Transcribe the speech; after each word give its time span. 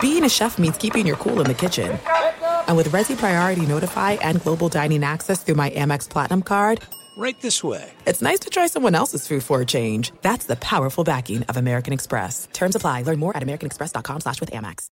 Being 0.00 0.24
a 0.24 0.28
chef 0.28 0.58
means 0.58 0.76
keeping 0.78 1.06
your 1.06 1.16
cool 1.16 1.40
in 1.40 1.46
the 1.46 1.54
kitchen. 1.54 1.98
And 2.66 2.76
with 2.76 2.88
Resy 2.88 3.16
Priority 3.16 3.66
Notify 3.66 4.12
and 4.12 4.40
Global 4.40 4.68
Dining 4.68 5.04
Access 5.04 5.42
through 5.42 5.54
my 5.56 5.70
Amex 5.70 6.08
Platinum 6.08 6.42
card, 6.42 6.82
Right 7.16 7.40
this 7.40 7.62
way. 7.62 7.92
it's 8.06 8.20
nice 8.22 8.40
to 8.40 8.50
try 8.50 8.66
someone 8.66 8.94
else's 8.96 9.28
food 9.28 9.44
for 9.44 9.60
a 9.60 9.64
change. 9.66 10.12
That's 10.22 10.46
the 10.46 10.56
powerful 10.56 11.04
backing 11.04 11.44
of 11.44 11.56
American 11.56 11.92
Express. 11.92 12.48
Terms 12.52 12.74
apply. 12.74 13.02
Learn 13.02 13.18
more 13.20 13.36
at 13.36 13.42
americanexpress.com 13.42 14.20
slash 14.20 14.40
with 14.40 14.50
Amex. 14.50 14.88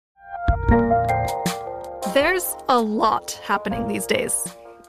There's 2.14 2.54
a 2.68 2.78
lot 2.80 3.32
happening 3.42 3.88
these 3.88 4.06
days. 4.06 4.34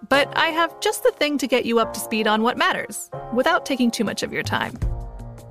But 0.09 0.31
I 0.37 0.47
have 0.49 0.79
just 0.81 1.01
the 1.03 1.11
thing 1.11 1.37
to 1.39 1.47
get 1.47 1.65
you 1.65 1.79
up 1.79 1.93
to 1.93 1.99
speed 1.99 2.27
on 2.27 2.43
what 2.43 2.57
matters 2.57 3.09
without 3.33 3.65
taking 3.65 3.89
too 3.89 4.03
much 4.03 4.21
of 4.21 4.31
your 4.33 4.43
time. 4.43 4.77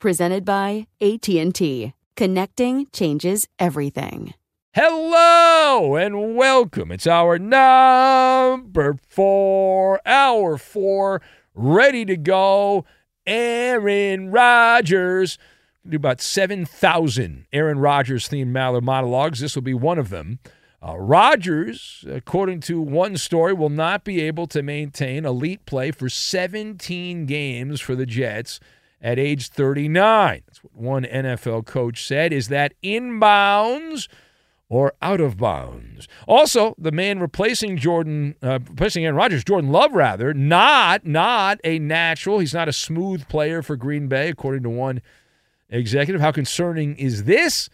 Presented 0.00 0.46
by 0.46 0.86
AT&T. 1.02 1.92
Connecting 2.16 2.86
changes 2.90 3.46
everything. 3.58 4.32
Hello 4.72 5.94
and 5.94 6.36
welcome. 6.36 6.90
It's 6.90 7.06
our 7.06 7.38
number 7.38 8.96
four, 9.06 10.00
hour 10.06 10.56
four, 10.56 11.20
ready 11.54 12.06
to 12.06 12.16
go. 12.16 12.86
Aaron 13.26 14.30
Rodgers. 14.30 15.36
Do 15.86 15.96
about 15.96 16.22
7,000 16.22 17.44
Aaron 17.52 17.78
Rodgers 17.78 18.26
themed 18.26 18.52
Maller 18.52 18.82
monologues. 18.82 19.40
This 19.40 19.54
will 19.54 19.60
be 19.60 19.74
one 19.74 19.98
of 19.98 20.08
them. 20.08 20.38
Uh, 20.82 20.96
Rodgers, 20.96 22.06
according 22.08 22.60
to 22.60 22.80
one 22.80 23.18
story, 23.18 23.52
will 23.52 23.68
not 23.68 24.04
be 24.04 24.22
able 24.22 24.46
to 24.46 24.62
maintain 24.62 25.26
elite 25.26 25.66
play 25.66 25.90
for 25.90 26.08
17 26.08 27.26
games 27.26 27.82
for 27.82 27.94
the 27.94 28.06
Jets 28.06 28.60
at 29.00 29.18
age 29.18 29.48
39. 29.48 30.42
That's 30.46 30.62
what 30.62 30.74
one 30.74 31.04
NFL 31.04 31.66
coach 31.66 32.06
said. 32.06 32.32
Is 32.32 32.48
that 32.48 32.74
inbounds 32.82 34.08
or 34.68 34.94
out 35.00 35.20
of 35.20 35.36
bounds? 35.36 36.06
Also, 36.26 36.74
the 36.78 36.92
man 36.92 37.18
replacing 37.18 37.76
Jordan, 37.76 38.34
uh, 38.42 38.58
replacing 38.68 39.04
Aaron 39.04 39.16
Rodgers, 39.16 39.44
Jordan 39.44 39.70
Love, 39.70 39.92
rather, 39.92 40.34
not 40.34 41.06
not 41.06 41.58
a 41.64 41.78
natural. 41.78 42.38
He's 42.38 42.54
not 42.54 42.68
a 42.68 42.72
smooth 42.72 43.26
player 43.28 43.62
for 43.62 43.76
Green 43.76 44.08
Bay, 44.08 44.28
according 44.28 44.62
to 44.64 44.70
one 44.70 45.00
executive. 45.68 46.20
How 46.20 46.32
concerning 46.32 46.96
is 46.96 47.24
this? 47.24 47.68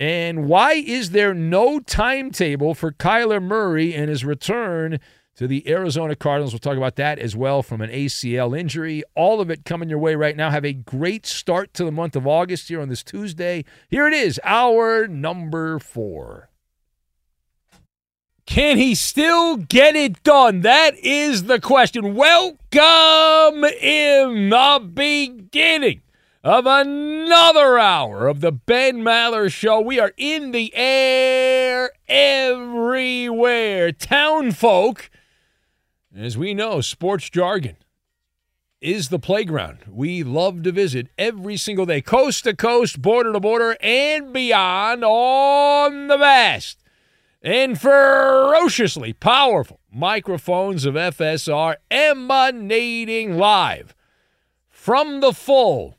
And 0.00 0.46
why 0.46 0.72
is 0.72 1.10
there 1.10 1.32
no 1.32 1.78
timetable 1.78 2.74
for 2.74 2.90
Kyler 2.90 3.40
Murray 3.40 3.94
and 3.94 4.08
his 4.08 4.24
return 4.24 4.98
to 5.36 5.46
the 5.46 5.68
Arizona 5.68 6.14
Cardinals? 6.14 6.52
We'll 6.52 6.60
talk 6.60 6.76
about 6.76 6.96
that 6.96 7.18
as 7.18 7.34
well 7.36 7.62
from 7.62 7.80
an 7.80 7.90
ACL 7.90 8.58
injury. 8.58 9.02
All 9.14 9.40
of 9.40 9.50
it 9.50 9.64
coming 9.64 9.88
your 9.88 9.98
way 9.98 10.14
right 10.14 10.36
now. 10.36 10.50
Have 10.50 10.64
a 10.64 10.72
great 10.72 11.26
start 11.26 11.74
to 11.74 11.84
the 11.84 11.92
month 11.92 12.16
of 12.16 12.26
August 12.26 12.68
here 12.68 12.80
on 12.80 12.88
this 12.88 13.02
Tuesday. 13.02 13.64
Here 13.88 14.06
it 14.06 14.14
is, 14.14 14.40
our 14.44 15.06
number 15.06 15.78
four. 15.78 16.48
Can 18.44 18.76
he 18.76 18.94
still 18.94 19.56
get 19.56 19.96
it 19.96 20.22
done? 20.24 20.60
That 20.60 20.96
is 20.98 21.44
the 21.44 21.60
question. 21.60 22.14
Welcome 22.14 23.64
in 23.80 24.50
the 24.50 24.90
beginning 24.92 26.02
of 26.44 26.66
another 26.66 27.78
hour 27.78 28.26
of 28.26 28.40
the 28.40 28.50
Ben 28.50 29.02
Maller 29.02 29.50
Show. 29.50 29.80
We 29.80 30.00
are 30.00 30.12
in 30.16 30.50
the 30.50 30.72
air 30.74 31.92
everywhere. 32.08 33.92
Town 33.92 34.50
folk, 34.50 35.08
as 36.16 36.36
we 36.36 36.54
know, 36.54 36.80
sports 36.80 37.30
jargon 37.30 37.76
is 38.80 39.08
the 39.08 39.18
playground. 39.18 39.78
We 39.88 40.22
love 40.22 40.62
to 40.64 40.72
visit 40.72 41.08
every 41.16 41.56
single 41.56 41.86
day, 41.86 42.00
coast 42.00 42.44
to 42.44 42.54
coast, 42.54 43.00
border 43.00 43.32
to 43.32 43.40
border, 43.40 43.76
and 43.80 44.32
beyond 44.32 45.04
on 45.04 46.08
the 46.08 46.18
vast 46.18 46.82
and 47.42 47.80
ferociously 47.80 49.12
powerful 49.12 49.80
microphones 49.92 50.84
of 50.84 50.94
FSR 50.94 51.76
emanating 51.90 53.36
live 53.36 53.94
from 54.68 55.20
the 55.20 55.32
full, 55.32 55.96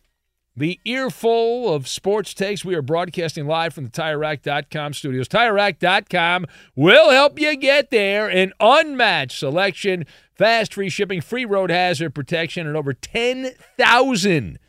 the 0.56 0.80
earful 0.86 1.74
of 1.74 1.88
sports 1.88 2.34
takes. 2.34 2.64
We 2.64 2.76
are 2.76 2.82
broadcasting 2.82 3.48
live 3.48 3.74
from 3.74 3.86
the 3.86 3.90
TireRack.com 3.90 4.94
studios. 4.94 5.28
TireRack.com 5.28 6.46
will 6.76 7.10
help 7.12 7.40
you 7.40 7.56
get 7.56 7.90
there. 7.90 8.30
An 8.30 8.54
unmatched 8.60 9.40
selection, 9.40 10.06
fast 10.36 10.74
free 10.76 10.90
shipping, 10.90 11.22
free 11.22 11.46
road 11.46 11.72
hazard 11.72 12.14
protection, 12.14 12.68
and 12.68 12.78
over 12.78 12.94
10,000 12.94 14.60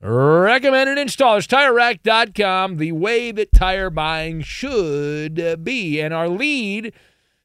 recommended 0.00 0.98
installers. 0.98 1.46
TireRack.com, 1.46 2.78
the 2.78 2.92
way 2.92 3.30
that 3.32 3.52
tire 3.52 3.90
buying 3.90 4.40
should 4.40 5.62
be. 5.62 6.00
And 6.00 6.14
our 6.14 6.28
lead 6.28 6.94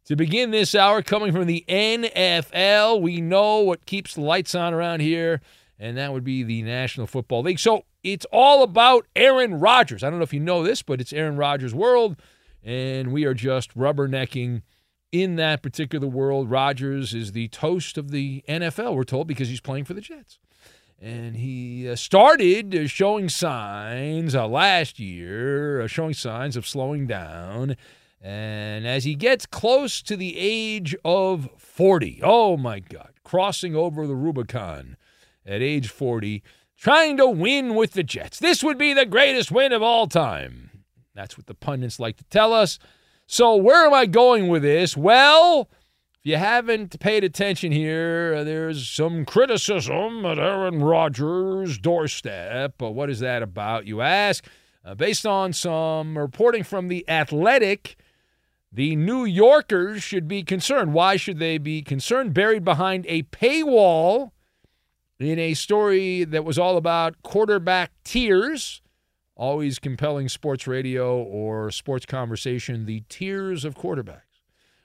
to 0.05 0.15
begin 0.15 0.51
this 0.51 0.75
hour 0.75 1.01
coming 1.01 1.31
from 1.31 1.45
the 1.45 1.65
NFL. 1.67 3.01
We 3.01 3.21
know 3.21 3.59
what 3.59 3.85
keeps 3.85 4.15
the 4.15 4.21
lights 4.21 4.55
on 4.55 4.73
around 4.73 5.01
here, 5.01 5.41
and 5.81 5.97
that 5.97 6.13
would 6.13 6.23
be 6.23 6.43
the 6.43 6.61
National 6.61 7.07
Football 7.07 7.41
League. 7.41 7.57
So 7.57 7.85
it's 8.03 8.25
all 8.31 8.61
about 8.61 9.07
Aaron 9.15 9.59
Rodgers. 9.59 10.03
I 10.03 10.11
don't 10.11 10.19
know 10.19 10.23
if 10.23 10.33
you 10.33 10.39
know 10.39 10.63
this, 10.63 10.83
but 10.83 11.01
it's 11.01 11.11
Aaron 11.11 11.37
Rodgers' 11.37 11.73
world, 11.73 12.17
and 12.63 13.11
we 13.11 13.25
are 13.25 13.33
just 13.33 13.75
rubbernecking 13.75 14.61
in 15.11 15.37
that 15.37 15.63
particular 15.63 16.07
world. 16.07 16.51
Rodgers 16.51 17.15
is 17.15 17.31
the 17.31 17.47
toast 17.47 17.97
of 17.97 18.11
the 18.11 18.43
NFL, 18.47 18.95
we're 18.95 19.03
told, 19.03 19.27
because 19.27 19.49
he's 19.49 19.59
playing 19.59 19.85
for 19.85 19.95
the 19.95 20.01
Jets. 20.01 20.37
And 21.01 21.35
he 21.35 21.89
uh, 21.89 21.95
started 21.95 22.87
showing 22.91 23.27
signs 23.27 24.35
uh, 24.35 24.47
last 24.47 24.99
year, 24.99 25.81
uh, 25.81 25.87
showing 25.87 26.13
signs 26.13 26.55
of 26.55 26.67
slowing 26.67 27.07
down. 27.07 27.75
And 28.21 28.85
as 28.85 29.03
he 29.03 29.15
gets 29.15 29.47
close 29.47 30.03
to 30.03 30.15
the 30.15 30.37
age 30.37 30.95
of 31.03 31.49
40, 31.57 32.19
oh 32.21 32.55
my 32.55 32.81
God, 32.81 33.13
crossing 33.23 33.75
over 33.75 34.05
the 34.05 34.13
Rubicon 34.13 34.95
at 35.45 35.61
age 35.61 35.89
40, 35.89 36.43
trying 36.77 37.17
to 37.17 37.27
win 37.27 37.75
with 37.75 37.93
the 37.93 38.03
Jets. 38.03 38.39
This 38.39 38.63
would 38.63 38.77
be 38.77 38.93
the 38.93 39.05
greatest 39.05 39.51
win 39.51 39.71
of 39.71 39.81
all 39.81 40.07
time. 40.07 40.71
That's 41.13 41.37
what 41.37 41.47
the 41.47 41.53
pundits 41.53 41.99
like 41.99 42.17
to 42.17 42.23
tell 42.25 42.53
us. 42.53 42.79
So, 43.27 43.55
where 43.55 43.85
am 43.85 43.93
I 43.93 44.05
going 44.05 44.47
with 44.47 44.61
this? 44.61 44.97
Well, 44.97 45.69
if 46.19 46.25
you 46.25 46.37
haven't 46.37 46.99
paid 46.99 47.23
attention 47.23 47.71
here, 47.71 48.43
there's 48.43 48.87
some 48.87 49.25
criticism 49.25 50.25
at 50.25 50.37
Aaron 50.37 50.83
Rodgers' 50.83 51.77
doorstep. 51.77 52.75
But 52.77 52.91
what 52.91 53.09
is 53.09 53.19
that 53.21 53.41
about, 53.41 53.87
you 53.87 54.01
ask? 54.01 54.45
Uh, 54.83 54.95
based 54.95 55.25
on 55.25 55.53
some 55.53 56.17
reporting 56.17 56.63
from 56.63 56.87
The 56.87 57.07
Athletic, 57.09 57.95
the 58.71 58.95
New 58.95 59.25
Yorkers 59.25 60.01
should 60.03 60.27
be 60.27 60.43
concerned. 60.43 60.93
Why 60.93 61.17
should 61.17 61.39
they 61.39 61.57
be 61.57 61.81
concerned? 61.81 62.33
Buried 62.33 62.63
behind 62.63 63.05
a 63.07 63.23
paywall 63.23 64.31
in 65.23 65.39
a 65.39 65.53
story 65.53 66.23
that 66.23 66.43
was 66.43 66.57
all 66.57 66.77
about 66.77 67.21
quarterback 67.23 67.91
tears. 68.03 68.81
Always 69.35 69.79
compelling 69.79 70.29
sports 70.29 70.67
radio 70.67 71.17
or 71.17 71.71
sports 71.71 72.05
conversation, 72.05 72.85
the 72.85 73.03
tears 73.09 73.65
of 73.65 73.75
quarterbacks. 73.75 74.21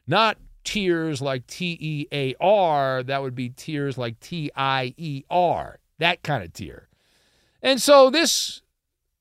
Not 0.07 0.39
tears 0.65 1.21
like 1.21 1.47
T 1.47 1.77
E 1.81 2.07
A 2.13 2.35
R, 2.41 3.03
that 3.03 3.23
would 3.23 3.35
be 3.35 3.51
tears 3.51 3.99
like 3.99 4.19
T 4.21 4.51
I 4.57 4.95
E 4.97 5.25
R, 5.31 5.79
that 5.99 6.23
kind 6.23 6.43
of 6.43 6.53
tear. 6.53 6.89
And 7.63 7.81
so 7.81 8.11
this 8.11 8.63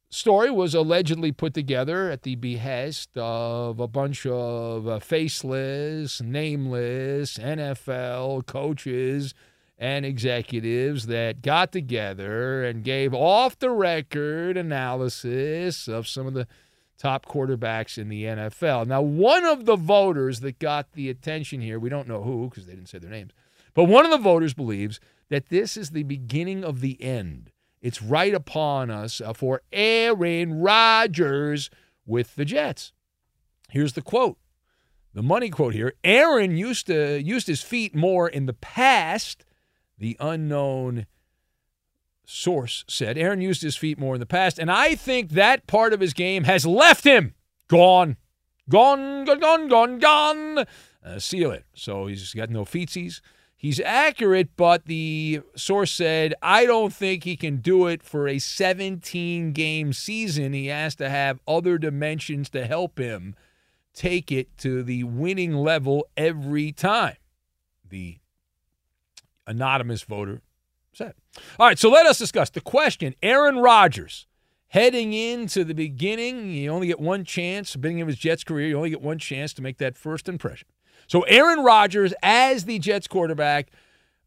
story 0.10 0.50
was 0.50 0.74
allegedly 0.74 1.32
put 1.32 1.54
together 1.54 2.10
at 2.10 2.24
the 2.24 2.36
behest 2.36 3.10
of 3.18 3.80
a 3.80 3.88
bunch 3.88 4.26
of 4.26 4.88
uh, 4.88 5.00
faceless, 5.00 6.22
nameless 6.22 7.38
NFL 7.38 8.46
coaches 8.46 9.34
and 9.78 10.06
executives 10.06 11.08
that 11.08 11.42
got 11.42 11.72
together 11.72 12.64
and 12.64 12.84
gave 12.84 13.14
off 13.14 13.60
the 13.60 13.70
record 13.70 14.58
analysis 14.58 15.88
of 15.88 16.08
some 16.08 16.28
of 16.28 16.34
the 16.34 16.48
top 16.98 17.26
quarterbacks 17.26 17.98
in 17.98 18.08
the 18.08 18.24
NFL. 18.24 18.88
Now, 18.88 19.02
one 19.02 19.44
of 19.44 19.66
the 19.66 19.76
voters 19.76 20.40
that 20.40 20.60
got 20.60 20.94
the 20.94 21.10
attention 21.10 21.60
here, 21.60 21.78
we 21.78 21.90
don't 21.90 22.08
know 22.08 22.24
who 22.24 22.50
because 22.50 22.66
they 22.66 22.74
didn't 22.74 22.90
say 22.90 23.00
their 23.00 23.12
names, 23.12 23.32
but 23.74 23.84
one 23.86 24.06
of 24.06 24.12
the 24.12 24.18
voters 24.18 24.54
believes 24.54 25.00
that 25.30 25.50
this 25.50 25.76
is 25.76 25.90
the 25.90 26.04
beginning 26.04 26.64
of 26.64 26.80
the 26.80 27.02
end 27.02 27.52
it's 27.86 28.02
right 28.02 28.34
upon 28.34 28.90
us 28.90 29.22
uh, 29.22 29.32
for 29.32 29.62
Aaron 29.72 30.60
Rodgers 30.60 31.70
with 32.04 32.36
the 32.36 32.44
Jets. 32.44 32.94
Here's 33.70 33.94
the 33.94 34.02
quote. 34.02 34.40
The 35.14 35.22
money 35.22 35.52
quote 35.52 35.76
here. 35.76 35.94
Aaron 36.04 36.58
used 36.58 36.88
to 36.88 37.22
used 37.22 37.46
his 37.46 37.62
feet 37.62 37.96
more 37.96 38.28
in 38.28 38.48
the 38.48 38.54
past, 38.54 39.45
the 39.98 40.18
unknown 40.20 41.06
source 42.26 42.84
said. 42.88 43.18
Aaron 43.18 43.42
used 43.42 43.62
his 43.62 43.78
feet 43.78 44.00
more 44.00 44.16
in 44.16 44.20
the 44.20 44.26
past, 44.26 44.60
and 44.60 44.72
I 44.72 44.96
think 44.96 45.32
that 45.32 45.68
part 45.68 45.94
of 45.94 46.00
his 46.00 46.14
game 46.14 46.44
has 46.44 46.66
left 46.66 47.04
him. 47.04 47.34
Gone. 47.68 48.18
Gone, 48.70 49.26
gone, 49.26 49.40
gone, 49.40 49.68
gone, 49.68 50.00
gone. 50.00 50.58
Uh, 51.06 51.20
you 51.32 51.48
later. 51.50 51.66
So 51.74 52.08
he's 52.08 52.34
got 52.34 52.50
no 52.50 52.66
feetsies. 52.66 53.22
He's 53.56 53.80
accurate, 53.80 54.50
but 54.58 54.86
the 54.86 55.42
source 55.56 55.92
said, 55.92 56.34
I 56.42 56.66
don't 56.66 56.94
think 56.94 57.24
he 57.24 57.38
can 57.38 57.58
do 57.58 57.88
it 57.88 58.04
for 58.04 58.28
a 58.28 58.38
17 58.38 59.54
game 59.54 59.94
season. 59.94 60.54
He 60.54 60.68
has 60.68 60.96
to 60.96 61.10
have 61.10 61.40
other 61.48 61.78
dimensions 61.78 62.50
to 62.52 62.66
help 62.66 63.00
him 63.00 63.36
take 63.94 64.32
it 64.32 64.58
to 64.60 64.84
the 64.84 65.04
winning 65.06 65.54
level 65.54 66.08
every 66.18 66.72
time. 66.74 67.16
The 67.88 68.18
anonymous 69.48 70.04
voter 70.04 70.42
said. 70.94 71.14
All 71.60 71.68
right, 71.68 71.78
so 71.78 71.90
let 71.90 72.06
us 72.06 72.18
discuss 72.18 72.50
the 72.50 72.62
question 72.62 73.16
Aaron 73.22 73.58
Rodgers. 73.58 74.28
Heading 74.70 75.14
into 75.14 75.64
the 75.64 75.76
beginning, 75.76 76.52
you 76.52 76.70
only 76.70 76.88
get 76.88 77.00
one 77.00 77.24
chance, 77.24 77.76
beginning 77.76 78.02
of 78.02 78.08
his 78.08 78.18
Jets 78.18 78.44
career, 78.44 78.68
you 78.68 78.76
only 78.76 78.90
get 78.90 79.02
one 79.02 79.20
chance 79.20 79.54
to 79.54 79.62
make 79.62 79.78
that 79.78 79.96
first 79.96 80.28
impression. 80.28 80.68
So 81.08 81.22
Aaron 81.22 81.64
Rodgers, 81.64 82.14
as 82.22 82.66
the 82.66 82.80
Jets 82.80 83.08
quarterback, 83.08 83.70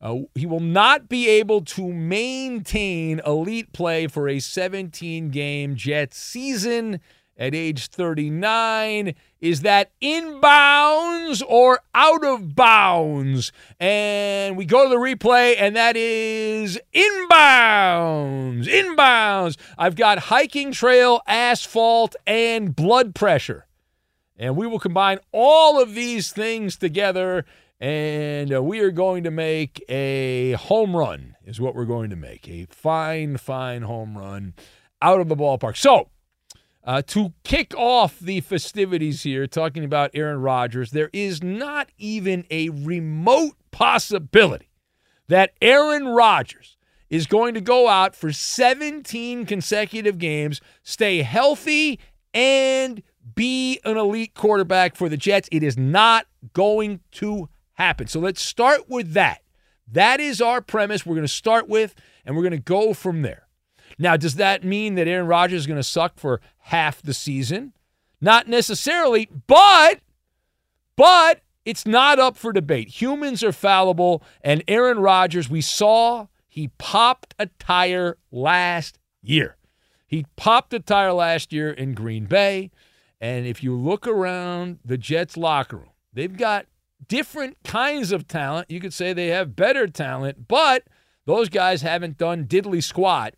uh, 0.00 0.20
he 0.35 0.47
will 0.47 0.61
not 0.61 1.09
be 1.09 1.29
able 1.29 1.62
to 1.62 1.93
maintain 1.93 3.20
elite 3.26 3.73
play 3.73 4.06
for 4.06 4.29
a 4.29 4.38
17 4.38 5.31
game 5.31 5.75
Jets 5.75 6.17
season 6.17 7.00
at 7.38 7.55
age 7.55 7.88
39. 7.88 9.14
Is 9.40 9.61
that 9.62 9.93
in 10.00 10.40
bounds 10.40 11.43
or 11.43 11.81
out 11.94 12.25
of 12.25 12.56
bounds? 12.56 13.52
And 13.79 14.56
we 14.56 14.64
go 14.64 14.82
to 14.85 14.90
the 14.90 14.96
replay, 14.96 15.55
and 15.58 15.76
that 15.76 15.96
is 15.96 16.81
inbounds. 16.93 18.67
Inbounds. 18.67 19.56
I've 19.79 19.94
got 19.94 20.19
hiking 20.19 20.73
trail, 20.73 21.20
asphalt, 21.26 22.17
and 22.26 22.75
blood 22.75 23.14
pressure. 23.14 23.67
And 24.37 24.56
we 24.56 24.67
will 24.67 24.79
combine 24.79 25.19
all 25.32 25.81
of 25.81 25.94
these 25.94 26.32
things 26.32 26.76
together, 26.76 27.44
and 27.81 28.55
uh, 28.55 28.62
we 28.62 28.81
are 28.81 28.93
going 28.93 29.25
to 29.25 29.31
make 29.31 29.84
a 29.88 30.52
home 30.52 30.96
run, 30.96 31.37
is 31.44 31.61
what 31.61 31.75
we're 31.75 31.84
going 31.84 32.11
to 32.11 32.17
make. 32.17 32.49
A 32.49 32.67
fine, 32.70 33.37
fine 33.37 33.82
home 33.82 34.17
run 34.17 34.55
out 35.02 35.20
of 35.20 35.29
the 35.29 35.37
ballpark. 35.37 35.76
So, 35.76 36.08
uh, 36.85 37.03
to 37.03 37.33
kick 37.45 37.75
off 37.77 38.19
the 38.19 38.41
festivities 38.41 39.23
here, 39.23 39.47
talking 39.47 39.85
about 39.85 40.11
Aaron 40.15 40.41
Rodgers, 40.41 40.91
there 40.91 41.11
is 41.13 41.43
not 41.43 41.91
even 41.99 42.47
a 42.51 42.71
remote 42.71 43.55
possibility 43.71 44.71
that 45.29 45.53
Aaron 45.61 46.07
Rodgers 46.09 46.77
is 47.11 47.27
going 47.27 47.55
to 47.55 47.61
go 47.61 47.89
out 47.89 48.15
for 48.15 48.33
17 48.33 49.47
consecutive 49.47 50.19
games, 50.19 50.61
stay 50.83 51.23
healthy, 51.23 51.99
and 52.35 53.03
be 53.35 53.81
an 53.85 53.97
elite 53.97 54.35
quarterback 54.35 54.97
for 54.97 55.09
the 55.09 55.17
Jets. 55.17 55.49
It 55.53 55.63
is 55.63 55.77
not 55.77 56.27
going 56.53 57.01
to 57.13 57.49
happen. 57.75 58.07
So 58.07 58.21
let's 58.21 58.43
start 58.43 58.89
with 58.89 59.13
that. 59.13 59.43
That 59.91 60.21
is 60.21 60.41
our 60.41 60.61
premise. 60.61 61.07
We're 61.07 61.15
going 61.15 61.27
to 61.27 61.33
start 61.33 61.69
with, 61.69 61.95
and 62.25 62.37
we're 62.37 62.43
going 62.43 62.53
to 62.53 62.59
go 62.59 62.93
from 62.93 63.23
there. 63.23 63.48
Now, 63.99 64.17
does 64.17 64.37
that 64.37 64.65
mean 64.65 64.95
that 64.95 65.09
Aaron 65.09 65.27
Rodgers 65.27 65.61
is 65.61 65.67
going 65.67 65.79
to 65.79 65.83
suck 65.83 66.19
for 66.19 66.41
half 66.59 67.03
the 67.03 67.15
season? 67.15 67.73
Not 68.21 68.49
necessarily, 68.49 69.29
but 69.47 70.00
but 70.97 71.43
it's 71.65 71.87
not 71.87 72.19
up 72.19 72.37
for 72.37 72.53
debate. 72.53 73.00
Humans 73.00 73.45
are 73.45 73.53
fallible, 73.53 74.23
and 74.43 74.65
Aaron 74.67 74.99
Rodgers, 74.99 75.49
we 75.49 75.61
saw 75.61 76.27
he 76.47 76.69
popped 76.79 77.35
a 77.39 77.47
tire 77.59 78.17
last 78.33 78.99
year. 79.23 79.56
He 80.06 80.27
popped 80.37 80.73
a 80.73 80.81
tire 80.81 81.12
last 81.12 81.53
year 81.53 81.71
in 81.71 81.94
Green 81.94 82.25
Bay. 82.25 82.71
And 83.21 83.47
if 83.47 83.62
you 83.62 83.77
look 83.77 84.06
around 84.06 84.79
the 84.85 84.97
Jets 84.97 85.37
locker 85.37 85.77
room, 85.77 85.91
they've 86.12 86.37
got 86.37 86.67
different 87.06 87.59
kinds 87.62 88.11
of 88.11 88.27
talent. 88.27 88.71
You 88.71 88.81
could 88.81 88.94
say 88.94 89.12
they 89.12 89.29
have 89.29 89.55
better 89.55 89.87
talent, 89.87 90.49
but 90.49 90.85
those 91.27 91.49
guys 91.49 91.83
haven't 91.83 92.17
done 92.17 92.47
diddly 92.47 92.83
squat 92.83 93.35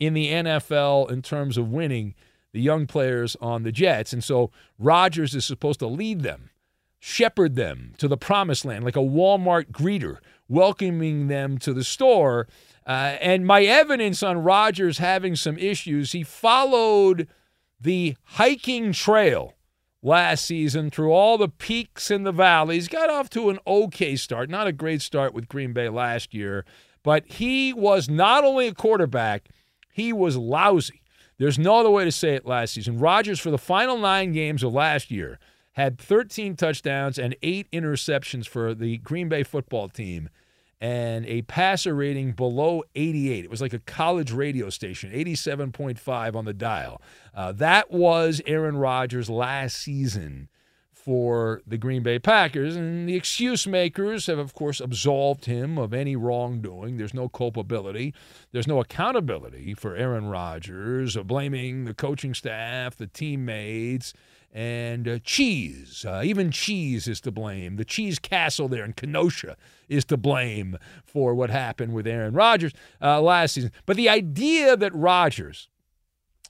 in 0.00 0.14
the 0.14 0.28
NFL 0.28 1.10
in 1.10 1.22
terms 1.22 1.56
of 1.56 1.70
winning 1.70 2.14
the 2.52 2.60
young 2.60 2.86
players 2.86 3.36
on 3.40 3.62
the 3.62 3.70
Jets. 3.70 4.12
And 4.12 4.24
so 4.24 4.50
Rodgers 4.78 5.34
is 5.36 5.44
supposed 5.44 5.78
to 5.78 5.86
lead 5.86 6.22
them, 6.22 6.50
shepherd 6.98 7.54
them 7.54 7.92
to 7.98 8.08
the 8.08 8.16
promised 8.16 8.64
land 8.64 8.84
like 8.84 8.96
a 8.96 9.00
Walmart 9.00 9.70
greeter, 9.70 10.16
welcoming 10.48 11.28
them 11.28 11.58
to 11.58 11.72
the 11.72 11.84
store. 11.84 12.48
Uh, 12.84 13.16
and 13.20 13.46
my 13.46 13.62
evidence 13.62 14.22
on 14.22 14.42
Rodgers 14.42 14.98
having 14.98 15.36
some 15.36 15.56
issues, 15.58 16.10
he 16.10 16.24
followed– 16.24 17.28
the 17.80 18.16
hiking 18.24 18.92
trail 18.92 19.54
last 20.02 20.44
season 20.44 20.90
through 20.90 21.12
all 21.12 21.38
the 21.38 21.48
peaks 21.48 22.10
and 22.10 22.26
the 22.26 22.32
valleys. 22.32 22.88
Got 22.88 23.10
off 23.10 23.30
to 23.30 23.50
an 23.50 23.58
okay 23.66 24.16
start, 24.16 24.50
not 24.50 24.66
a 24.66 24.72
great 24.72 25.02
start 25.02 25.32
with 25.32 25.48
Green 25.48 25.72
Bay 25.72 25.88
last 25.88 26.34
year, 26.34 26.64
but 27.02 27.26
he 27.26 27.72
was 27.72 28.08
not 28.08 28.44
only 28.44 28.68
a 28.68 28.74
quarterback, 28.74 29.48
he 29.90 30.12
was 30.12 30.36
lousy. 30.36 31.02
There's 31.38 31.58
no 31.58 31.80
other 31.80 31.90
way 31.90 32.04
to 32.04 32.12
say 32.12 32.34
it 32.34 32.46
last 32.46 32.74
season. 32.74 32.98
Rodgers, 32.98 33.40
for 33.40 33.50
the 33.50 33.58
final 33.58 33.96
nine 33.98 34.32
games 34.32 34.62
of 34.62 34.74
last 34.74 35.10
year, 35.10 35.38
had 35.72 35.98
13 35.98 36.56
touchdowns 36.56 37.18
and 37.18 37.34
eight 37.42 37.70
interceptions 37.70 38.46
for 38.46 38.74
the 38.74 38.98
Green 38.98 39.28
Bay 39.28 39.42
football 39.42 39.88
team 39.88 40.28
and 40.80 41.26
a 41.26 41.42
passer 41.42 41.94
rating 41.94 42.32
below 42.32 42.82
88. 42.94 43.44
It 43.44 43.50
was 43.50 43.60
like 43.60 43.72
a 43.72 43.78
college 43.78 44.32
radio 44.32 44.70
station, 44.70 45.10
87.5 45.12 46.34
on 46.34 46.44
the 46.44 46.54
dial. 46.54 47.00
Uh, 47.34 47.52
that 47.52 47.90
was 47.90 48.40
Aaron 48.46 48.76
Rodgers 48.76 49.28
last 49.28 49.76
season 49.76 50.48
for 51.04 51.62
the 51.66 51.78
Green 51.78 52.02
Bay 52.02 52.18
Packers. 52.18 52.76
And 52.76 53.08
the 53.08 53.16
excuse 53.16 53.66
makers 53.66 54.26
have, 54.26 54.38
of 54.38 54.54
course, 54.54 54.80
absolved 54.80 55.46
him 55.46 55.78
of 55.78 55.94
any 55.94 56.16
wrongdoing. 56.16 56.96
There's 56.96 57.14
no 57.14 57.28
culpability, 57.28 58.14
there's 58.52 58.68
no 58.68 58.80
accountability 58.80 59.74
for 59.74 59.96
Aaron 59.96 60.26
Rodgers, 60.26 61.16
blaming 61.16 61.84
the 61.84 61.94
coaching 61.94 62.34
staff, 62.34 62.96
the 62.96 63.06
teammates 63.06 64.12
and 64.52 65.06
uh, 65.06 65.18
cheese. 65.22 66.04
Uh, 66.06 66.22
even 66.24 66.50
cheese 66.50 67.06
is 67.06 67.20
to 67.20 67.30
blame. 67.30 67.76
The 67.76 67.84
cheese 67.84 68.18
castle 68.18 68.68
there 68.68 68.84
in 68.84 68.92
Kenosha 68.94 69.56
is 69.88 70.04
to 70.06 70.16
blame 70.16 70.76
for 71.04 71.34
what 71.34 71.50
happened 71.50 71.92
with 71.92 72.06
Aaron 72.06 72.34
Rodgers 72.34 72.72
uh, 73.00 73.20
last 73.20 73.54
season. 73.54 73.70
But 73.86 73.96
the 73.96 74.08
idea 74.08 74.76
that 74.76 74.94
Rodgers 74.94 75.68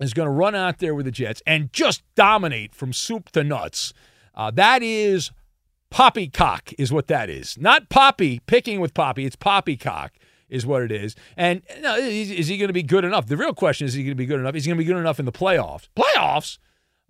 is 0.00 0.14
going 0.14 0.26
to 0.26 0.32
run 0.32 0.54
out 0.54 0.78
there 0.78 0.94
with 0.94 1.04
the 1.04 1.12
Jets 1.12 1.42
and 1.46 1.72
just 1.72 2.02
dominate 2.14 2.74
from 2.74 2.92
soup 2.92 3.30
to 3.30 3.44
nuts, 3.44 3.92
uh, 4.40 4.50
that 4.52 4.82
is 4.82 5.32
poppycock, 5.90 6.72
is 6.78 6.90
what 6.90 7.08
that 7.08 7.28
is. 7.28 7.58
Not 7.58 7.90
poppy, 7.90 8.40
picking 8.46 8.80
with 8.80 8.94
poppy, 8.94 9.26
it's 9.26 9.36
poppycock 9.36 10.12
is 10.48 10.64
what 10.64 10.82
it 10.82 10.90
is. 10.90 11.14
And 11.36 11.62
is, 11.68 12.48
he 12.48 12.56
going 12.56 12.68
to 12.68 12.72
be 12.72 12.82
good 12.82 13.04
enough? 13.04 13.26
The 13.26 13.36
real 13.36 13.52
question 13.52 13.84
is, 13.84 13.92
is 13.92 13.96
he 13.96 14.04
going 14.04 14.12
to 14.12 14.16
be 14.16 14.24
good 14.24 14.40
enough? 14.40 14.54
Is 14.54 14.64
he 14.64 14.70
going 14.70 14.78
to 14.78 14.84
be 14.84 14.90
good 14.90 14.98
enough 14.98 15.18
in 15.18 15.26
the 15.26 15.32
playoffs? 15.32 15.88
Playoffs? 15.94 16.56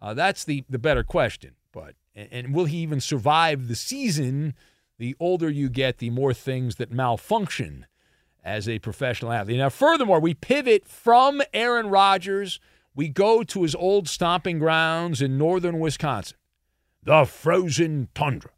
Uh, 0.03 0.13
that's 0.13 0.43
the 0.45 0.65
the 0.69 0.79
better 0.79 1.05
question. 1.05 1.55
But 1.73 1.95
and, 2.17 2.29
and 2.33 2.55
will 2.55 2.65
he 2.65 2.79
even 2.79 3.01
survive 3.01 3.69
the 3.69 3.77
season? 3.77 4.55
The 4.99 5.15
older 5.21 5.49
you 5.49 5.69
get, 5.69 5.99
the 5.99 6.11
more 6.11 6.35
things 6.35 6.77
that 6.77 6.91
malfunction 6.91 7.87
as 8.43 8.69
a 8.69 8.81
professional 8.81 9.33
athlete. 9.33 9.59
Now, 9.59 9.69
furthermore, 9.69 10.21
we 10.21 10.35
pivot 10.35 10.87
from 10.87 11.43
Aaron 11.55 11.89
Rodgers. 11.91 12.59
We 12.95 13.09
go 13.09 13.43
to 13.45 13.63
his 13.63 13.75
old 13.75 14.09
stomping 14.09 14.59
grounds 14.59 15.23
in 15.23 15.39
northern 15.39 15.79
Wisconsin, 15.79 16.37
the 17.03 17.25
frozen 17.25 18.09
tundra, 18.15 18.51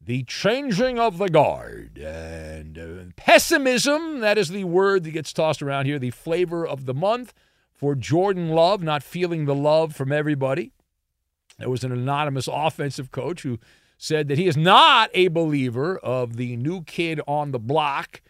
the 0.00 0.22
changing 0.24 0.98
of 0.98 1.18
the 1.18 1.28
guard, 1.28 1.98
and 1.98 2.78
uh, 2.78 3.12
pessimism. 3.16 4.20
That 4.20 4.38
is 4.38 4.48
the 4.50 4.64
word 4.64 5.04
that 5.04 5.12
gets 5.12 5.32
tossed 5.32 5.62
around 5.62 5.86
here, 5.86 5.98
the 5.98 6.10
flavor 6.10 6.66
of 6.66 6.86
the 6.86 6.94
month 6.94 7.34
for 7.72 7.94
Jordan 7.94 8.48
Love, 8.50 8.82
not 8.82 9.02
feeling 9.02 9.44
the 9.44 9.54
love 9.54 9.94
from 9.94 10.12
everybody. 10.12 10.72
There 11.58 11.70
was 11.70 11.84
an 11.84 11.92
anonymous 11.92 12.48
offensive 12.50 13.10
coach 13.10 13.42
who 13.42 13.58
said 13.98 14.28
that 14.28 14.38
he 14.38 14.46
is 14.46 14.56
not 14.56 15.10
a 15.14 15.28
believer 15.28 15.98
of 15.98 16.36
the 16.36 16.56
new 16.56 16.82
kid 16.82 17.20
on 17.26 17.52
the 17.52 17.58
block 17.58 18.20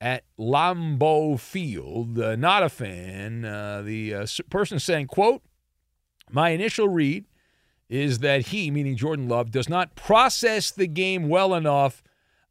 at 0.00 0.24
Lambeau 0.38 1.38
Field. 1.38 2.18
Uh, 2.18 2.36
not 2.36 2.62
a 2.62 2.68
fan. 2.68 3.44
Uh, 3.44 3.82
the 3.82 4.14
uh, 4.14 4.26
person 4.50 4.78
saying, 4.78 5.06
quote, 5.06 5.42
my 6.30 6.50
initial 6.50 6.88
read 6.88 7.24
is 7.92 8.20
that 8.20 8.46
he, 8.46 8.70
meaning 8.70 8.96
Jordan 8.96 9.28
Love, 9.28 9.50
does 9.50 9.68
not 9.68 9.94
process 9.94 10.70
the 10.70 10.86
game 10.86 11.28
well 11.28 11.54
enough. 11.54 12.02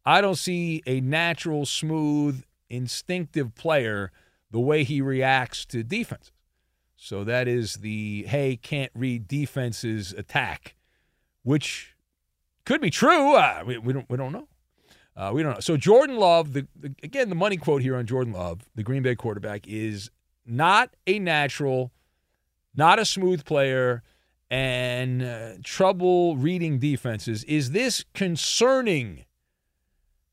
I 0.05 0.21
don't 0.21 0.36
see 0.36 0.83
a 0.86 1.01
natural, 1.01 1.65
smooth, 1.65 2.43
instinctive 2.69 3.55
player 3.55 4.12
the 4.51 4.60
way 4.60 4.83
he 4.83 5.01
reacts 5.01 5.65
to 5.65 5.81
defenses. 5.81 6.31
So 6.95 7.24
that 7.24 7.48
is 7.48 7.77
the, 7.77 8.25
hey, 8.27 8.55
can't 8.55 8.91
read 8.93 9.27
defenses 9.27 10.13
attack, 10.13 10.75
which 11.41 11.95
could 12.63 12.79
be 12.79 12.91
true. 12.91 13.33
Uh, 13.36 13.63
we, 13.65 13.79
we, 13.79 13.93
don't, 13.93 14.07
we 14.12 14.17
don't 14.17 14.31
know. 14.31 14.48
Uh, 15.17 15.31
we 15.33 15.41
don't 15.41 15.55
know. 15.55 15.60
So 15.60 15.75
Jordan 15.75 16.17
Love, 16.17 16.53
the, 16.53 16.67
again, 17.01 17.29
the 17.29 17.36
money 17.36 17.57
quote 17.57 17.81
here 17.81 17.95
on 17.95 18.05
Jordan 18.05 18.33
Love, 18.33 18.62
the 18.75 18.83
Green 18.83 19.01
Bay 19.01 19.15
quarterback, 19.15 19.67
is 19.67 20.12
not 20.45 20.95
a 21.07 21.17
natural, 21.17 21.91
not 22.75 23.00
a 23.00 23.05
smooth 23.05 23.43
player, 23.43 24.03
and 24.51 25.24
uh, 25.24 25.53
trouble 25.63 26.38
reading 26.38 26.77
defenses. 26.77 27.43
Is 27.46 27.72
this 27.72 28.05
concerning? 28.13 29.25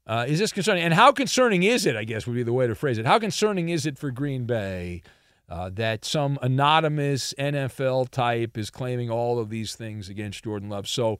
Uh, 0.06 0.26
is 0.28 0.38
this 0.38 0.52
concerning? 0.52 0.82
And 0.82 0.92
how 0.92 1.12
concerning 1.12 1.62
is 1.62 1.86
it? 1.86 1.96
I 1.96 2.04
guess 2.04 2.26
would 2.26 2.34
be 2.34 2.42
the 2.42 2.52
way 2.52 2.66
to 2.66 2.74
phrase 2.74 2.98
it. 2.98 3.06
How 3.06 3.18
concerning 3.18 3.70
is 3.70 3.86
it 3.86 3.96
for 3.96 4.10
Green 4.10 4.44
Bay 4.44 5.02
uh, 5.48 5.70
that 5.74 6.04
some 6.04 6.38
anonymous 6.42 7.32
NFL 7.38 8.10
type 8.10 8.58
is 8.58 8.68
claiming 8.68 9.08
all 9.08 9.38
of 9.38 9.48
these 9.48 9.74
things 9.74 10.10
against 10.10 10.44
Jordan 10.44 10.68
Love? 10.68 10.86
So 10.88 11.18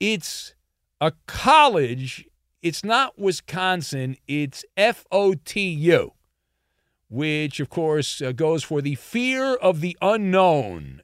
it's 0.00 0.54
a 1.00 1.12
college 1.26 2.26
it's 2.66 2.82
not 2.82 3.16
Wisconsin, 3.16 4.16
it's 4.26 4.64
FOTU, 4.76 6.10
which, 7.08 7.60
of 7.60 7.68
course, 7.68 8.20
uh, 8.20 8.32
goes 8.32 8.64
for 8.64 8.82
the 8.82 8.96
fear 8.96 9.54
of 9.54 9.80
the 9.80 9.96
unknown. 10.02 11.00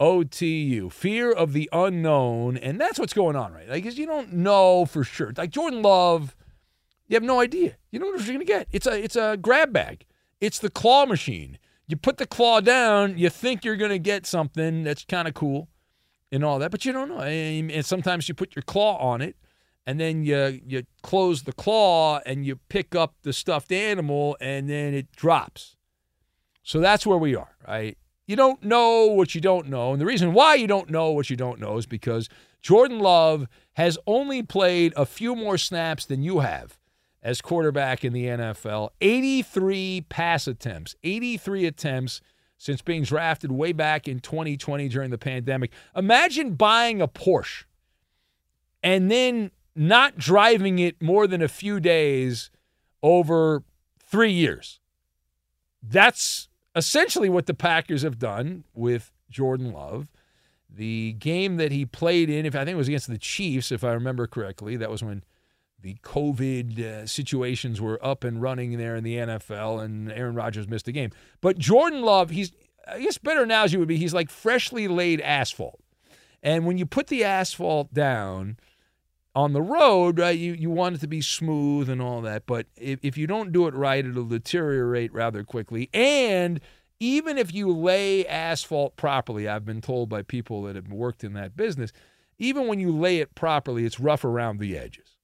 FOTU, 0.00 0.92
fear 0.92 1.32
of 1.32 1.52
the 1.52 1.68
unknown. 1.72 2.56
And 2.56 2.80
that's 2.80 2.98
what's 2.98 3.12
going 3.12 3.36
on, 3.36 3.52
right? 3.52 3.68
Like, 3.68 3.82
because 3.82 3.98
you 3.98 4.06
don't 4.06 4.32
know 4.32 4.84
for 4.84 5.04
sure. 5.04 5.32
Like 5.36 5.50
Jordan 5.50 5.82
Love, 5.82 6.34
you 7.08 7.14
have 7.14 7.22
no 7.22 7.40
idea. 7.40 7.76
You 7.90 7.98
don't 7.98 8.10
know 8.10 8.18
what 8.18 8.26
you're 8.26 8.38
to 8.38 8.44
get. 8.44 8.68
It's 8.72 8.86
a, 8.86 9.02
it's 9.02 9.16
a 9.16 9.36
grab 9.36 9.72
bag, 9.72 10.06
it's 10.40 10.58
the 10.58 10.70
claw 10.70 11.06
machine. 11.06 11.58
You 11.88 11.96
put 11.96 12.18
the 12.18 12.26
claw 12.26 12.60
down, 12.60 13.16
you 13.16 13.30
think 13.30 13.64
you're 13.64 13.76
to 13.76 13.98
get 13.98 14.26
something 14.26 14.82
that's 14.82 15.04
kind 15.04 15.28
of 15.28 15.34
cool 15.34 15.68
and 16.32 16.44
all 16.44 16.58
that, 16.58 16.72
but 16.72 16.84
you 16.84 16.92
don't 16.92 17.08
know. 17.08 17.20
And 17.20 17.86
sometimes 17.86 18.28
you 18.28 18.34
put 18.34 18.56
your 18.56 18.64
claw 18.64 18.96
on 18.96 19.20
it 19.22 19.36
and 19.86 20.00
then 20.00 20.24
you 20.24 20.60
you 20.66 20.82
close 21.02 21.44
the 21.44 21.52
claw 21.52 22.20
and 22.26 22.44
you 22.44 22.56
pick 22.68 22.94
up 22.94 23.14
the 23.22 23.32
stuffed 23.32 23.70
animal 23.70 24.36
and 24.40 24.68
then 24.68 24.94
it 24.94 25.12
drops. 25.12 25.76
So 26.62 26.80
that's 26.80 27.06
where 27.06 27.18
we 27.18 27.36
are, 27.36 27.56
right? 27.66 27.96
You 28.26 28.36
don't 28.36 28.62
know 28.62 29.06
what 29.06 29.34
you 29.34 29.40
don't 29.40 29.68
know. 29.68 29.92
And 29.92 30.00
the 30.00 30.06
reason 30.06 30.32
why 30.32 30.54
you 30.54 30.66
don't 30.66 30.90
know 30.90 31.10
what 31.12 31.30
you 31.30 31.36
don't 31.36 31.60
know 31.60 31.78
is 31.78 31.86
because 31.86 32.28
Jordan 32.60 32.98
Love 32.98 33.46
has 33.74 33.98
only 34.06 34.42
played 34.42 34.92
a 34.96 35.06
few 35.06 35.36
more 35.36 35.56
snaps 35.56 36.04
than 36.04 36.22
you 36.22 36.40
have 36.40 36.78
as 37.22 37.40
quarterback 37.40 38.04
in 38.04 38.12
the 38.12 38.24
NFL. 38.24 38.90
83 39.00 40.06
pass 40.08 40.46
attempts, 40.46 40.96
83 41.04 41.66
attempts 41.66 42.20
since 42.58 42.82
being 42.82 43.02
drafted 43.02 43.52
way 43.52 43.72
back 43.72 44.08
in 44.08 44.18
2020 44.18 44.88
during 44.88 45.10
the 45.10 45.18
pandemic. 45.18 45.70
Imagine 45.94 46.54
buying 46.54 47.00
a 47.00 47.08
Porsche 47.08 47.64
and 48.82 49.10
then 49.10 49.50
not 49.74 50.16
driving 50.16 50.78
it 50.78 51.00
more 51.02 51.26
than 51.26 51.42
a 51.42 51.48
few 51.48 51.80
days 51.80 52.50
over 53.02 53.62
three 54.00 54.32
years. 54.32 54.80
That's 55.82 56.48
essentially 56.76 57.28
what 57.28 57.46
the 57.46 57.54
Packers 57.54 58.02
have 58.02 58.18
done 58.18 58.64
with 58.74 59.10
Jordan 59.30 59.72
Love. 59.72 60.12
The 60.68 61.14
game 61.14 61.56
that 61.56 61.72
he 61.72 61.86
played 61.86 62.28
in, 62.28 62.44
if 62.44 62.54
I 62.54 62.64
think 62.64 62.74
it 62.74 62.78
was 62.78 62.88
against 62.88 63.08
the 63.08 63.18
Chiefs, 63.18 63.72
if 63.72 63.82
I 63.82 63.92
remember 63.92 64.26
correctly, 64.26 64.76
that 64.76 64.90
was 64.90 65.02
when 65.02 65.24
the 65.80 65.96
COVID 66.02 66.78
uh, 66.78 67.06
situations 67.06 67.80
were 67.80 68.04
up 68.04 68.24
and 68.24 68.42
running 68.42 68.76
there 68.76 68.96
in 68.96 69.04
the 69.04 69.16
NFL, 69.16 69.82
and 69.82 70.12
Aaron 70.12 70.34
Rodgers 70.34 70.68
missed 70.68 70.88
a 70.88 70.92
game. 70.92 71.10
But 71.40 71.58
Jordan 71.58 72.02
Love, 72.02 72.30
he's 72.30 72.52
I 72.86 73.00
guess 73.00 73.18
better 73.18 73.42
analogy 73.42 73.76
would 73.76 73.88
be 73.88 73.96
he's 73.96 74.14
like 74.14 74.30
freshly 74.30 74.86
laid 74.88 75.20
asphalt. 75.20 75.80
And 76.42 76.66
when 76.66 76.78
you 76.78 76.86
put 76.86 77.08
the 77.08 77.24
asphalt 77.24 77.92
down, 77.92 78.58
on 79.36 79.52
the 79.52 79.60
road, 79.60 80.18
right, 80.18 80.38
you, 80.38 80.54
you 80.54 80.70
want 80.70 80.96
it 80.96 81.00
to 81.02 81.06
be 81.06 81.20
smooth 81.20 81.90
and 81.90 82.00
all 82.00 82.22
that. 82.22 82.46
But 82.46 82.66
if, 82.74 82.98
if 83.02 83.18
you 83.18 83.26
don't 83.26 83.52
do 83.52 83.66
it 83.66 83.74
right, 83.74 84.04
it'll 84.04 84.24
deteriorate 84.24 85.12
rather 85.12 85.44
quickly. 85.44 85.90
And 85.92 86.58
even 87.00 87.36
if 87.36 87.52
you 87.52 87.70
lay 87.70 88.26
asphalt 88.26 88.96
properly, 88.96 89.46
I've 89.46 89.66
been 89.66 89.82
told 89.82 90.08
by 90.08 90.22
people 90.22 90.62
that 90.62 90.74
have 90.74 90.88
worked 90.88 91.22
in 91.22 91.34
that 91.34 91.54
business, 91.54 91.92
even 92.38 92.66
when 92.66 92.80
you 92.80 92.90
lay 92.90 93.18
it 93.18 93.34
properly, 93.34 93.84
it's 93.84 94.00
rough 94.00 94.24
around 94.24 94.58
the 94.58 94.76
edges. 94.76 95.18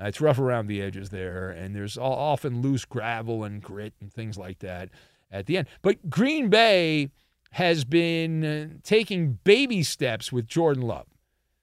Uh, 0.00 0.06
it's 0.06 0.22
rough 0.22 0.38
around 0.38 0.66
the 0.66 0.80
edges 0.80 1.10
there, 1.10 1.50
and 1.50 1.76
there's 1.76 1.98
often 1.98 2.62
loose 2.62 2.86
gravel 2.86 3.44
and 3.44 3.62
grit 3.62 3.92
and 4.00 4.10
things 4.10 4.38
like 4.38 4.60
that 4.60 4.88
at 5.30 5.44
the 5.44 5.58
end. 5.58 5.68
But 5.82 6.08
Green 6.08 6.48
Bay 6.48 7.10
has 7.50 7.84
been 7.84 8.44
uh, 8.44 8.68
taking 8.82 9.38
baby 9.44 9.82
steps 9.82 10.32
with 10.32 10.46
Jordan 10.46 10.84
Love. 10.84 11.08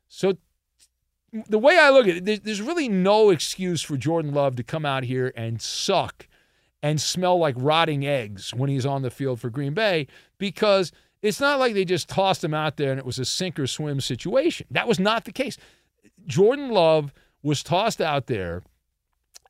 So 0.07 0.37
the 1.47 1.59
way 1.59 1.77
I 1.77 1.89
look 1.89 2.07
at 2.07 2.27
it, 2.27 2.43
there's 2.43 2.61
really 2.61 2.89
no 2.89 3.29
excuse 3.29 3.81
for 3.81 3.97
Jordan 3.97 4.33
Love 4.33 4.55
to 4.57 4.63
come 4.63 4.85
out 4.85 5.03
here 5.03 5.31
and 5.35 5.61
suck 5.61 6.27
and 6.81 7.01
smell 7.01 7.37
like 7.37 7.55
rotting 7.57 8.05
eggs 8.05 8.53
when 8.53 8.69
he's 8.69 8.85
on 8.85 9.01
the 9.01 9.09
field 9.09 9.39
for 9.39 9.49
Green 9.49 9.73
Bay 9.73 10.07
because 10.37 10.91
it's 11.21 11.39
not 11.39 11.59
like 11.59 11.73
they 11.73 11.85
just 11.85 12.07
tossed 12.07 12.43
him 12.43 12.53
out 12.53 12.77
there 12.77 12.91
and 12.91 12.99
it 12.99 13.05
was 13.05 13.19
a 13.19 13.25
sink 13.25 13.59
or 13.59 13.67
swim 13.67 13.99
situation. 13.99 14.67
That 14.71 14.87
was 14.87 14.99
not 14.99 15.25
the 15.25 15.31
case. 15.31 15.57
Jordan 16.25 16.69
Love 16.69 17.13
was 17.41 17.63
tossed 17.63 18.01
out 18.01 18.27
there 18.27 18.63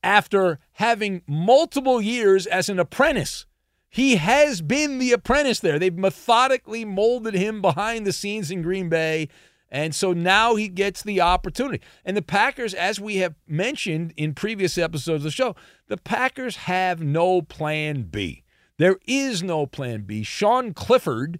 after 0.04 0.60
having 0.74 1.22
multiple 1.28 2.02
years 2.02 2.46
as 2.48 2.70
an 2.70 2.80
apprentice. 2.80 3.46
He 3.90 4.18
has 4.18 4.62
been 4.62 5.00
the 5.00 5.12
apprentice 5.12 5.60
there. 5.60 5.80
They've 5.80 5.98
methodically 5.98 6.86
molded 6.86 7.34
him 7.34 7.62
behind 7.62 8.06
the 8.06 8.14
scenes 8.14 8.52
in 8.52 8.62
Green 8.62 8.90
Bay 8.90 9.28
and 9.70 9.94
so 9.94 10.14
now 10.14 10.56
he 10.56 10.68
gets 10.70 11.04
the 11.04 11.22
opportunity. 11.22 11.84
And 12.06 12.16
the 12.16 12.22
Packers, 12.22 12.74
as 12.74 13.00
we 13.00 13.18
have 13.18 13.36
mentioned 13.48 14.14
in 14.16 14.34
previous 14.34 14.78
episodes 14.78 15.22
of 15.22 15.24
the 15.24 15.32
show, 15.32 15.56
the 15.88 15.98
Packers 15.98 16.56
have 16.56 17.02
no 17.02 17.42
plan 17.42 18.04
B. 18.04 18.44
There 18.78 18.98
is 19.06 19.44
no 19.44 19.66
plan 19.66 20.04
B. 20.04 20.24
Sean 20.24 20.74
Clifford, 20.74 21.40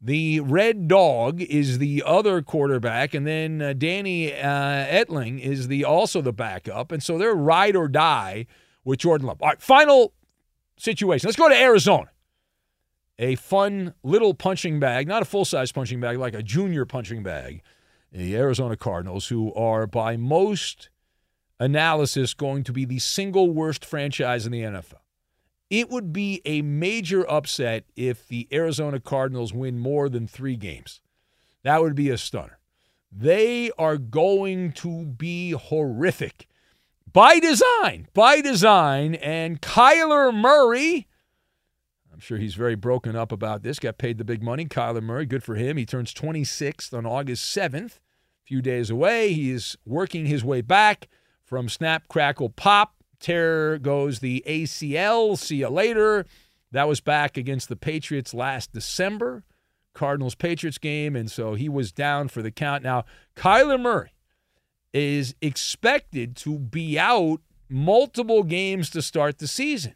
the 0.00 0.40
red 0.40 0.86
dog, 0.86 1.40
is 1.40 1.78
the 1.78 2.02
other 2.04 2.42
quarterback, 2.42 3.14
and 3.14 3.26
then 3.26 3.62
uh, 3.62 3.72
Danny 3.72 4.34
uh, 4.34 4.86
Etling 4.86 5.40
is 5.40 5.68
the 5.68 5.84
also 5.84 6.20
the 6.20 6.32
backup. 6.32 6.92
And 6.92 7.02
so 7.02 7.16
they're 7.16 7.34
ride 7.34 7.74
or 7.74 7.88
die 7.88 8.46
with 8.84 9.00
Jordan 9.00 9.26
Love. 9.26 9.40
All 9.40 9.48
right, 9.48 9.62
final 9.62 10.12
situation. 10.76 11.26
Let's 11.26 11.38
go 11.38 11.48
to 11.48 11.56
Arizona 11.56 12.10
a 13.18 13.36
fun 13.36 13.94
little 14.02 14.34
punching 14.34 14.80
bag, 14.80 15.06
not 15.06 15.22
a 15.22 15.26
full 15.26 15.44
size 15.44 15.72
punching 15.72 16.00
bag, 16.00 16.18
like 16.18 16.34
a 16.34 16.42
junior 16.42 16.84
punching 16.84 17.22
bag. 17.22 17.62
The 18.12 18.36
Arizona 18.36 18.76
Cardinals, 18.76 19.28
who 19.28 19.52
are 19.54 19.86
by 19.86 20.16
most 20.16 20.88
analysis 21.58 22.34
going 22.34 22.64
to 22.64 22.72
be 22.72 22.84
the 22.84 22.98
single 22.98 23.50
worst 23.50 23.84
franchise 23.84 24.46
in 24.46 24.52
the 24.52 24.62
NFL. 24.62 25.00
It 25.70 25.90
would 25.90 26.12
be 26.12 26.40
a 26.44 26.62
major 26.62 27.28
upset 27.28 27.84
if 27.96 28.28
the 28.28 28.46
Arizona 28.52 29.00
Cardinals 29.00 29.52
win 29.52 29.78
more 29.78 30.08
than 30.08 30.28
three 30.28 30.56
games. 30.56 31.00
That 31.62 31.80
would 31.80 31.94
be 31.94 32.10
a 32.10 32.18
stunner. 32.18 32.58
They 33.10 33.70
are 33.78 33.96
going 33.96 34.72
to 34.72 35.06
be 35.06 35.52
horrific 35.52 36.48
by 37.12 37.38
design, 37.38 38.08
by 38.12 38.40
design. 38.40 39.14
And 39.14 39.62
Kyler 39.62 40.34
Murray 40.34 41.06
sure 42.24 42.38
he's 42.38 42.54
very 42.54 42.74
broken 42.74 43.14
up 43.14 43.30
about 43.30 43.62
this. 43.62 43.78
Got 43.78 43.98
paid 43.98 44.18
the 44.18 44.24
big 44.24 44.42
money. 44.42 44.64
Kyler 44.64 45.02
Murray, 45.02 45.26
good 45.26 45.44
for 45.44 45.54
him. 45.54 45.76
He 45.76 45.86
turns 45.86 46.12
26th 46.12 46.92
on 46.96 47.06
August 47.06 47.54
7th, 47.56 47.96
a 47.96 48.44
few 48.44 48.60
days 48.60 48.90
away. 48.90 49.32
He 49.32 49.50
is 49.50 49.76
working 49.84 50.26
his 50.26 50.44
way 50.44 50.60
back 50.60 51.08
from 51.44 51.68
snap, 51.68 52.08
crackle, 52.08 52.48
pop 52.50 52.94
Terror 53.24 53.78
goes 53.78 54.18
the 54.18 54.44
ACL. 54.46 55.38
See 55.38 55.56
you 55.56 55.68
later. 55.68 56.26
That 56.72 56.88
was 56.88 57.00
back 57.00 57.38
against 57.38 57.70
the 57.70 57.76
Patriots 57.76 58.34
last 58.34 58.74
December, 58.74 59.44
Cardinals 59.94 60.34
Patriots 60.34 60.76
game. 60.76 61.16
And 61.16 61.30
so 61.30 61.54
he 61.54 61.70
was 61.70 61.90
down 61.90 62.28
for 62.28 62.42
the 62.42 62.50
count. 62.50 62.82
Now, 62.82 63.06
Kyler 63.34 63.80
Murray 63.80 64.12
is 64.92 65.34
expected 65.40 66.36
to 66.36 66.58
be 66.58 66.98
out 66.98 67.40
multiple 67.70 68.42
games 68.42 68.90
to 68.90 69.00
start 69.00 69.38
the 69.38 69.48
season. 69.48 69.94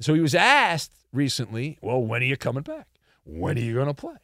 So 0.00 0.14
he 0.14 0.20
was 0.20 0.34
asked 0.34 0.92
recently, 1.12 1.78
well, 1.80 2.02
when 2.02 2.22
are 2.22 2.26
you 2.26 2.36
coming 2.36 2.62
back? 2.62 2.88
When 3.24 3.56
are 3.58 3.60
you 3.60 3.74
going 3.74 3.86
to 3.86 3.94
play? 3.94 4.16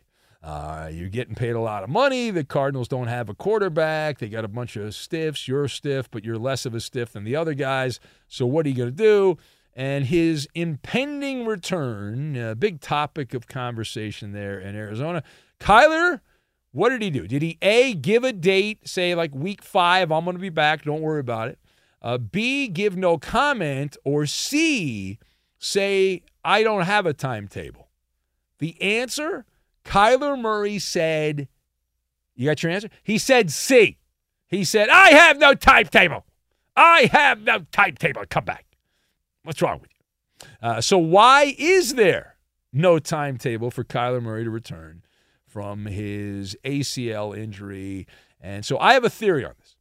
Uh, 0.43 0.89
you're 0.93 1.09
getting 1.09 1.35
paid 1.35 1.57
a 1.57 1.61
lot 1.61 1.83
of 1.83 1.91
money. 1.91 2.31
The 2.31 2.45
Cardinals 2.45 2.89
don't 2.89 3.09
have 3.09 3.29
a 3.29 3.35
quarterback. 3.35 4.19
They 4.19 4.29
got 4.29 4.45
a 4.45 4.49
bunch 4.49 4.77
of 4.77 4.95
stiffs. 4.95 5.49
You're 5.49 5.69
stiff, 5.69 6.11
but 6.11 6.25
you're 6.25 6.39
less 6.39 6.65
of 6.65 6.75
a 6.75 6.81
stiff 6.81 7.13
than 7.13 7.25
the 7.25 7.37
other 7.37 7.55
guys. 7.55 7.99
So 8.29 8.47
what 8.47 8.65
are 8.65 8.69
you 8.69 8.77
going 8.77 8.91
to 8.91 8.97
do? 8.97 9.39
And 9.75 10.07
his 10.07 10.49
impending 10.55 11.47
return, 11.47 12.37
a 12.37 12.55
big 12.55 12.81
topic 12.81 13.35
of 13.35 13.47
conversation 13.47 14.33
there 14.33 14.59
in 14.59 14.75
Arizona. 14.77 15.23
Kyler, 15.61 16.21
what 16.73 16.91
did 16.91 17.03
he 17.03 17.11
do? 17.11 17.27
Did 17.27 17.43
he 17.43 17.59
A, 17.61 17.93
give 17.95 18.23
a 18.23 18.33
date, 18.33 18.89
say 18.89 19.15
like 19.15 19.35
week 19.35 19.63
five, 19.63 20.13
I'm 20.13 20.25
going 20.25 20.37
to 20.37 20.41
be 20.41 20.49
back, 20.49 20.85
don't 20.85 21.03
worry 21.03 21.21
about 21.21 21.49
it? 21.49 21.59
Uh, 22.01 22.19
B, 22.19 22.69
give 22.69 22.97
no 22.97 23.19
comment, 23.19 23.97
or 24.05 24.27
C, 24.27 25.19
say, 25.59 26.23
I 26.45 26.63
don't 26.63 26.83
have 26.83 27.07
a 27.07 27.13
timetable? 27.13 27.89
The 28.59 28.81
answer 28.81 29.45
Kyler 29.87 30.39
Murray 30.39 30.79
said, 30.79 31.49
You 32.35 32.47
got 32.47 32.63
your 32.63 32.73
answer? 32.73 32.91
He 33.03 33.19
said 33.19 33.51
C. 33.51 33.99
He 34.49 34.65
said, 34.65 34.89
I 34.89 35.11
have 35.11 35.39
no 35.39 35.55
timetable. 35.55 36.25
I 36.77 37.09
have 37.13 37.41
no 37.41 37.61
timetable. 37.73 38.25
Come 38.29 38.45
back. 38.45 38.67
What's 39.45 39.63
wrong 39.63 39.81
with 39.81 39.91
you? 39.91 40.49
Uh, 40.61 40.81
so, 40.81 40.99
why 40.99 41.55
is 41.59 41.95
there 41.95 42.37
no 42.73 42.99
timetable 42.99 43.71
for 43.71 43.85
Kyler 43.85 44.23
Murray 44.23 44.45
to 44.45 44.51
return 44.51 45.03
from 45.47 45.87
his 45.87 46.57
ACL 46.65 47.37
injury? 47.37 48.07
And 48.41 48.65
so, 48.65 48.79
I 48.79 48.93
have 48.93 49.05
a 49.05 49.11
theory 49.11 49.45
on 49.45 49.55
this. 49.59 49.77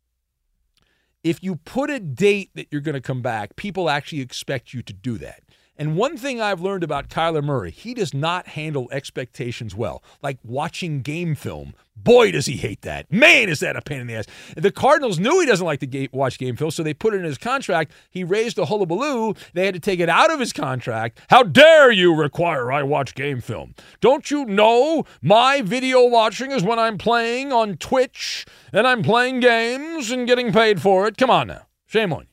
If 1.24 1.44
you 1.44 1.55
put 1.55 1.89
a 1.89 2.00
date 2.00 2.51
that 2.53 2.67
you're 2.72 2.82
going 2.82 2.94
to 2.94 3.01
come 3.01 3.24
back, 3.24 3.55
people 3.55 3.89
actually 3.89 4.22
expect 4.22 4.74
you 4.74 4.84
to 4.84 4.94
do 4.94 5.17
that. 5.17 5.41
And 5.77 5.98
one 5.98 6.15
thing 6.15 6.39
I've 6.39 6.62
learned 6.62 6.84
about 6.84 7.10
Kyler 7.10 7.44
Murray, 7.44 7.72
he 7.72 7.94
does 7.94 8.13
not 8.13 8.48
handle 8.48 8.88
expectations 8.91 9.75
well. 9.75 10.01
Like 10.22 10.38
watching 10.44 11.01
game 11.01 11.36
film. 11.36 11.74
Boy, 11.98 12.32
does 12.32 12.46
he 12.46 12.58
hate 12.58 12.82
that. 12.82 13.12
Man, 13.12 13.50
is 13.50 13.60
that 13.62 13.75
a 13.75 13.82
pain 13.82 14.01
in 14.01 14.08
the 14.08 14.15
ass. 14.15 14.25
The 14.55 14.72
Cardinals 14.72 15.17
knew 15.17 15.39
he 15.39 15.46
doesn't 15.46 15.65
like 15.65 15.79
to 15.79 16.08
watch 16.12 16.38
game 16.38 16.55
film, 16.55 16.72
so 16.72 16.84
they 16.84 16.94
put 16.94 17.13
it 17.13 17.17
in 17.17 17.24
his 17.24 17.38
contract. 17.38 17.91
He 18.10 18.24
raised 18.24 18.58
a 18.58 18.65
hullabaloo. 18.65 19.34
They 19.53 19.65
had 19.65 19.74
to 19.74 19.79
take 19.79 20.00
it 20.00 20.10
out 20.10 20.32
of 20.32 20.39
his 20.39 20.53
contract. 20.53 21.20
How 21.29 21.44
dare 21.44 21.91
you 21.91 22.13
require 22.13 22.72
I 22.72 22.84
watch 22.84 23.15
game 23.15 23.41
film? 23.41 23.75
Don't 24.01 24.29
you 24.29 24.46
know 24.46 25.05
my 25.22 25.62
video 25.62 26.05
watching 26.05 26.51
is 26.51 26.63
when 26.63 26.79
I'm 26.79 26.98
playing 26.98 27.51
on 27.51 27.77
Twitch 27.77 28.46
and 28.72 28.86
I'm 28.86 29.01
playing 29.01 29.39
games 29.39 30.12
and 30.12 30.27
getting 30.27 30.51
paid 30.51 30.82
for 30.82 31.08
it? 31.08 31.17
Come 31.17 31.29
on 31.29 31.48
now. 31.48 31.65
Shame 31.86 32.13
on 32.13 32.22
you. 32.22 32.27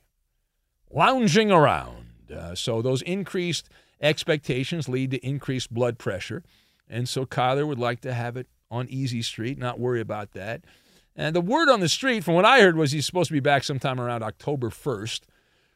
Lounging 0.91 1.51
around. 1.51 2.02
Uh, 2.31 2.55
so 2.55 2.81
those 2.81 3.01
increased 3.01 3.69
expectations 4.01 4.89
lead 4.89 5.11
to 5.11 5.25
increased 5.25 5.73
blood 5.73 5.97
pressure. 5.97 6.43
And 6.89 7.07
so 7.07 7.25
Kyler 7.25 7.65
would 7.65 7.79
like 7.79 8.01
to 8.01 8.13
have 8.13 8.37
it 8.37 8.47
on 8.69 8.87
easy 8.89 9.21
street, 9.21 9.57
not 9.57 9.79
worry 9.79 10.01
about 10.01 10.33
that. 10.33 10.65
And 11.15 11.35
the 11.35 11.41
word 11.41 11.69
on 11.69 11.79
the 11.79 11.89
street, 11.89 12.23
from 12.23 12.33
what 12.33 12.45
I 12.45 12.61
heard, 12.61 12.75
was 12.75 12.91
he's 12.91 13.05
supposed 13.05 13.27
to 13.27 13.33
be 13.33 13.39
back 13.39 13.63
sometime 13.63 14.01
around 14.01 14.23
October 14.23 14.69
1st, 14.69 15.21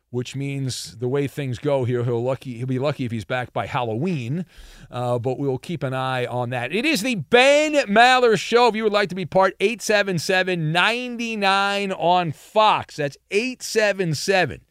which 0.10 0.36
means 0.36 0.98
the 0.98 1.08
way 1.08 1.28
things 1.28 1.60
go 1.60 1.86
here, 1.86 2.04
he'll 2.04 2.24
lucky 2.24 2.58
he'll 2.58 2.66
be 2.66 2.80
lucky 2.80 3.06
if 3.06 3.12
he's 3.12 3.26
back 3.26 3.54
by 3.54 3.68
Halloween. 3.68 4.46
Uh, 4.90 5.20
but 5.20 5.38
we'll 5.38 5.60
keep 5.60 5.84
an 5.84 5.94
eye 5.94 6.26
on 6.26 6.50
that. 6.50 6.74
It 6.74 6.86
is 6.86 7.04
the 7.04 7.16
Ben 7.16 7.74
Maller 7.88 8.38
Show. 8.38 8.68
If 8.68 8.76
you 8.76 8.84
would 8.84 8.94
like 8.94 9.10
to 9.10 9.16
be 9.16 9.26
part, 9.26 9.56
877 9.60 10.72
99 10.72 11.92
on 11.92 12.32
Fox. 12.32 12.96
That's 12.96 13.18
877- 13.30 14.62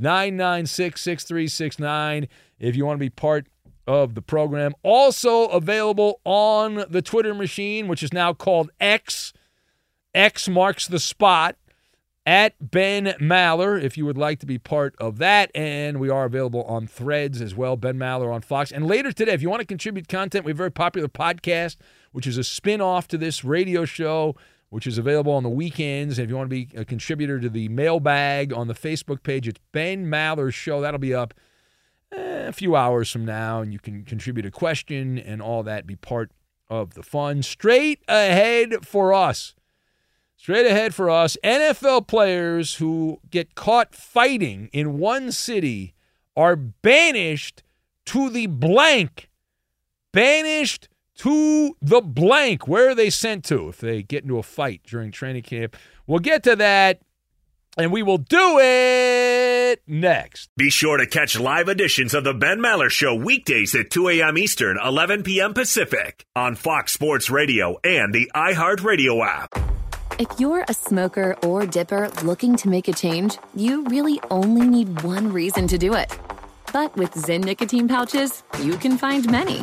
996 0.00 1.00
6369 1.00 2.28
if 2.58 2.76
you 2.76 2.84
want 2.84 2.96
to 2.96 3.00
be 3.00 3.10
part 3.10 3.46
of 3.86 4.14
the 4.14 4.22
program. 4.22 4.74
Also 4.82 5.46
available 5.46 6.20
on 6.24 6.84
the 6.88 7.02
Twitter 7.02 7.34
machine, 7.34 7.88
which 7.88 8.02
is 8.02 8.12
now 8.12 8.32
called 8.32 8.70
X. 8.80 9.32
X 10.14 10.48
marks 10.48 10.86
the 10.86 10.98
spot 10.98 11.56
at 12.26 12.54
Ben 12.60 13.06
Maller 13.20 13.82
if 13.82 13.96
you 13.96 14.04
would 14.04 14.18
like 14.18 14.38
to 14.40 14.46
be 14.46 14.58
part 14.58 14.94
of 14.98 15.18
that. 15.18 15.50
And 15.54 15.98
we 15.98 16.10
are 16.10 16.24
available 16.24 16.62
on 16.64 16.86
threads 16.86 17.40
as 17.40 17.54
well, 17.54 17.76
Ben 17.76 17.96
Maller 17.98 18.32
on 18.32 18.42
Fox. 18.42 18.70
And 18.70 18.86
later 18.86 19.12
today, 19.12 19.32
if 19.32 19.42
you 19.42 19.50
want 19.50 19.60
to 19.60 19.66
contribute 19.66 20.08
content, 20.08 20.44
we 20.44 20.50
have 20.50 20.56
a 20.56 20.58
very 20.58 20.72
popular 20.72 21.08
podcast, 21.08 21.76
which 22.12 22.26
is 22.26 22.38
a 22.38 22.44
spin 22.44 22.80
off 22.80 23.08
to 23.08 23.18
this 23.18 23.44
radio 23.44 23.84
show 23.84 24.36
which 24.70 24.86
is 24.86 24.98
available 24.98 25.32
on 25.32 25.42
the 25.42 25.50
weekends. 25.50 26.18
If 26.18 26.30
you 26.30 26.36
want 26.36 26.48
to 26.48 26.66
be 26.66 26.68
a 26.76 26.84
contributor 26.84 27.38
to 27.40 27.48
the 27.48 27.68
mailbag 27.68 28.52
on 28.52 28.68
the 28.68 28.74
Facebook 28.74 29.22
page, 29.22 29.46
it's 29.46 29.60
Ben 29.72 30.08
Maller's 30.08 30.54
Show. 30.54 30.80
That'll 30.80 30.98
be 30.98 31.14
up 31.14 31.34
eh, 32.12 32.46
a 32.48 32.52
few 32.52 32.74
hours 32.74 33.10
from 33.10 33.24
now, 33.24 33.60
and 33.60 33.72
you 33.72 33.78
can 33.78 34.04
contribute 34.04 34.46
a 34.46 34.50
question 34.50 35.18
and 35.18 35.42
all 35.42 35.62
that, 35.64 35.86
be 35.86 35.96
part 35.96 36.30
of 36.70 36.94
the 36.94 37.02
fun. 37.02 37.42
Straight 37.42 38.00
ahead 38.08 38.86
for 38.86 39.12
us. 39.12 39.54
Straight 40.36 40.64
ahead 40.64 40.94
for 40.94 41.10
us. 41.10 41.36
NFL 41.44 42.06
players 42.06 42.76
who 42.76 43.20
get 43.28 43.54
caught 43.54 43.94
fighting 43.94 44.70
in 44.72 44.98
one 44.98 45.32
city 45.32 45.94
are 46.34 46.56
banished 46.56 47.62
to 48.06 48.30
the 48.30 48.46
blank. 48.46 49.28
Banished 50.12 50.88
to 51.20 51.76
the 51.82 52.00
blank. 52.00 52.66
Where 52.66 52.88
are 52.88 52.94
they 52.94 53.10
sent 53.10 53.44
to 53.46 53.68
if 53.68 53.76
they 53.76 54.02
get 54.02 54.22
into 54.22 54.38
a 54.38 54.42
fight 54.42 54.80
during 54.84 55.12
training 55.12 55.42
camp? 55.42 55.76
We'll 56.06 56.20
get 56.20 56.42
to 56.44 56.56
that, 56.56 57.02
and 57.76 57.92
we 57.92 58.02
will 58.02 58.16
do 58.16 58.58
it 58.58 59.82
next. 59.86 60.48
Be 60.56 60.70
sure 60.70 60.96
to 60.96 61.06
catch 61.06 61.38
live 61.38 61.68
editions 61.68 62.14
of 62.14 62.24
The 62.24 62.32
Ben 62.32 62.58
Maller 62.58 62.88
Show 62.88 63.14
weekdays 63.14 63.74
at 63.74 63.90
2 63.90 64.08
a.m. 64.08 64.38
Eastern, 64.38 64.78
11 64.82 65.22
p.m. 65.22 65.52
Pacific 65.52 66.24
on 66.34 66.54
Fox 66.54 66.94
Sports 66.94 67.28
Radio 67.28 67.76
and 67.84 68.14
the 68.14 68.30
iHeartRadio 68.34 69.22
app. 69.22 69.50
If 70.18 70.40
you're 70.40 70.64
a 70.68 70.74
smoker 70.74 71.36
or 71.42 71.66
dipper 71.66 72.10
looking 72.22 72.56
to 72.56 72.68
make 72.70 72.88
a 72.88 72.94
change, 72.94 73.36
you 73.54 73.84
really 73.84 74.18
only 74.30 74.66
need 74.66 75.02
one 75.02 75.30
reason 75.30 75.68
to 75.68 75.76
do 75.76 75.92
it. 75.92 76.18
But 76.72 76.96
with 76.96 77.12
Zyn 77.12 77.44
nicotine 77.44 77.88
pouches, 77.88 78.42
you 78.62 78.78
can 78.78 78.96
find 78.96 79.30
many. 79.30 79.62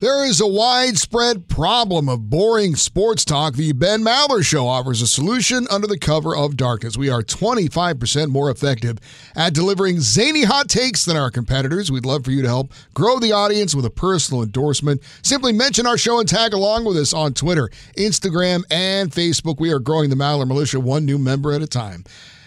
There 0.00 0.24
is 0.24 0.40
a 0.40 0.46
widespread 0.46 1.46
problem 1.46 2.08
of 2.08 2.28
boring 2.28 2.74
sports 2.74 3.24
talk. 3.24 3.54
The 3.54 3.72
Ben 3.72 4.02
Maller 4.02 4.44
Show 4.44 4.66
offers 4.66 5.00
a 5.00 5.06
solution 5.06 5.68
under 5.70 5.86
the 5.86 5.96
cover 5.96 6.34
of 6.34 6.56
darkness. 6.56 6.96
We 6.96 7.10
are 7.10 7.22
25% 7.22 8.28
more 8.28 8.50
effective 8.50 8.98
at 9.36 9.54
delivering 9.54 10.00
zany 10.00 10.42
hot 10.42 10.68
takes 10.68 11.04
than 11.04 11.16
our 11.16 11.30
competitors. 11.30 11.92
We'd 11.92 12.04
love 12.04 12.24
for 12.24 12.32
you 12.32 12.42
to 12.42 12.48
help 12.48 12.72
grow 12.92 13.20
the 13.20 13.30
audience 13.30 13.72
with 13.72 13.84
a 13.84 13.90
personal 13.90 14.42
endorsement. 14.42 15.00
Simply 15.22 15.52
mention 15.52 15.86
our 15.86 15.96
show 15.96 16.18
and 16.18 16.28
tag 16.28 16.54
along 16.54 16.84
with 16.84 16.96
us 16.96 17.14
on 17.14 17.32
Twitter, 17.32 17.70
Instagram, 17.96 18.64
and 18.72 19.12
Facebook. 19.12 19.60
We 19.60 19.72
are 19.72 19.78
growing 19.78 20.10
the 20.10 20.16
Maller 20.16 20.46
Militia 20.46 20.80
one 20.80 21.04
new 21.04 21.18
member 21.18 21.52
at 21.52 21.62
a 21.62 21.68
time. 21.68 22.02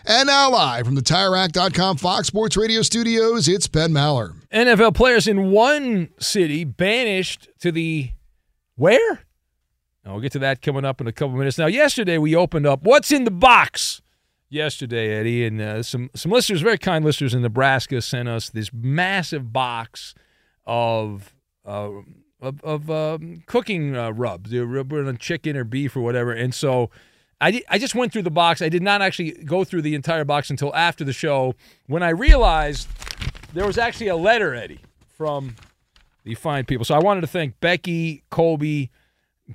And 0.09 0.27
now, 0.27 0.49
live 0.49 0.85
from 0.85 0.95
the 0.95 1.01
TireRack.com 1.01 1.97
Fox 1.97 2.27
Sports 2.27 2.55
Radio 2.55 2.81
studios, 2.81 3.49
it's 3.49 3.67
Ben 3.67 3.91
Maller. 3.91 4.35
NFL 4.53 4.95
players 4.95 5.27
in 5.27 5.51
one 5.51 6.07
city 6.17 6.63
banished 6.63 7.49
to 7.59 7.73
the 7.73 8.11
where? 8.77 9.25
And 10.05 10.13
we'll 10.13 10.21
get 10.21 10.31
to 10.31 10.39
that 10.39 10.61
coming 10.61 10.85
up 10.85 11.01
in 11.01 11.07
a 11.07 11.11
couple 11.11 11.35
minutes. 11.35 11.57
Now, 11.57 11.65
yesterday 11.65 12.17
we 12.17 12.37
opened 12.37 12.65
up 12.65 12.83
what's 12.83 13.11
in 13.11 13.25
the 13.25 13.31
box. 13.31 14.01
Yesterday, 14.47 15.13
Eddie, 15.13 15.45
and 15.45 15.59
uh, 15.59 15.83
some 15.83 16.09
some 16.15 16.31
listeners, 16.31 16.61
very 16.61 16.77
kind 16.77 17.03
listeners 17.03 17.33
in 17.33 17.41
Nebraska, 17.41 18.01
sent 18.01 18.29
us 18.29 18.49
this 18.49 18.71
massive 18.71 19.51
box 19.51 20.15
of 20.65 21.35
uh, 21.65 21.89
of, 22.39 22.63
of 22.63 22.89
um, 22.89 23.43
cooking 23.45 23.97
uh, 23.97 24.11
rubs. 24.11 24.53
Were 24.53 24.79
on 25.05 25.17
chicken 25.17 25.57
or 25.57 25.65
beef 25.65 25.97
or 25.97 25.99
whatever, 25.99 26.31
and 26.31 26.55
so 26.55 26.91
I, 27.39 27.61
I 27.69 27.77
just 27.77 27.93
went 27.93 28.11
through 28.11 28.23
the 28.23 28.31
box. 28.31 28.61
I 28.61 28.69
did 28.69 28.81
not 28.81 29.01
actually 29.01 29.31
go 29.31 29.63
through 29.63 29.83
the 29.83 29.95
entire 29.95 30.25
box 30.25 30.49
until 30.49 30.73
after 30.75 31.03
the 31.03 31.13
show 31.13 31.53
when 31.85 32.01
I 32.01 32.09
realized 32.09 32.87
there 33.53 33.65
was 33.65 33.77
actually 33.77 34.07
a 34.07 34.15
letter, 34.15 34.55
Eddie, 34.55 34.79
from 35.07 35.55
the 36.23 36.33
fine 36.35 36.65
people. 36.65 36.85
So 36.85 36.95
I 36.95 36.99
wanted 36.99 37.21
to 37.21 37.27
thank 37.27 37.59
Becky, 37.59 38.23
Colby, 38.29 38.89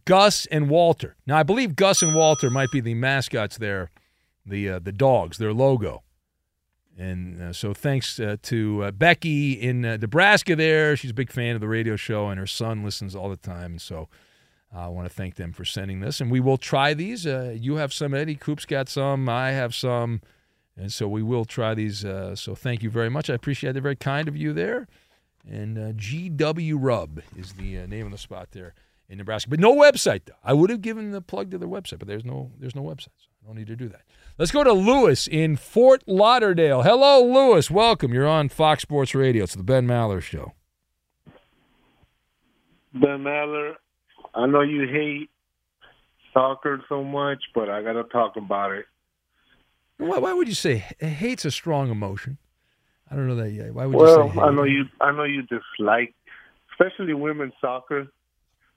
Gus, 0.04 0.46
and 0.46 0.70
Walter. 0.70 1.16
Now, 1.26 1.36
I 1.38 1.42
believe 1.42 1.76
Gus 1.76 2.02
and 2.02 2.14
Walter 2.14 2.50
might 2.50 2.70
be 2.70 2.80
the 2.80 2.94
mascots 2.94 3.58
there, 3.58 3.90
the, 4.46 4.68
uh, 4.68 4.78
the 4.78 4.92
dogs, 4.92 5.38
their 5.38 5.52
logo. 5.52 6.02
And 6.96 7.40
uh, 7.40 7.52
so 7.52 7.74
thanks 7.74 8.20
uh, 8.20 8.36
to 8.42 8.84
uh, 8.84 8.90
Becky 8.92 9.52
in 9.52 9.84
uh, 9.84 9.96
Nebraska 10.00 10.54
there. 10.54 10.96
She's 10.96 11.10
a 11.10 11.14
big 11.14 11.32
fan 11.32 11.54
of 11.54 11.60
the 11.60 11.68
radio 11.68 11.96
show, 11.96 12.28
and 12.28 12.38
her 12.38 12.46
son 12.46 12.84
listens 12.84 13.16
all 13.16 13.28
the 13.28 13.36
time. 13.36 13.72
And 13.72 13.80
so 13.80 14.08
I 14.74 14.88
want 14.88 15.06
to 15.06 15.14
thank 15.14 15.34
them 15.36 15.52
for 15.52 15.64
sending 15.64 16.00
this, 16.00 16.20
and 16.20 16.30
we 16.30 16.40
will 16.40 16.56
try 16.56 16.94
these. 16.94 17.26
Uh, 17.26 17.54
you 17.58 17.76
have 17.76 17.92
some, 17.92 18.14
Eddie. 18.14 18.36
Coop's 18.36 18.64
got 18.64 18.88
some. 18.88 19.28
I 19.28 19.50
have 19.50 19.74
some, 19.74 20.22
and 20.76 20.90
so 20.92 21.06
we 21.08 21.22
will 21.22 21.44
try 21.44 21.74
these. 21.74 22.04
Uh, 22.04 22.34
so 22.34 22.54
thank 22.54 22.82
you 22.82 22.88
very 22.88 23.10
much. 23.10 23.28
I 23.28 23.34
appreciate 23.34 23.76
it. 23.76 23.80
Very 23.80 23.96
kind 23.96 24.28
of 24.28 24.36
you 24.36 24.52
there. 24.52 24.88
And 25.48 25.76
uh, 25.76 25.92
GW 25.92 26.76
Rub 26.78 27.20
is 27.36 27.54
the 27.54 27.80
uh, 27.80 27.86
name 27.86 28.06
of 28.06 28.12
the 28.12 28.18
spot 28.18 28.52
there 28.52 28.74
in 29.08 29.18
Nebraska, 29.18 29.50
but 29.50 29.60
no 29.60 29.74
website 29.74 30.24
though. 30.24 30.34
I 30.42 30.54
would 30.54 30.70
have 30.70 30.80
given 30.80 31.10
the 31.10 31.20
plug 31.20 31.50
to 31.50 31.58
their 31.58 31.68
website, 31.68 31.98
but 31.98 32.08
there's 32.08 32.24
no 32.24 32.50
there's 32.58 32.74
no 32.74 32.82
website. 32.82 33.08
So 33.18 33.28
I 33.42 33.46
don't 33.48 33.56
need 33.56 33.66
to 33.66 33.76
do 33.76 33.88
that. 33.88 34.02
Let's 34.38 34.52
go 34.52 34.64
to 34.64 34.72
Lewis 34.72 35.26
in 35.26 35.56
Fort 35.56 36.02
Lauderdale. 36.06 36.82
Hello, 36.82 37.22
Lewis. 37.22 37.70
Welcome. 37.70 38.14
You're 38.14 38.26
on 38.26 38.48
Fox 38.48 38.82
Sports 38.82 39.14
Radio. 39.14 39.44
It's 39.44 39.54
the 39.54 39.62
Ben 39.62 39.86
Maller 39.86 40.22
Show. 40.22 40.52
Ben 42.94 43.20
Maller, 43.22 43.74
I 44.34 44.46
know 44.46 44.62
you 44.62 44.86
hate 44.88 45.30
soccer 46.32 46.82
so 46.88 47.04
much, 47.04 47.42
but 47.54 47.68
I 47.68 47.82
got 47.82 47.92
to 47.94 48.04
talk 48.04 48.36
about 48.36 48.72
it. 48.72 48.86
Why, 49.98 50.18
why, 50.18 50.32
would 50.32 50.48
you 50.48 50.54
say 50.54 50.78
hate's 50.98 51.44
a 51.44 51.50
strong 51.50 51.90
emotion? 51.90 52.38
I 53.10 53.14
don't 53.14 53.28
know 53.28 53.36
that 53.36 53.50
yet. 53.50 53.74
Why 53.74 53.86
would 53.86 53.96
well, 53.96 54.24
you 54.26 54.32
say? 54.32 54.36
Well, 54.36 54.48
I 54.48 54.52
know 54.52 54.64
you. 54.64 54.84
I 55.00 55.12
know 55.12 55.24
you 55.24 55.42
dislike, 55.42 56.14
especially 56.72 57.14
women's 57.14 57.52
soccer. 57.60 58.08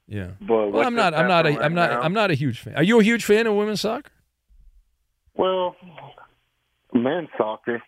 Yeah, 0.06 0.32
but 0.40 0.72
well, 0.72 0.86
I'm 0.86 0.94
not. 0.94 1.14
I'm 1.14 1.26
not. 1.26 1.46
A, 1.46 1.50
right 1.50 1.62
I'm 1.62 1.74
not. 1.74 1.90
now? 1.90 2.00
I'm 2.02 2.12
not 2.12 2.30
a 2.30 2.34
huge 2.34 2.60
fan. 2.60 2.76
Are 2.76 2.82
you 2.82 3.00
a 3.00 3.02
huge 3.02 3.24
fan 3.24 3.46
of 3.46 3.54
women's 3.54 3.80
soccer? 3.80 4.12
Well, 5.34 5.74
men's 6.92 7.28
soccer. 7.36 7.82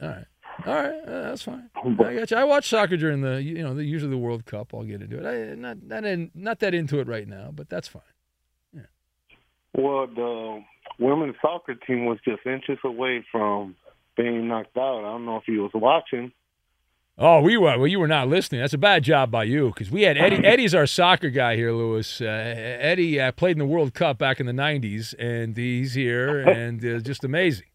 All 0.00 0.08
right. 0.08 0.24
All 0.66 0.74
right, 0.74 1.00
uh, 1.06 1.22
that's 1.22 1.42
fine. 1.42 1.68
I 1.84 2.14
got 2.14 2.30
you. 2.30 2.36
I 2.36 2.44
watch 2.44 2.68
soccer 2.68 2.96
during 2.96 3.20
the, 3.20 3.42
you 3.42 3.62
know, 3.62 3.74
the, 3.74 3.84
usually 3.84 4.10
the 4.10 4.18
World 4.18 4.46
Cup. 4.46 4.72
I'll 4.72 4.84
get 4.84 5.02
into 5.02 5.18
it. 5.18 5.26
I 5.26 5.54
not 5.54 5.82
not 5.82 6.04
in, 6.04 6.30
not 6.34 6.60
that 6.60 6.74
into 6.74 7.00
it 7.00 7.08
right 7.08 7.26
now, 7.26 7.50
but 7.52 7.68
that's 7.68 7.88
fine. 7.88 8.02
Yeah. 8.72 8.82
Well, 9.76 10.06
the 10.06 10.62
women's 10.98 11.36
soccer 11.42 11.74
team 11.74 12.06
was 12.06 12.18
just 12.24 12.46
inches 12.46 12.78
away 12.84 13.24
from 13.30 13.74
being 14.16 14.48
knocked 14.48 14.76
out. 14.76 15.00
I 15.00 15.12
don't 15.12 15.26
know 15.26 15.36
if 15.36 15.48
you 15.48 15.62
was 15.62 15.72
watching. 15.74 16.32
Oh, 17.16 17.40
we 17.40 17.56
were. 17.56 17.78
Well, 17.78 17.86
you 17.86 18.00
were 18.00 18.08
not 18.08 18.28
listening. 18.28 18.60
That's 18.60 18.74
a 18.74 18.78
bad 18.78 19.04
job 19.04 19.30
by 19.30 19.44
you 19.44 19.68
because 19.68 19.90
we 19.90 20.02
had 20.02 20.18
Eddie. 20.18 20.36
Eddie's 20.44 20.74
our 20.74 20.86
soccer 20.86 21.30
guy 21.30 21.54
here, 21.54 21.72
Lewis. 21.72 22.20
Uh, 22.20 22.24
Eddie 22.24 23.20
uh, 23.20 23.30
played 23.32 23.52
in 23.52 23.58
the 23.58 23.66
World 23.66 23.94
Cup 23.94 24.18
back 24.18 24.40
in 24.40 24.46
the 24.46 24.52
'90s, 24.52 25.14
and 25.18 25.56
he's 25.56 25.94
here, 25.94 26.40
and 26.40 26.84
uh, 26.84 26.98
just 26.98 27.22
amazing. 27.22 27.66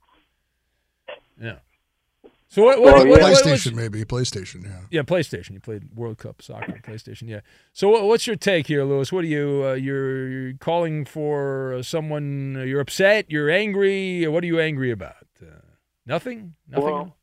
Yeah. 1.42 1.60
So 2.50 2.64
what? 2.64 2.82
what, 2.82 2.96
Well, 2.96 3.08
what, 3.08 3.22
what 3.22 3.44
PlayStation, 3.44 3.76
maybe 3.76 4.04
PlayStation. 4.04 4.66
Yeah. 4.66 4.80
Yeah, 4.90 5.02
PlayStation. 5.04 5.52
You 5.52 5.60
played 5.60 5.96
World 5.96 6.18
Cup 6.18 6.42
soccer 6.42 6.80
PlayStation. 6.84 7.30
Yeah. 7.30 7.42
So 7.74 7.90
what, 7.90 8.04
what's 8.06 8.26
your 8.26 8.36
take 8.36 8.68
here, 8.68 8.84
Lewis? 8.84 9.12
What 9.12 9.24
are 9.24 9.28
you? 9.28 9.64
Uh, 9.68 9.74
you're, 9.74 10.28
you're 10.28 10.54
calling 10.54 11.06
for 11.06 11.76
uh, 11.76 11.84
someone? 11.84 12.58
Uh, 12.58 12.64
you're 12.64 12.82
upset. 12.82 13.30
You're 13.30 13.52
angry. 13.52 14.28
What 14.28 14.44
are 14.44 14.48
you 14.48 14.60
angry 14.60 14.90
about? 14.90 15.28
Uh, 15.42 15.62
nothing. 16.08 16.56
Nothing. 16.68 16.86
Well, 16.86 17.16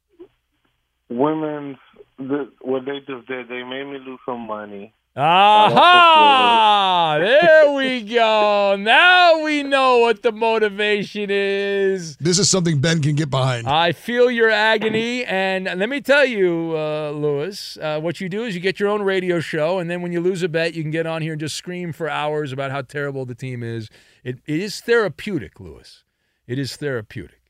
women's 1.09 1.79
the, 2.19 2.51
what 2.63 2.85
they 2.85 2.99
just 3.01 3.27
did, 3.29 3.49
they 3.49 3.63
made 3.63 3.85
me 3.85 3.99
lose 3.99 4.21
some 4.25 4.47
money. 4.47 4.95
Aha! 5.19 7.17
There 7.19 7.73
we 7.73 8.03
go. 8.03 8.77
Now 8.79 9.43
we 9.43 9.63
know 9.63 10.01
what 10.01 10.23
the 10.23 10.31
motivation 10.31 11.31
is. 11.31 12.19
This 12.19 12.39
is 12.39 12.51
something 12.51 12.83
Ben 12.83 13.01
can 13.01 13.15
get 13.15 13.31
behind. 13.31 13.67
I 13.67 13.93
feel 13.93 14.31
your 14.31 14.51
agony, 14.51 15.25
and 15.25 15.65
let 15.65 15.89
me 15.89 16.03
tell 16.03 16.27
you, 16.27 16.75
uh, 16.77 17.13
Lewis, 17.13 17.79
uh, 17.81 17.99
what 17.99 18.21
you 18.21 18.29
do 18.29 18.45
is 18.45 18.55
you 18.55 18.61
get 18.61 18.79
your 18.79 18.91
own 18.91 19.01
radio 19.01 19.41
show, 19.41 19.79
and 19.79 19.89
then 19.89 20.03
when 20.03 20.13
you 20.13 20.21
lose 20.21 20.43
a 20.43 20.51
bet, 20.51 20.75
you 20.75 20.83
can 20.83 20.91
get 20.91 21.07
on 21.07 21.23
here 21.23 21.33
and 21.33 21.41
just 21.41 21.57
scream 21.57 21.95
for 21.95 22.11
hours 22.11 22.53
about 22.53 22.71
how 22.71 22.83
terrible 22.83 23.25
the 23.25 23.35
team 23.35 23.63
is. 23.63 23.89
It, 24.23 24.41
it 24.45 24.61
is 24.61 24.81
therapeutic, 24.83 25.59
Lewis. 25.59 26.05
It 26.47 26.59
is 26.59 26.77
therapeutic. 26.77 27.41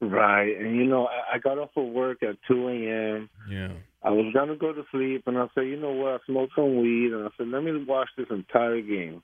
Right, 0.00 0.56
and 0.58 0.74
you 0.76 0.84
know, 0.84 1.08
I, 1.08 1.34
I 1.34 1.38
got 1.38 1.58
off 1.58 1.76
of 1.76 1.88
work 1.88 2.22
at 2.22 2.36
two 2.48 2.68
a.m. 2.68 3.28
Yeah. 3.50 3.72
I 4.02 4.10
was 4.10 4.32
gonna 4.32 4.56
go 4.56 4.72
to 4.72 4.82
sleep, 4.90 5.24
and 5.26 5.36
I 5.38 5.46
said, 5.54 5.66
you 5.66 5.76
know 5.76 5.92
what? 5.92 6.14
I 6.14 6.18
smoked 6.26 6.54
some 6.56 6.80
weed, 6.80 7.12
and 7.12 7.24
I 7.24 7.28
said, 7.36 7.48
let 7.48 7.62
me 7.62 7.84
watch 7.84 8.08
this 8.16 8.26
entire 8.30 8.80
game. 8.80 9.22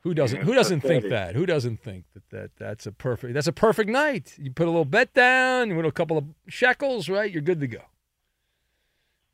Who 0.00 0.14
doesn't? 0.14 0.42
Who 0.42 0.54
doesn't 0.54 0.80
think 0.82 1.08
that? 1.08 1.34
Who 1.34 1.46
doesn't 1.46 1.80
think 1.82 2.04
that, 2.14 2.30
that 2.30 2.50
that's 2.58 2.86
a 2.86 2.92
perfect? 2.92 3.34
That's 3.34 3.48
a 3.48 3.52
perfect 3.52 3.90
night. 3.90 4.34
You 4.38 4.52
put 4.52 4.66
a 4.66 4.70
little 4.70 4.84
bet 4.84 5.12
down, 5.14 5.68
you 5.70 5.76
win 5.76 5.84
a 5.84 5.90
couple 5.90 6.16
of 6.16 6.24
shekels, 6.46 7.08
right? 7.08 7.30
You're 7.30 7.42
good 7.42 7.60
to 7.60 7.66
go. 7.66 7.82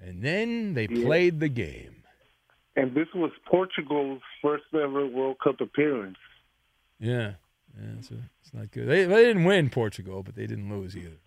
And 0.00 0.22
then 0.22 0.74
they 0.74 0.88
Yeah. 0.90 1.02
played 1.04 1.40
the 1.40 1.48
game. 1.48 2.02
And 2.74 2.94
this 2.94 3.08
was 3.14 3.30
Portugal's 3.44 4.22
first 4.40 4.64
ever 4.74 5.06
World 5.06 5.36
Cup 5.44 5.60
appearance. 5.60 6.16
Yeah, 6.98 7.34
yeah, 7.78 7.98
it's, 7.98 8.10
a, 8.10 8.14
it's 8.40 8.54
not 8.54 8.70
good. 8.70 8.88
They, 8.88 9.04
they 9.04 9.24
didn't 9.24 9.44
win 9.44 9.68
Portugal, 9.68 10.22
but 10.22 10.34
they 10.36 10.46
didn't 10.46 10.70
lose 10.70 10.96
either. 10.96 11.18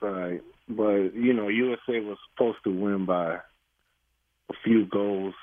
Right. 0.00 0.42
But, 0.68 1.14
you 1.14 1.32
know, 1.32 1.48
USA 1.48 2.00
was 2.00 2.18
supposed 2.32 2.58
to 2.64 2.70
win 2.70 3.04
by 3.06 3.34
a 3.36 4.52
few 4.64 4.86
goals. 4.86 5.34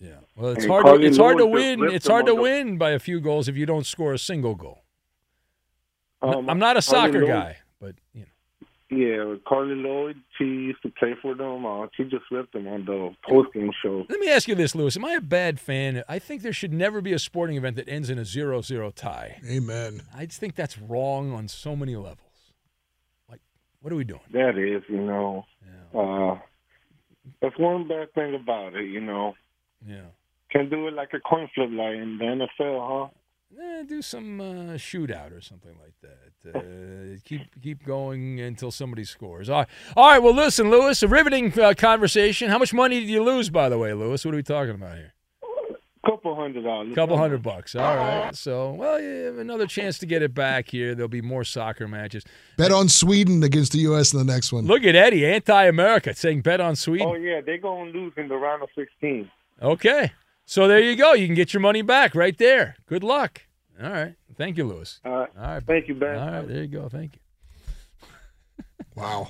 Yeah. 0.00 0.16
Well, 0.36 0.50
it's 0.50 0.64
And 0.64 0.70
hard. 0.72 0.86
To, 0.86 0.92
Carli 0.92 1.04
it's 1.06 1.16
hard 1.18 1.38
to 1.38 1.44
Lewis 1.44 1.62
just 1.64 1.78
win. 1.80 1.94
It's 1.94 2.06
hard 2.06 2.26
to 2.26 2.34
the- 2.34 2.40
win 2.42 2.76
by 2.78 2.90
a 2.90 2.98
few 2.98 3.20
goals 3.20 3.48
if 3.48 3.56
you 3.56 3.64
don't 3.66 3.86
score 3.86 4.12
a 4.12 4.18
single 4.18 4.54
goal. 4.54 4.82
Um, 6.22 6.48
I'm 6.50 6.58
not 6.58 6.76
a 6.76 6.80
Carli 6.80 6.82
soccer 6.82 7.18
Lloyd- 7.20 7.28
guy, 7.28 7.56
but 7.80 7.94
you 8.12 8.20
know. 8.22 8.26
Yeah, 8.88 9.34
Carli 9.46 9.74
Lloyd, 9.82 10.16
she 10.38 10.44
used 10.44 10.80
to 10.82 10.88
play 10.90 11.14
for 11.20 11.34
them. 11.34 11.66
Uh, 11.66 11.86
she 11.96 12.04
just 12.04 12.24
ripped 12.30 12.52
them 12.52 12.68
on 12.68 12.84
the 12.84 13.14
post-game 13.28 13.72
show. 13.82 14.06
Let 14.08 14.20
me 14.20 14.28
ask 14.30 14.46
you 14.46 14.54
this, 14.54 14.76
Lewis. 14.76 14.96
Am 14.96 15.04
I 15.04 15.14
a 15.14 15.20
bad 15.20 15.58
fan? 15.58 16.04
I 16.08 16.20
think 16.20 16.42
there 16.42 16.52
should 16.52 16.72
never 16.72 17.00
be 17.00 17.12
a 17.12 17.18
sporting 17.18 17.56
event 17.56 17.74
that 17.76 17.88
ends 17.88 18.10
in 18.10 18.18
a 18.18 18.22
0-0 18.24 18.92
tie. 18.94 19.40
Amen. 19.48 20.02
I 20.14 20.26
just 20.26 20.38
think 20.38 20.54
that's 20.54 20.78
wrong 20.78 21.32
on 21.32 21.48
so 21.48 21.74
many 21.74 21.96
levels. 21.96 22.25
What 23.86 23.92
are 23.92 23.96
we 23.98 24.02
doing? 24.02 24.18
That 24.32 24.58
is, 24.58 24.82
you 24.88 25.00
know. 25.00 25.46
Uh, 25.94 26.40
that's 27.40 27.56
one 27.56 27.86
bad 27.86 28.12
thing 28.14 28.34
about 28.34 28.74
it, 28.74 28.86
you 28.86 29.00
know. 29.00 29.34
Yeah. 29.86 30.06
Can 30.50 30.68
do 30.68 30.88
it 30.88 30.94
like 30.94 31.10
a 31.14 31.20
coin 31.20 31.48
flip 31.54 31.68
like 31.70 31.94
in 31.94 32.18
the 32.18 32.24
NFL, 32.24 33.08
huh? 33.54 33.62
Eh, 33.62 33.84
do 33.84 34.02
some 34.02 34.40
uh, 34.40 34.74
shootout 34.74 35.30
or 35.30 35.40
something 35.40 35.76
like 35.80 35.94
that. 36.02 36.58
Uh, 36.58 37.16
keep 37.24 37.42
keep 37.62 37.84
going 37.84 38.40
until 38.40 38.72
somebody 38.72 39.04
scores. 39.04 39.48
All 39.48 39.58
right, 39.60 39.68
all 39.96 40.08
right. 40.08 40.18
Well, 40.18 40.34
listen, 40.34 40.68
Lewis, 40.68 41.04
a 41.04 41.06
riveting 41.06 41.56
uh, 41.56 41.72
conversation. 41.76 42.50
How 42.50 42.58
much 42.58 42.74
money 42.74 42.98
did 42.98 43.08
you 43.08 43.22
lose, 43.22 43.50
by 43.50 43.68
the 43.68 43.78
way, 43.78 43.92
Lewis? 43.92 44.24
What 44.24 44.34
are 44.34 44.36
we 44.36 44.42
talking 44.42 44.74
about 44.74 44.96
here? 44.96 45.12
Couple 46.54 46.62
hundred 46.62 46.64
dollars. 46.64 46.94
couple 46.94 47.18
hundred 47.18 47.42
bucks. 47.42 47.74
All 47.74 47.96
right. 47.96 48.34
So, 48.34 48.72
well, 48.72 49.00
you 49.00 49.24
have 49.24 49.38
another 49.38 49.66
chance 49.66 49.98
to 49.98 50.06
get 50.06 50.22
it 50.22 50.34
back 50.34 50.68
here. 50.70 50.94
There'll 50.94 51.08
be 51.08 51.22
more 51.22 51.44
soccer 51.44 51.86
matches. 51.88 52.24
Bet 52.56 52.72
on 52.72 52.88
Sweden 52.88 53.42
against 53.42 53.72
the 53.72 53.78
U.S. 53.80 54.12
in 54.12 54.18
the 54.18 54.24
next 54.24 54.52
one. 54.52 54.66
Look 54.66 54.84
at 54.84 54.94
Eddie, 54.94 55.26
anti-America, 55.26 56.14
saying 56.14 56.42
bet 56.42 56.60
on 56.60 56.76
Sweden. 56.76 57.06
Oh 57.08 57.14
yeah, 57.14 57.40
they're 57.40 57.58
gonna 57.58 57.90
lose 57.90 58.12
in 58.16 58.28
the 58.28 58.36
round 58.36 58.62
of 58.62 58.68
sixteen. 58.74 59.30
Okay. 59.62 60.12
So 60.44 60.68
there 60.68 60.80
you 60.80 60.94
go. 60.96 61.12
You 61.14 61.26
can 61.26 61.34
get 61.34 61.52
your 61.52 61.60
money 61.60 61.82
back 61.82 62.14
right 62.14 62.36
there. 62.38 62.76
Good 62.86 63.02
luck. 63.02 63.42
All 63.82 63.90
right. 63.90 64.14
Thank 64.36 64.56
you, 64.56 64.64
Lewis. 64.64 65.00
All 65.04 65.12
right. 65.12 65.30
All 65.36 65.44
right. 65.44 65.62
Thank 65.66 65.88
you, 65.88 65.94
Ben. 65.94 66.16
All 66.18 66.30
right. 66.30 66.46
There 66.48 66.62
you 66.62 66.68
go. 66.68 66.88
Thank 66.88 67.14
you. 67.16 67.20
Wow. 68.94 69.28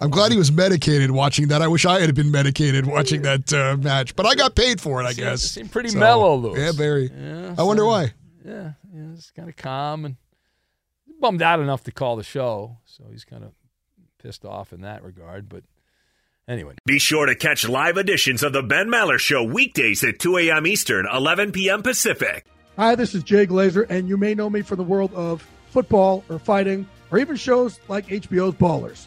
I'm 0.00 0.10
glad 0.10 0.32
he 0.32 0.38
was 0.38 0.50
medicated 0.52 1.10
watching 1.10 1.48
that. 1.48 1.62
I 1.62 1.68
wish 1.68 1.84
I 1.86 2.00
had 2.00 2.14
been 2.14 2.30
medicated 2.30 2.86
watching 2.86 3.22
that 3.22 3.52
uh, 3.52 3.76
match, 3.76 4.14
but 4.16 4.26
I 4.26 4.34
got 4.34 4.54
paid 4.54 4.80
for 4.80 5.00
it, 5.00 5.04
I 5.04 5.12
Seemed- 5.12 5.18
guess. 5.28 5.42
seemed 5.42 5.72
pretty 5.72 5.90
So, 5.90 5.98
mellow, 5.98 6.40
though. 6.40 6.56
Yeah, 6.56 6.72
very. 6.72 7.10
Yeah, 7.10 7.54
I 7.56 7.62
wonder 7.62 7.82
so- 7.82 7.86
why. 7.88 8.12
Yeah, 8.44 8.72
yeah, 8.94 9.12
it's 9.14 9.30
kind 9.30 9.48
of 9.48 9.56
calm 9.56 10.04
and 10.04 10.16
bummed 11.20 11.40
out 11.42 11.60
enough 11.60 11.84
to 11.84 11.92
call 11.92 12.16
the 12.16 12.22
show, 12.24 12.76
so 12.84 13.04
he's 13.10 13.24
kind 13.24 13.44
of 13.44 13.52
pissed 14.22 14.44
off 14.44 14.72
in 14.72 14.82
that 14.82 15.02
regard. 15.02 15.48
But 15.48 15.64
anyway, 16.46 16.74
Be 16.84 16.98
sure 16.98 17.24
to 17.26 17.34
catch 17.34 17.66
live 17.68 17.96
editions 17.96 18.42
of 18.42 18.52
the 18.52 18.62
Ben 18.62 18.88
Maller 18.88 19.18
Show 19.18 19.42
weekdays 19.44 20.04
at 20.04 20.18
2 20.18 20.36
a.m. 20.38 20.66
Eastern, 20.66 21.06
11 21.10 21.52
p.m. 21.52 21.82
Pacific. 21.82 22.44
Hi, 22.76 22.94
this 22.96 23.14
is 23.14 23.22
Jay 23.22 23.46
Glazer, 23.46 23.86
and 23.88 24.08
you 24.08 24.16
may 24.16 24.34
know 24.34 24.50
me 24.50 24.60
from 24.60 24.76
the 24.78 24.82
world 24.84 25.14
of 25.14 25.46
football 25.70 26.24
or 26.28 26.38
fighting 26.38 26.86
or 27.10 27.18
even 27.18 27.36
shows 27.36 27.78
like 27.88 28.08
HBO's 28.08 28.54
Ballers. 28.56 29.06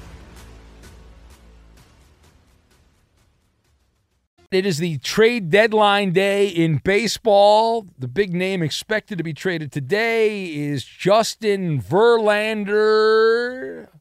It 4.51 4.65
is 4.65 4.79
the 4.79 4.97
trade 4.97 5.49
deadline 5.49 6.11
day 6.11 6.45
in 6.49 6.79
baseball. 6.79 7.87
The 7.97 8.09
big 8.09 8.33
name 8.33 8.61
expected 8.61 9.17
to 9.17 9.23
be 9.23 9.33
traded 9.33 9.71
today 9.71 10.53
is 10.53 10.83
Justin 10.83 11.81
Verlander. 11.81 13.07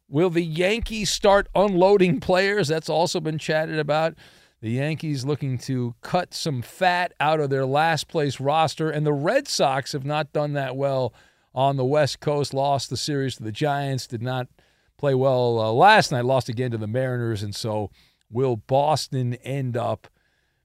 Will 0.09 0.29
the 0.29 0.45
Yankees 0.45 1.09
start 1.09 1.49
unloading 1.55 2.19
players? 2.19 2.67
That's 2.67 2.89
also 2.89 3.21
been 3.21 3.39
chatted 3.39 3.79
about. 3.79 4.15
The 4.61 4.73
Yankees 4.73 5.25
looking 5.25 5.57
to 5.59 5.95
cut 6.01 6.35
some 6.35 6.63
fat 6.63 7.13
out 7.21 7.39
of 7.39 7.51
their 7.51 7.65
last 7.65 8.09
place 8.09 8.41
roster, 8.41 8.91
and 8.91 9.07
the 9.07 9.13
Red 9.13 9.47
Sox 9.47 9.93
have 9.93 10.05
not 10.05 10.33
done 10.33 10.55
that 10.55 10.75
well 10.75 11.15
on 11.55 11.77
the 11.77 11.85
West 11.85 12.19
Coast. 12.19 12.53
Lost 12.53 12.91
the 12.91 12.97
series 12.97 13.37
to 13.37 13.45
the 13.45 13.53
Giants, 13.53 14.09
did 14.09 14.21
not 14.21 14.49
play 14.97 15.15
well 15.15 15.61
uh, 15.61 15.71
last 15.71 16.11
night, 16.11 16.25
lost 16.25 16.49
again 16.49 16.73
to 16.73 16.77
the 16.77 16.89
Mariners, 16.89 17.45
and 17.45 17.55
so 17.55 17.93
will 18.29 18.57
Boston 18.57 19.35
end 19.45 19.77
up? 19.77 20.09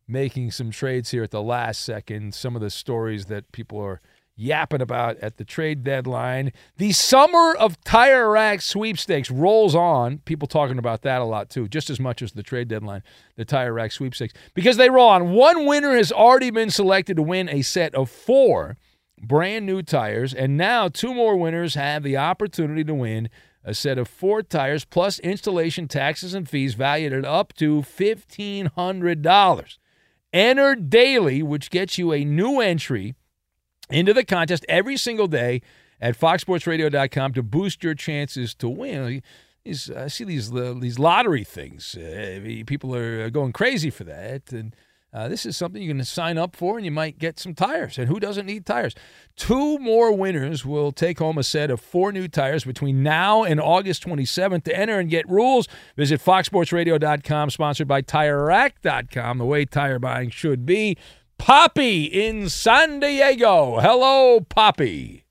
Making 0.08 0.52
some 0.52 0.72
trades 0.72 1.12
here 1.12 1.24
at 1.24 1.32
the 1.32 1.42
last 1.42 1.82
second. 1.82 2.34
Some 2.34 2.56
of 2.56 2.62
the 2.62 2.70
stories 2.70 3.26
that 3.26 3.52
people 3.52 3.80
are 3.80 4.02
yapping 4.38 4.82
about 4.82 5.18
at 5.18 5.38
the 5.38 5.46
trade 5.46 5.84
deadline. 5.84 6.52
The 6.78 6.92
summer 6.92 7.56
of 7.56 7.82
tire 7.84 8.30
rack 8.30 8.62
sweepstakes 8.62 9.32
rolls 9.32 9.74
on. 9.76 10.20
People 10.20 10.48
talking 10.48 10.78
about 10.78 11.02
that 11.04 11.22
a 11.22 11.26
lot 11.26 11.50
too, 11.50 11.68
just 11.68 11.90
as 11.90 12.00
much 12.00 12.22
as 12.22 12.34
the 12.34 12.44
trade 12.44 12.68
deadline, 12.68 13.02
the 13.36 13.46
tire 13.46 13.74
rack 13.74 13.92
sweepstakes, 13.92 14.34
because 14.54 14.78
they 14.78 14.90
roll 14.90 15.10
on. 15.10 15.32
One 15.32 15.66
winner 15.66 15.96
has 15.96 16.12
already 16.12 16.52
been 16.52 16.70
selected 16.70 17.16
to 17.16 17.24
win 17.24 17.48
a 17.50 17.62
set 17.62 17.96
of 17.96 18.10
four 18.10 18.78
brand 19.22 19.66
new 19.66 19.82
tires, 19.82 20.34
and 20.34 20.58
now 20.58 20.90
two 20.90 21.14
more 21.14 21.38
winners 21.38 21.76
have 21.76 22.04
the 22.04 22.18
opportunity 22.18 22.84
to 22.84 22.94
win 22.94 23.30
a 23.64 23.74
set 23.74 23.98
of 23.98 24.10
four 24.10 24.44
tires 24.44 24.86
plus 24.86 25.18
installation 25.20 25.88
taxes 25.88 26.34
and 26.34 26.48
fees 26.48 26.74
valued 26.76 27.14
at 27.14 27.26
up 27.26 27.54
to 27.54 27.82
$1,500. 27.82 29.78
Enter 30.36 30.76
daily, 30.76 31.42
which 31.42 31.70
gets 31.70 31.98
you 31.98 32.12
a 32.12 32.26
new 32.26 32.60
entry 32.60 33.16
into 33.90 34.14
the 34.14 34.26
contest 34.26 34.66
every 34.68 34.98
single 34.98 35.28
day 35.28 35.62
at 36.02 36.20
foxsportsradio.com 36.20 37.32
to 37.32 37.42
boost 37.42 37.86
your 37.86 37.94
chances 37.94 38.54
to 38.56 38.68
win. 38.68 39.24
I 39.66 40.08
see 40.10 40.26
these 40.26 40.54
uh, 40.54 40.76
these 40.78 41.00
lottery 41.00 41.46
things. 41.46 41.96
Uh, 41.96 42.42
people 42.68 42.94
are 42.94 43.30
going 43.30 43.54
crazy 43.54 43.90
for 43.90 44.04
that, 44.04 44.52
and 44.52 44.76
uh, 45.16 45.30
this 45.30 45.46
is 45.46 45.56
something 45.56 45.82
you 45.82 45.88
can 45.88 46.04
sign 46.04 46.38
up 46.38 46.58
for, 46.58 46.76
and 46.76 46.84
you 46.84 46.92
might 46.92 47.18
get 47.18 47.40
some 47.40 47.54
tires. 47.54 47.98
And 47.98 48.10
who 48.10 48.20
doesn't 48.20 48.46
need 48.46 48.66
tires? 48.66 48.94
Two 49.38 49.80
more 49.80 50.12
winners 50.12 50.66
will 50.66 50.92
take 50.92 51.20
home 51.20 51.38
a 51.38 51.44
set 51.44 51.72
of 51.72 51.80
four 51.80 52.12
new 52.12 52.28
tires 52.28 52.66
between 52.66 53.02
now 53.02 53.42
and 53.44 53.62
August 53.62 54.06
27th. 54.06 54.66
To 54.66 54.78
enter 54.78 55.00
and 55.00 55.10
get 55.10 55.28
rules, 55.30 55.70
visit 55.96 56.20
foxsportsradio.com, 56.20 57.50
sponsored 57.50 57.88
by 57.88 58.02
TireRack.com, 58.02 59.38
the 59.38 59.46
way 59.46 59.64
tire 59.64 60.00
buying 60.00 60.32
should 60.32 60.66
be. 60.66 60.98
Poppy 61.38 62.04
in 62.04 62.50
San 62.50 63.00
Diego. 63.00 63.80
Hello, 63.80 64.42
Poppy. 64.42 65.24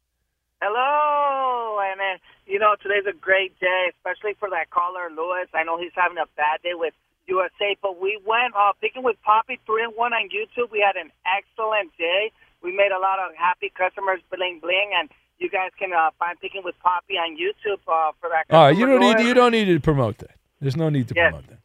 Hello, 0.62 1.78
and 1.82 2.20
you 2.46 2.58
know 2.58 2.74
today's 2.82 3.04
a 3.06 3.14
great 3.14 3.60
day, 3.60 3.92
especially 3.98 4.32
for 4.40 4.48
that 4.48 4.70
caller 4.70 5.10
Lewis. 5.14 5.48
I 5.52 5.62
know 5.62 5.78
he's 5.78 5.92
having 5.94 6.16
a 6.16 6.24
bad 6.38 6.62
day 6.62 6.72
with 6.72 6.94
USA. 7.26 7.76
But 7.82 8.00
we 8.00 8.18
went 8.26 8.54
uh, 8.54 8.72
picking 8.80 9.02
with 9.02 9.16
Poppy 9.22 9.58
three 9.66 9.84
and 9.84 9.92
one 9.96 10.12
on 10.12 10.28
YouTube. 10.28 10.70
We 10.70 10.80
had 10.84 10.96
an 10.96 11.10
excellent 11.24 11.96
day. 11.98 12.32
We 12.62 12.70
made 12.74 12.92
a 12.92 13.00
lot 13.00 13.18
of 13.18 13.34
happy 13.36 13.72
customers 13.76 14.20
bling 14.34 14.60
bling, 14.60 14.92
and 14.98 15.08
you 15.38 15.50
guys 15.50 15.70
can 15.78 15.92
uh, 15.92 16.10
find 16.18 16.38
picking 16.40 16.62
with 16.64 16.74
Poppy 16.82 17.14
on 17.14 17.36
YouTube 17.36 17.80
uh, 17.88 18.12
for 18.20 18.30
that. 18.30 18.46
All 18.54 18.66
right, 18.66 18.76
you 18.76 18.86
don't 18.86 19.00
need 19.00 19.20
you 19.20 19.34
don't 19.34 19.52
need 19.52 19.66
to 19.66 19.80
promote 19.80 20.18
that. 20.18 20.36
There's 20.60 20.76
no 20.76 20.88
need 20.88 21.08
to 21.08 21.14
Yes. 21.14 21.30
promote 21.32 21.48
that. 21.48 21.58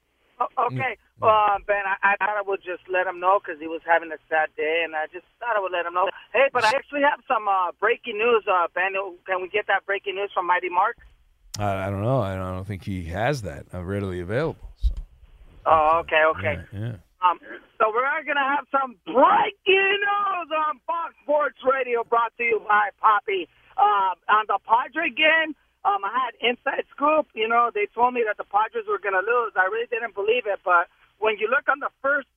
Okay, 0.58 0.96
uh, 1.22 1.58
Ben, 1.68 1.84
I, 1.86 2.14
I 2.14 2.16
thought 2.18 2.38
I 2.38 2.42
would 2.48 2.62
just 2.64 2.84
let 2.90 3.06
him 3.06 3.20
know 3.20 3.40
because 3.44 3.60
he 3.60 3.68
was 3.68 3.82
having 3.86 4.10
a 4.12 4.18
sad 4.30 4.48
day, 4.56 4.84
and 4.86 4.96
I 4.96 5.06
just 5.12 5.26
thought 5.40 5.56
I 5.58 5.60
would 5.60 5.72
let 5.74 5.86
him 5.86 5.94
know. 5.94 6.08
Hey, 6.32 6.48
but 6.54 6.64
I 6.64 6.70
actually 6.70 7.02
have 7.02 7.20
some 7.28 7.48
uh, 7.50 7.72
breaking 7.80 8.18
news, 8.18 8.46
uh, 8.50 8.68
Ben. 8.74 8.94
Can 9.28 9.42
we 9.42 9.50
get 9.50 9.68
that 9.68 9.86
breaking 9.86 10.16
news 10.16 10.32
from 10.34 10.48
Mighty 10.48 10.70
Mark? 10.70 10.96
I, 11.58 11.88
I 11.88 11.90
don't 11.90 12.02
know. 12.02 12.22
I 12.22 12.36
don't, 12.36 12.46
I 12.46 12.52
don't 12.54 12.66
think 12.66 12.86
he 12.86 13.04
has 13.06 13.42
that 13.42 13.66
uh, 13.74 13.84
readily 13.84 14.22
available. 14.22 14.69
Oh, 15.70 16.02
okay, 16.02 16.24
okay. 16.34 16.56
Yeah. 16.74 16.98
Um, 17.22 17.38
so 17.78 17.94
we're 17.94 18.10
going 18.26 18.42
to 18.42 18.50
have 18.58 18.66
some 18.74 18.98
breaking 19.06 20.00
news 20.02 20.50
on 20.50 20.82
Fox 20.88 21.14
Sports 21.22 21.62
Radio, 21.62 22.02
brought 22.04 22.34
to 22.38 22.44
you 22.44 22.58
by 22.66 22.90
Poppy. 22.98 23.46
Um, 23.78 24.18
on 24.28 24.44
the 24.50 24.58
Padre 24.66 25.14
game, 25.14 25.56
um, 25.86 26.02
I 26.04 26.12
had 26.12 26.34
inside 26.42 26.84
scoop. 26.92 27.28
You 27.38 27.48
know, 27.48 27.70
they 27.70 27.88
told 27.94 28.18
me 28.18 28.26
that 28.26 28.42
the 28.42 28.50
Padres 28.50 28.90
were 28.90 29.00
going 29.00 29.16
to 29.16 29.24
lose. 29.24 29.54
I 29.56 29.70
really 29.70 29.88
didn't 29.88 30.16
believe 30.16 30.50
it, 30.50 30.60
but 30.66 30.90
when 31.20 31.38
you 31.38 31.48
look 31.48 31.70
on 31.70 31.80
the 31.80 31.92
first, 32.02 32.28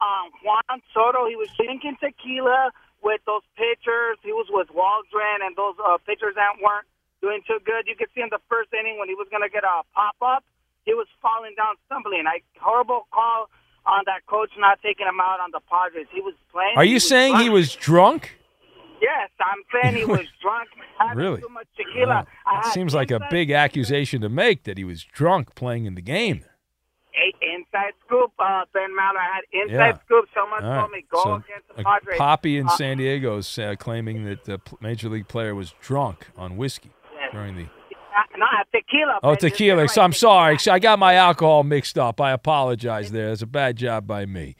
um, 0.00 0.30
Juan 0.44 0.80
Soto, 0.94 1.26
he 1.26 1.36
was 1.36 1.48
drinking 1.58 1.98
tequila 1.98 2.70
with 3.02 3.20
those 3.26 3.44
pitchers. 3.58 4.16
He 4.22 4.32
was 4.32 4.46
with 4.48 4.70
Waldron, 4.70 5.42
and 5.42 5.56
those 5.56 5.74
uh, 5.82 5.98
pitchers 6.04 6.38
that 6.38 6.62
weren't 6.62 6.86
doing 7.20 7.42
too 7.46 7.58
good. 7.64 7.88
You 7.88 7.96
could 7.96 8.08
see 8.14 8.22
in 8.22 8.30
the 8.30 8.42
first 8.48 8.70
inning 8.72 8.98
when 8.98 9.08
he 9.08 9.14
was 9.14 9.26
going 9.30 9.42
to 9.42 9.52
get 9.52 9.64
a 9.64 9.82
pop 9.94 10.16
up, 10.22 10.44
he 10.84 10.94
was 10.94 11.06
falling 11.20 11.54
down, 11.56 11.74
stumbling. 11.86 12.24
I 12.26 12.40
horrible 12.60 13.06
call 13.12 13.48
on 13.86 14.02
that 14.06 14.26
coach 14.26 14.50
not 14.58 14.78
taking 14.82 15.06
him 15.06 15.20
out 15.20 15.40
on 15.40 15.50
the 15.52 15.60
Padres. 15.68 16.06
He 16.12 16.20
was 16.20 16.34
playing. 16.52 16.74
Are 16.76 16.84
you 16.84 16.94
was 16.94 17.08
saying 17.08 17.36
he 17.36 17.48
was 17.50 17.74
drunk? 17.74 18.38
Yes, 19.00 19.30
I'm 19.40 19.62
saying 19.72 19.96
he 19.96 20.04
was 20.04 20.26
drunk. 20.40 20.68
Really? 21.16 21.40
Too 21.40 21.48
much 21.48 21.66
tequila. 21.76 22.24
That 22.46 22.72
seems 22.72 22.94
like 22.94 23.10
a 23.10 23.18
big 23.28 23.50
accusation 23.50 24.20
to 24.20 24.28
make 24.28 24.62
that 24.64 24.78
he 24.78 24.84
was 24.84 25.02
drunk 25.02 25.56
playing 25.56 25.84
in 25.84 25.96
the 25.96 26.00
game. 26.00 26.44
Inside 27.42 27.92
scoop, 28.06 28.32
uh, 28.38 28.64
Ben 28.72 28.90
Maller. 28.90 29.18
Had 29.20 29.42
inside 29.52 29.96
Yeah. 29.96 29.98
scoop. 30.04 30.26
Someone 30.32 30.62
right. 30.64 30.78
told 30.80 30.92
me 30.92 31.04
go 31.10 31.22
So, 31.22 31.34
against 31.34 31.68
the 31.76 31.82
Padres. 31.82 32.18
Poppy 32.18 32.56
in 32.56 32.66
Uh, 32.66 32.70
San 32.70 32.98
Diego 32.98 33.38
is 33.38 33.58
uh, 33.58 33.74
claiming 33.78 34.24
that 34.24 34.44
the 34.44 34.60
major 34.80 35.08
league 35.08 35.26
player 35.28 35.54
was 35.54 35.72
drunk 35.80 36.28
on 36.36 36.56
whiskey 36.56 36.92
during 37.32 37.56
the. 37.56 37.66
No, 38.36 38.46
tequila. 38.74 39.18
Oh, 39.22 39.34
tequila. 39.34 39.82
like 39.82 39.90
So 39.90 40.02
I'm 40.02 40.12
sorry. 40.12 40.58
I 40.70 40.78
got 40.78 40.98
my 40.98 41.14
alcohol 41.14 41.62
mixed 41.64 41.98
up. 41.98 42.20
I 42.20 42.32
apologize 42.32 43.10
there. 43.10 43.30
It's 43.30 43.42
a 43.42 43.46
bad 43.46 43.76
job 43.76 44.06
by 44.06 44.26
me. 44.26 44.56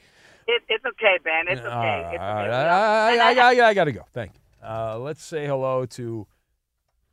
It, 0.47 0.61
it's 0.67 0.85
okay, 0.85 1.19
Ben. 1.23 1.47
It's 1.47 1.61
okay. 1.61 1.69
All 1.69 1.79
right, 1.79 1.99
it's 1.99 2.15
okay. 2.15 2.17
right. 2.17 2.49
I, 2.49 3.33
I, 3.33 3.55
I, 3.55 3.69
I 3.69 3.73
got 3.73 3.85
to 3.85 3.91
go. 3.91 4.05
Thank 4.13 4.33
you. 4.33 4.67
Uh, 4.67 4.97
let's 4.97 5.23
say 5.23 5.45
hello 5.45 5.85
to 5.85 6.27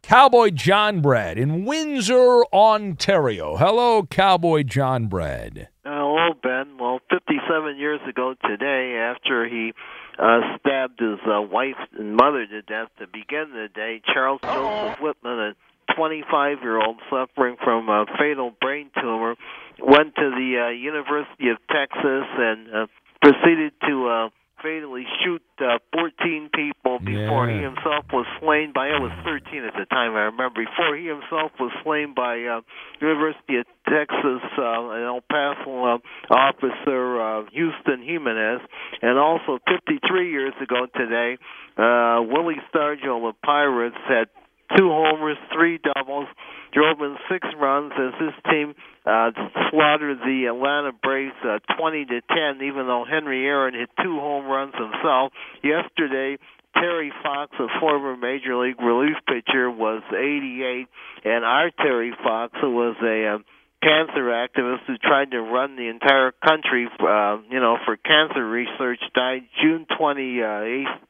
Cowboy 0.02 0.50
John 0.50 1.00
Brad 1.00 1.38
in 1.38 1.64
Windsor, 1.64 2.44
Ontario. 2.52 3.56
Hello, 3.56 4.04
Cowboy 4.04 4.62
John 4.62 5.06
Brad. 5.06 5.68
Hello, 5.84 6.30
Ben. 6.42 6.76
Well, 6.78 7.00
57 7.10 7.76
years 7.76 8.00
ago 8.08 8.34
today, 8.44 8.96
after 8.96 9.48
he 9.48 9.72
uh, 10.18 10.40
stabbed 10.58 11.00
his 11.00 11.18
uh, 11.26 11.42
wife 11.42 11.76
and 11.96 12.16
mother 12.16 12.46
to 12.46 12.62
death 12.62 12.88
to 12.98 13.06
begin 13.06 13.52
the 13.52 13.68
day, 13.74 14.00
Charles 14.12 14.40
Joseph 14.42 15.00
Whitman, 15.00 15.38
a 15.38 15.52
25 16.00 16.58
year 16.62 16.78
old 16.80 16.96
suffering 17.10 17.56
from 17.62 17.90
a 17.90 18.06
fatal 18.18 18.52
brain 18.58 18.88
tumor, 18.98 19.34
went 19.78 20.14
to 20.16 20.30
the 20.30 20.50
uh, 20.56 20.70
University 20.72 21.50
of 21.50 21.58
Texas 21.70 22.24
and 22.40 22.74
uh, 22.74 22.86
proceeded 23.20 23.72
to 23.86 24.08
uh, 24.08 24.28
fatally 24.62 25.04
shoot 25.22 25.42
uh, 25.60 25.76
14 25.92 26.48
people 26.54 26.98
before 27.00 27.48
Yeah. 27.48 27.56
he 27.56 27.62
himself 27.62 28.04
was 28.12 28.24
slain 28.40 28.72
by 28.74 28.88
it 28.88 29.00
was 29.00 29.12
13 29.24 29.64
at 29.64 29.74
the 29.74 29.84
time 29.92 30.12
I 30.16 30.28
remember 30.32 30.64
before 30.64 30.96
he 30.96 31.04
himself 31.06 31.52
was 31.60 31.72
slain 31.82 32.14
by 32.16 32.44
uh, 32.44 32.60
University 33.00 33.56
of 33.60 33.66
Texas 33.88 34.40
uh, 34.56 34.96
an 34.96 35.02
El 35.04 35.20
Paso 35.28 35.84
uh, 35.84 35.98
officer 36.32 37.20
uh, 37.20 37.44
Houston 37.52 38.00
Jimenez 38.04 38.60
and 39.02 39.18
also 39.18 39.58
53 39.68 40.30
years 40.30 40.54
ago 40.62 40.86
today 40.96 41.36
uh, 41.76 42.20
Willie 42.24 42.60
Stargell 42.72 43.28
of 43.28 43.34
Pirates 43.42 43.96
had 44.08 44.28
two 44.76 44.88
homers, 44.88 45.36
three 45.52 45.78
doubles, 45.78 46.28
drove 46.72 47.00
in 47.00 47.16
six 47.30 47.46
runs 47.58 47.92
as 47.98 48.14
his 48.20 48.34
team 48.50 48.74
uh, 49.06 49.30
slaughtered 49.70 50.18
the 50.18 50.46
Atlanta 50.46 50.92
Braves 50.92 51.34
uh, 51.44 51.58
20 51.76 52.04
to 52.06 52.20
10. 52.20 52.62
Even 52.62 52.86
though 52.86 53.04
Henry 53.08 53.46
Aaron 53.46 53.74
hit 53.74 53.90
two 54.02 54.18
home 54.20 54.46
runs 54.46 54.74
himself 54.74 55.32
yesterday. 55.62 56.38
Terry 56.74 57.12
Fox, 57.22 57.52
a 57.58 57.66
former 57.80 58.16
major 58.16 58.56
league 58.56 58.80
relief 58.80 59.16
pitcher, 59.26 59.68
was 59.68 60.02
88, 60.08 60.86
and 61.24 61.44
our 61.44 61.70
Terry 61.76 62.12
Fox, 62.22 62.54
who 62.60 62.70
was 62.70 62.94
a 63.02 63.34
um, 63.34 63.44
cancer 63.82 64.28
activist 64.28 64.84
who 64.86 64.98
tried 64.98 65.30
to 65.30 65.40
run 65.40 65.76
the 65.76 65.88
entire 65.88 66.32
country, 66.32 66.88
uh, 67.00 67.38
you 67.50 67.60
know, 67.60 67.76
for 67.84 67.96
cancer 67.96 68.46
research, 68.46 69.00
died 69.14 69.42
June 69.62 69.86
20, 69.98 70.42
uh, 70.42 70.46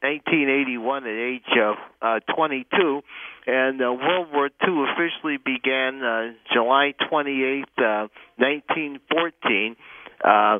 1881 0.01 1.03
at 1.03 1.09
age 1.09 1.41
of 1.59 1.75
uh, 2.01 2.19
22. 2.35 3.01
And 3.47 3.81
uh, 3.81 3.91
World 3.91 4.27
War 4.31 4.49
II 4.65 4.85
officially 4.93 5.37
began 5.37 6.03
uh, 6.03 6.31
July 6.53 6.93
28, 7.09 7.65
uh, 7.77 8.07
1914. 8.37 9.75
Uh, 10.23 10.59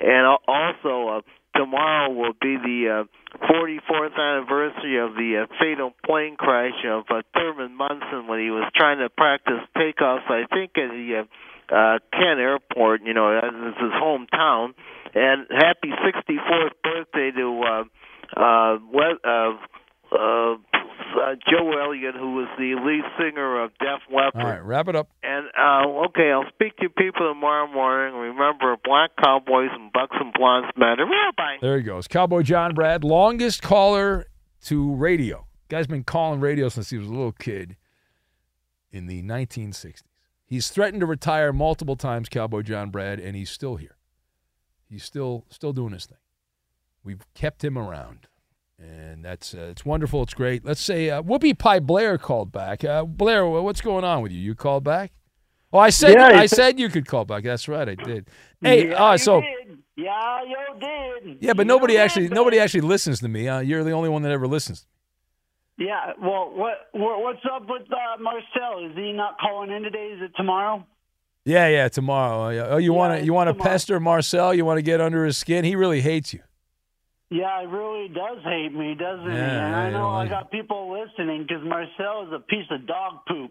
and 0.00 0.38
also, 0.48 1.18
uh, 1.18 1.20
tomorrow 1.58 2.10
will 2.10 2.32
be 2.40 2.56
the 2.56 3.04
uh, 3.04 3.46
44th 3.50 4.16
anniversary 4.16 4.98
of 4.98 5.14
the 5.14 5.44
uh, 5.44 5.54
fatal 5.60 5.92
plane 6.06 6.36
crash 6.36 6.78
of 6.86 7.04
uh, 7.10 7.22
Thurman 7.34 7.74
Munson 7.76 8.28
when 8.28 8.38
he 8.40 8.50
was 8.50 8.70
trying 8.74 8.98
to 8.98 9.10
practice 9.10 9.60
takeoffs, 9.76 10.30
I 10.30 10.46
think, 10.54 10.72
at 10.78 10.90
the 10.90 11.26
uh, 11.26 11.74
uh, 11.74 11.98
Kent 12.12 12.38
Airport, 12.40 13.02
you 13.04 13.12
know, 13.12 13.34
this 13.40 13.74
his 13.80 13.92
hometown. 13.92 14.74
And 15.14 15.46
happy 15.50 15.90
64th 15.90 16.72
birthday 16.82 17.30
to 17.36 17.62
uh, 17.62 18.40
uh, 18.40 18.78
we- 18.92 19.20
uh, 19.24 19.52
uh, 20.12 20.54
uh, 21.16 21.34
Joe 21.50 21.72
Elliott, 21.80 22.14
who 22.14 22.34
was 22.34 22.48
the 22.58 22.74
lead 22.84 23.04
singer 23.18 23.62
of 23.62 23.70
Def 23.78 24.00
Leppard. 24.14 24.42
All 24.42 24.50
right, 24.50 24.64
wrap 24.64 24.88
it 24.88 24.96
up. 24.96 25.08
And 25.22 25.46
uh, 25.58 26.06
okay, 26.08 26.30
I'll 26.30 26.48
speak 26.54 26.76
to 26.78 26.88
people 26.88 27.32
tomorrow 27.32 27.66
morning. 27.72 28.14
Remember, 28.18 28.76
black 28.82 29.10
cowboys 29.22 29.70
and 29.72 29.92
bucks 29.92 30.16
and 30.18 30.32
blondes 30.32 30.70
matter. 30.76 31.04
Yeah, 31.04 31.30
bye. 31.36 31.56
There 31.60 31.76
he 31.76 31.82
goes. 31.82 32.08
Cowboy 32.08 32.42
John 32.42 32.74
Brad, 32.74 33.04
longest 33.04 33.62
caller 33.62 34.26
to 34.64 34.94
radio. 34.94 35.46
Guy's 35.68 35.86
been 35.86 36.04
calling 36.04 36.40
radio 36.40 36.68
since 36.68 36.90
he 36.90 36.98
was 36.98 37.08
a 37.08 37.12
little 37.12 37.32
kid 37.32 37.76
in 38.90 39.06
the 39.06 39.22
1960s. 39.22 40.02
He's 40.46 40.70
threatened 40.70 41.00
to 41.00 41.06
retire 41.06 41.52
multiple 41.52 41.96
times, 41.96 42.30
Cowboy 42.30 42.62
John 42.62 42.90
Brad, 42.90 43.20
and 43.20 43.36
he's 43.36 43.50
still 43.50 43.76
here. 43.76 43.96
He's 44.88 45.04
still 45.04 45.44
still 45.50 45.74
doing 45.74 45.92
his 45.92 46.06
thing. 46.06 46.16
We've 47.04 47.22
kept 47.34 47.62
him 47.62 47.76
around, 47.76 48.26
and 48.78 49.24
that's 49.24 49.54
uh, 49.54 49.68
it's 49.70 49.84
wonderful. 49.84 50.22
It's 50.22 50.34
great. 50.34 50.64
Let's 50.64 50.80
say 50.80 51.10
uh, 51.10 51.22
Whoopi 51.22 51.58
Pie 51.58 51.80
Blair 51.80 52.18
called 52.18 52.52
back. 52.52 52.84
Uh, 52.84 53.04
Blair, 53.04 53.46
what's 53.46 53.80
going 53.80 54.04
on 54.04 54.22
with 54.22 54.32
you? 54.32 54.38
You 54.38 54.54
called 54.54 54.84
back? 54.84 55.12
Oh, 55.72 55.78
I 55.78 55.90
said 55.90 56.14
Yeah, 56.14 56.26
I 56.28 56.46
said- 56.46 56.56
said 56.56 56.80
you 56.80 56.88
could 56.88 57.06
call 57.06 57.24
back. 57.24 57.44
That's 57.44 57.68
right, 57.68 57.88
I 57.88 57.94
did. 57.94 58.28
Hey, 58.60 58.88
yeah, 58.90 59.04
uh, 59.08 59.12
you 59.12 59.18
so. 59.18 59.40
did. 59.40 59.78
yeah, 59.96 60.42
you 60.42 60.56
did. 60.80 61.38
Yeah, 61.40 61.52
but 61.52 61.66
nobody 61.66 61.98
actually 61.98 62.28
nobody 62.28 62.58
actually 62.58 62.82
listens 62.82 63.20
to 63.20 63.28
me. 63.28 63.48
Uh, 63.48 63.60
you're 63.60 63.84
the 63.84 63.90
only 63.92 64.08
one 64.08 64.22
that 64.22 64.32
ever 64.32 64.46
listens. 64.46 64.86
Yeah, 65.76 66.12
well, 66.20 66.50
what, 66.54 66.88
what 66.92 67.22
what's 67.22 67.40
up 67.52 67.62
with 67.68 67.82
uh, 67.92 68.20
Marcel? 68.20 68.84
Is 68.90 68.96
he 68.96 69.12
not 69.12 69.38
calling 69.38 69.70
in 69.70 69.82
today? 69.82 70.12
Is 70.16 70.22
it 70.22 70.32
tomorrow? 70.36 70.84
Yeah, 71.44 71.68
yeah, 71.68 71.88
tomorrow. 71.88 72.48
Uh, 72.58 72.68
Oh, 72.70 72.76
you 72.78 72.92
want 72.92 73.18
to 73.20 73.24
you 73.24 73.32
want 73.32 73.48
to 73.48 73.54
pester 73.62 74.00
Marcel? 74.00 74.52
You 74.54 74.64
want 74.64 74.78
to 74.78 74.82
get 74.82 75.00
under 75.00 75.24
his 75.24 75.36
skin? 75.36 75.64
He 75.64 75.76
really 75.76 76.00
hates 76.00 76.32
you. 76.34 76.40
Yeah, 77.30 77.60
he 77.60 77.66
really 77.66 78.08
does 78.08 78.38
hate 78.42 78.72
me, 78.72 78.94
doesn't 78.94 79.30
he? 79.30 79.36
And 79.36 79.74
I 79.74 79.86
I 79.88 79.90
know. 79.90 80.08
I 80.08 80.26
got 80.28 80.50
people 80.50 80.90
listening 80.98 81.42
because 81.46 81.62
Marcel 81.62 82.26
is 82.26 82.32
a 82.32 82.40
piece 82.40 82.64
of 82.70 82.86
dog 82.86 83.18
poop. 83.28 83.50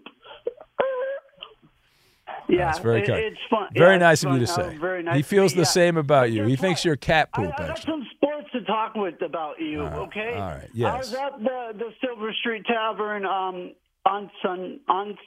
Yeah, 2.50 2.66
That's 2.66 2.80
very 2.80 3.02
it- 3.02 3.10
it's 3.10 3.38
fun. 3.50 3.68
Very 3.74 3.94
Yeah, 3.96 3.98
nice 4.00 4.24
of 4.24 4.34
you 4.34 4.40
to 4.40 4.48
say. 4.48 4.78
very 4.78 5.04
nice 5.04 5.16
he 5.18 5.22
feels 5.22 5.54
the 5.54 5.60
yeah. 5.60 5.64
same 5.66 5.98
about 5.98 6.32
you. 6.32 6.46
He 6.46 6.56
thinks 6.56 6.84
you're 6.86 6.96
cat 6.96 7.32
poop. 7.34 7.54
I 7.58 7.68
got 7.68 7.80
some 7.80 8.06
sports 8.16 8.48
to 8.54 8.62
talk 8.62 8.96
with 8.96 9.22
about 9.22 9.60
you. 9.60 9.82
okay. 9.84 10.34
all 10.36 10.42
right, 10.50 10.70
I 10.86 10.98
was 10.98 11.14
at 11.14 11.38
the 11.40 11.74
the 11.78 11.94
Silver 12.02 12.32
Street 12.34 12.66
Tavern 12.66 13.26
um 13.26 13.74
on 14.06 14.32
sun 14.42 14.80
on. 14.88 15.18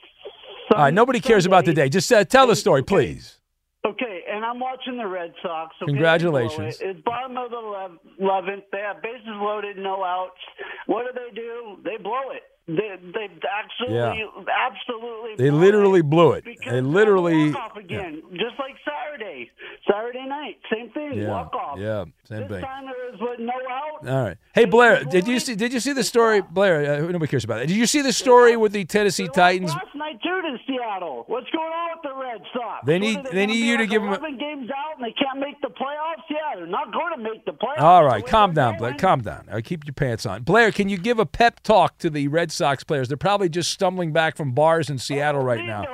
all 0.73 0.79
right. 0.83 0.93
Nobody 0.93 1.19
cares 1.19 1.45
about 1.45 1.65
the 1.65 1.73
day. 1.73 1.89
Just 1.89 2.11
uh, 2.11 2.23
tell 2.25 2.47
the 2.47 2.55
story, 2.55 2.83
please. 2.83 3.37
Okay, 3.83 4.21
and 4.29 4.45
I'm 4.45 4.59
watching 4.59 4.97
the 4.97 5.07
Red 5.07 5.33
Sox. 5.41 5.75
Okay, 5.81 5.91
Congratulations. 5.91 6.77
It's 6.81 6.99
bottom 7.01 7.35
of 7.35 7.49
the 7.49 7.97
eleventh. 8.23 8.65
They 8.71 8.77
have 8.79 9.01
bases 9.01 9.25
loaded, 9.27 9.77
no 9.77 10.03
outs. 10.03 10.37
What 10.85 11.05
do 11.07 11.19
they 11.19 11.33
do? 11.33 11.77
They 11.83 11.97
blow 11.97 12.29
it. 12.29 12.43
They 12.67 12.95
they 13.01 13.27
absolutely 13.49 13.97
Yeah. 13.97 14.43
absolutely. 14.69 15.35
They 15.35 15.49
literally 15.49 16.03
blew 16.03 16.33
it. 16.33 16.45
They 16.45 16.81
literally. 16.81 17.51
walk 17.51 17.71
off 17.71 17.77
again, 17.77 18.21
just 18.33 18.59
like 18.59 18.75
Saturday. 18.85 19.49
Saturday 19.89 20.25
night, 20.27 20.57
same 20.71 20.91
thing. 20.91 21.13
Yeah, 21.19 21.29
walk 21.29 21.53
off. 21.55 21.79
yeah, 21.79 22.05
this 22.31 22.63
time 22.63 22.85
there 22.85 22.95
what, 23.21 23.39
no 23.39 23.53
out. 23.69 24.07
All 24.07 24.23
right. 24.23 24.37
Hey 24.53 24.65
Blair, 24.65 25.03
did 25.03 25.27
you 25.27 25.39
see? 25.39 25.55
Did 25.55 25.73
you 25.73 25.79
see 25.79 25.93
the 25.93 26.03
story, 26.03 26.41
Blair? 26.41 27.03
Uh, 27.05 27.11
nobody 27.11 27.27
cares 27.29 27.43
about 27.43 27.61
it. 27.61 27.67
Did 27.67 27.77
you 27.77 27.85
see 27.85 28.01
the 28.01 28.13
story 28.13 28.57
with 28.57 28.71
the 28.71 28.83
Tennessee 28.85 29.27
Titans? 29.27 29.71
Last 29.71 29.95
night 29.95 30.19
too 30.23 30.41
to 30.41 30.57
Seattle. 30.67 31.23
What's 31.27 31.49
going 31.51 31.65
on 31.71 31.89
with 31.97 32.11
the 32.11 32.19
Red 32.19 32.41
Sox? 32.53 32.85
They 32.85 32.99
need- 32.99 33.19
are 33.19 33.31
they 33.31 33.45
need 33.45 33.63
you 33.63 33.77
to 33.77 33.85
give 33.87 34.01
them 34.01 34.11
a- 34.11 34.15
11 34.17 34.37
games 34.37 34.69
out 34.71 34.95
and 34.97 35.05
they 35.05 35.13
can't 35.13 35.39
make 35.39 35.61
the 35.61 35.69
playoffs. 35.69 36.23
Yeah, 36.29 36.37
they're 36.55 36.65
not 36.67 36.91
going 36.91 37.13
to 37.15 37.21
make 37.21 37.45
the 37.45 37.51
playoffs. 37.51 37.81
All 37.81 38.03
right, 38.03 38.25
calm 38.25 38.53
down, 38.53 38.77
Blair. 38.77 38.93
Calm 38.95 39.21
down. 39.21 39.45
All 39.47 39.55
right, 39.55 39.63
keep 39.63 39.85
your 39.85 39.93
pants 39.93 40.25
on. 40.25 40.43
Blair, 40.43 40.71
can 40.71 40.89
you 40.89 40.97
give 40.97 41.19
a 41.19 41.25
pep 41.25 41.61
talk 41.61 41.97
to 41.99 42.09
the 42.09 42.27
Red 42.27 42.51
Sox 42.51 42.83
players? 42.83 43.07
They're 43.07 43.17
probably 43.17 43.49
just 43.49 43.71
stumbling 43.71 44.11
back 44.11 44.35
from 44.35 44.51
bars 44.53 44.89
in 44.89 44.97
Seattle 44.97 45.43
right 45.43 45.63
now. 45.63 45.85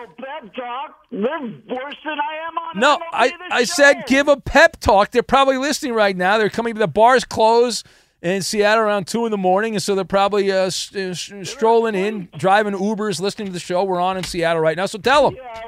No 0.44 0.48
pep 0.50 0.56
talk. 0.56 0.96
They're 1.12 1.76
worse 1.78 1.96
than 2.04 2.18
I 2.20 2.48
am 2.48 2.58
on. 2.58 2.80
No, 2.80 3.00
I, 3.12 3.32
I 3.52 3.64
said 3.64 4.04
give 4.08 4.28
a 4.28 4.38
pep 4.38 4.80
talk. 4.80 5.12
They're 5.12 5.24
probably 5.24 5.58
listening 5.58 5.94
right 5.94 6.16
now. 6.16 6.38
They're 6.38 6.50
coming. 6.50 6.76
The 6.76 6.88
bars 6.88 7.24
close 7.26 7.84
in 8.22 8.42
Seattle 8.42 8.84
around 8.84 9.08
two 9.08 9.26
in 9.26 9.32
the 9.32 9.38
morning, 9.38 9.76
and 9.76 9.84
so 9.84 9.96
they're 9.96 10.04
probably 10.04 10.52
uh, 10.52 10.66
s- 10.66 10.92
uh, 10.96 11.00
s- 11.00 11.32
strolling 11.44 11.94
in, 11.96 12.30
driving 12.38 12.74
Ubers, 12.74 13.22
listening 13.22 13.48
to 13.48 13.54
the 13.54 13.60
show. 13.60 13.84
We're 13.84 14.00
on 14.02 14.18
in 14.18 14.24
Seattle 14.24 14.62
right 14.62 14.76
now, 14.76 14.88
so 14.88 14.98
tell 14.98 15.26
them. 15.30 15.36
Yeah, 15.36 15.62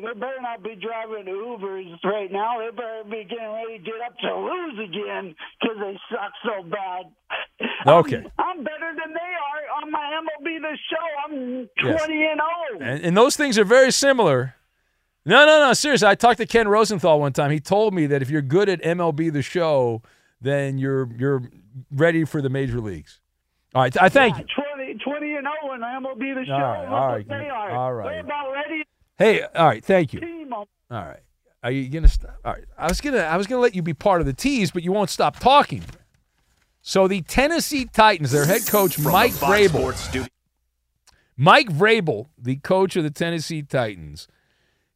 They 0.00 0.18
better 0.18 0.40
not 0.40 0.62
be 0.62 0.74
driving 0.76 1.26
Ubers 1.26 1.96
right 2.04 2.30
now. 2.30 2.58
They 2.58 2.70
better 2.70 3.02
be 3.04 3.24
getting 3.24 3.52
ready 3.52 3.78
to 3.78 3.84
get 3.84 3.94
up 4.06 4.16
to 4.18 4.36
lose 4.36 4.78
again 4.88 5.34
because 5.60 5.76
they 5.80 5.98
suck 6.10 6.32
so 6.44 6.62
bad. 6.62 7.06
Okay. 7.86 8.24
I'm 8.38 8.64
better 8.64 8.92
than 8.96 9.12
they 9.14 9.20
are 9.20 9.82
on 9.82 9.90
my 9.90 10.20
MLB 10.22 10.60
The 10.60 10.78
Show. 10.90 11.06
I'm 11.26 11.68
Yes. 11.84 11.98
20 12.04 12.24
and 12.24 12.40
0. 12.80 12.88
And, 12.90 13.04
and 13.04 13.16
those 13.16 13.36
things 13.36 13.58
are 13.58 13.64
very 13.64 13.90
similar. 13.92 14.54
No, 15.24 15.44
no, 15.44 15.66
no. 15.66 15.72
Seriously, 15.74 16.08
I 16.08 16.14
talked 16.14 16.38
to 16.38 16.46
Ken 16.46 16.68
Rosenthal 16.68 17.20
one 17.20 17.32
time. 17.32 17.50
He 17.50 17.60
told 17.60 17.92
me 17.94 18.06
that 18.06 18.22
if 18.22 18.30
you're 18.30 18.42
good 18.42 18.68
at 18.68 18.82
MLB 18.82 19.32
the 19.32 19.42
show, 19.42 20.02
then 20.40 20.78
you're 20.78 21.08
you're 21.16 21.42
ready 21.90 22.24
for 22.24 22.40
the 22.40 22.48
major 22.48 22.80
leagues. 22.80 23.20
All 23.74 23.82
right, 23.82 23.94
I 24.00 24.08
thank 24.08 24.38
you. 24.38 24.44
20, 24.76 24.94
20 25.04 25.34
and 25.34 25.46
0 25.62 25.74
in 25.74 25.80
MLB 25.82 26.34
The 26.34 26.44
Show. 26.46 26.52
All 26.54 26.60
right, 26.60 26.86
all 26.86 27.08
right, 27.08 27.28
they 27.28 27.48
are. 27.50 27.70
all 27.70 27.92
right. 27.92 28.08
They're 28.10 28.20
about 28.20 28.52
ready. 28.52 28.84
Hey, 29.18 29.42
all 29.42 29.66
right, 29.66 29.84
thank 29.84 30.12
you. 30.12 30.20
All 30.90 31.04
right, 31.04 31.20
are 31.62 31.70
you 31.72 31.88
gonna 31.88 32.08
stop? 32.08 32.38
All 32.44 32.52
right, 32.52 32.64
I 32.78 32.86
was 32.86 33.00
gonna 33.00 33.18
I 33.18 33.36
was 33.36 33.46
gonna 33.46 33.60
let 33.60 33.74
you 33.74 33.82
be 33.82 33.94
part 33.94 34.20
of 34.20 34.26
the 34.26 34.32
tease, 34.32 34.70
but 34.70 34.84
you 34.84 34.92
won't 34.92 35.10
stop 35.10 35.40
talking. 35.40 35.82
So 36.80 37.08
the 37.08 37.22
Tennessee 37.22 37.84
Titans, 37.84 38.30
their 38.30 38.46
head 38.46 38.66
coach 38.66 38.94
From 38.94 39.12
Mike 39.12 39.32
Fox 39.32 39.60
Vrabel, 39.60 40.28
Mike 41.36 41.68
Vrabel, 41.68 42.28
the 42.38 42.56
coach 42.56 42.96
of 42.96 43.02
the 43.02 43.10
Tennessee 43.10 43.62
Titans, 43.62 44.28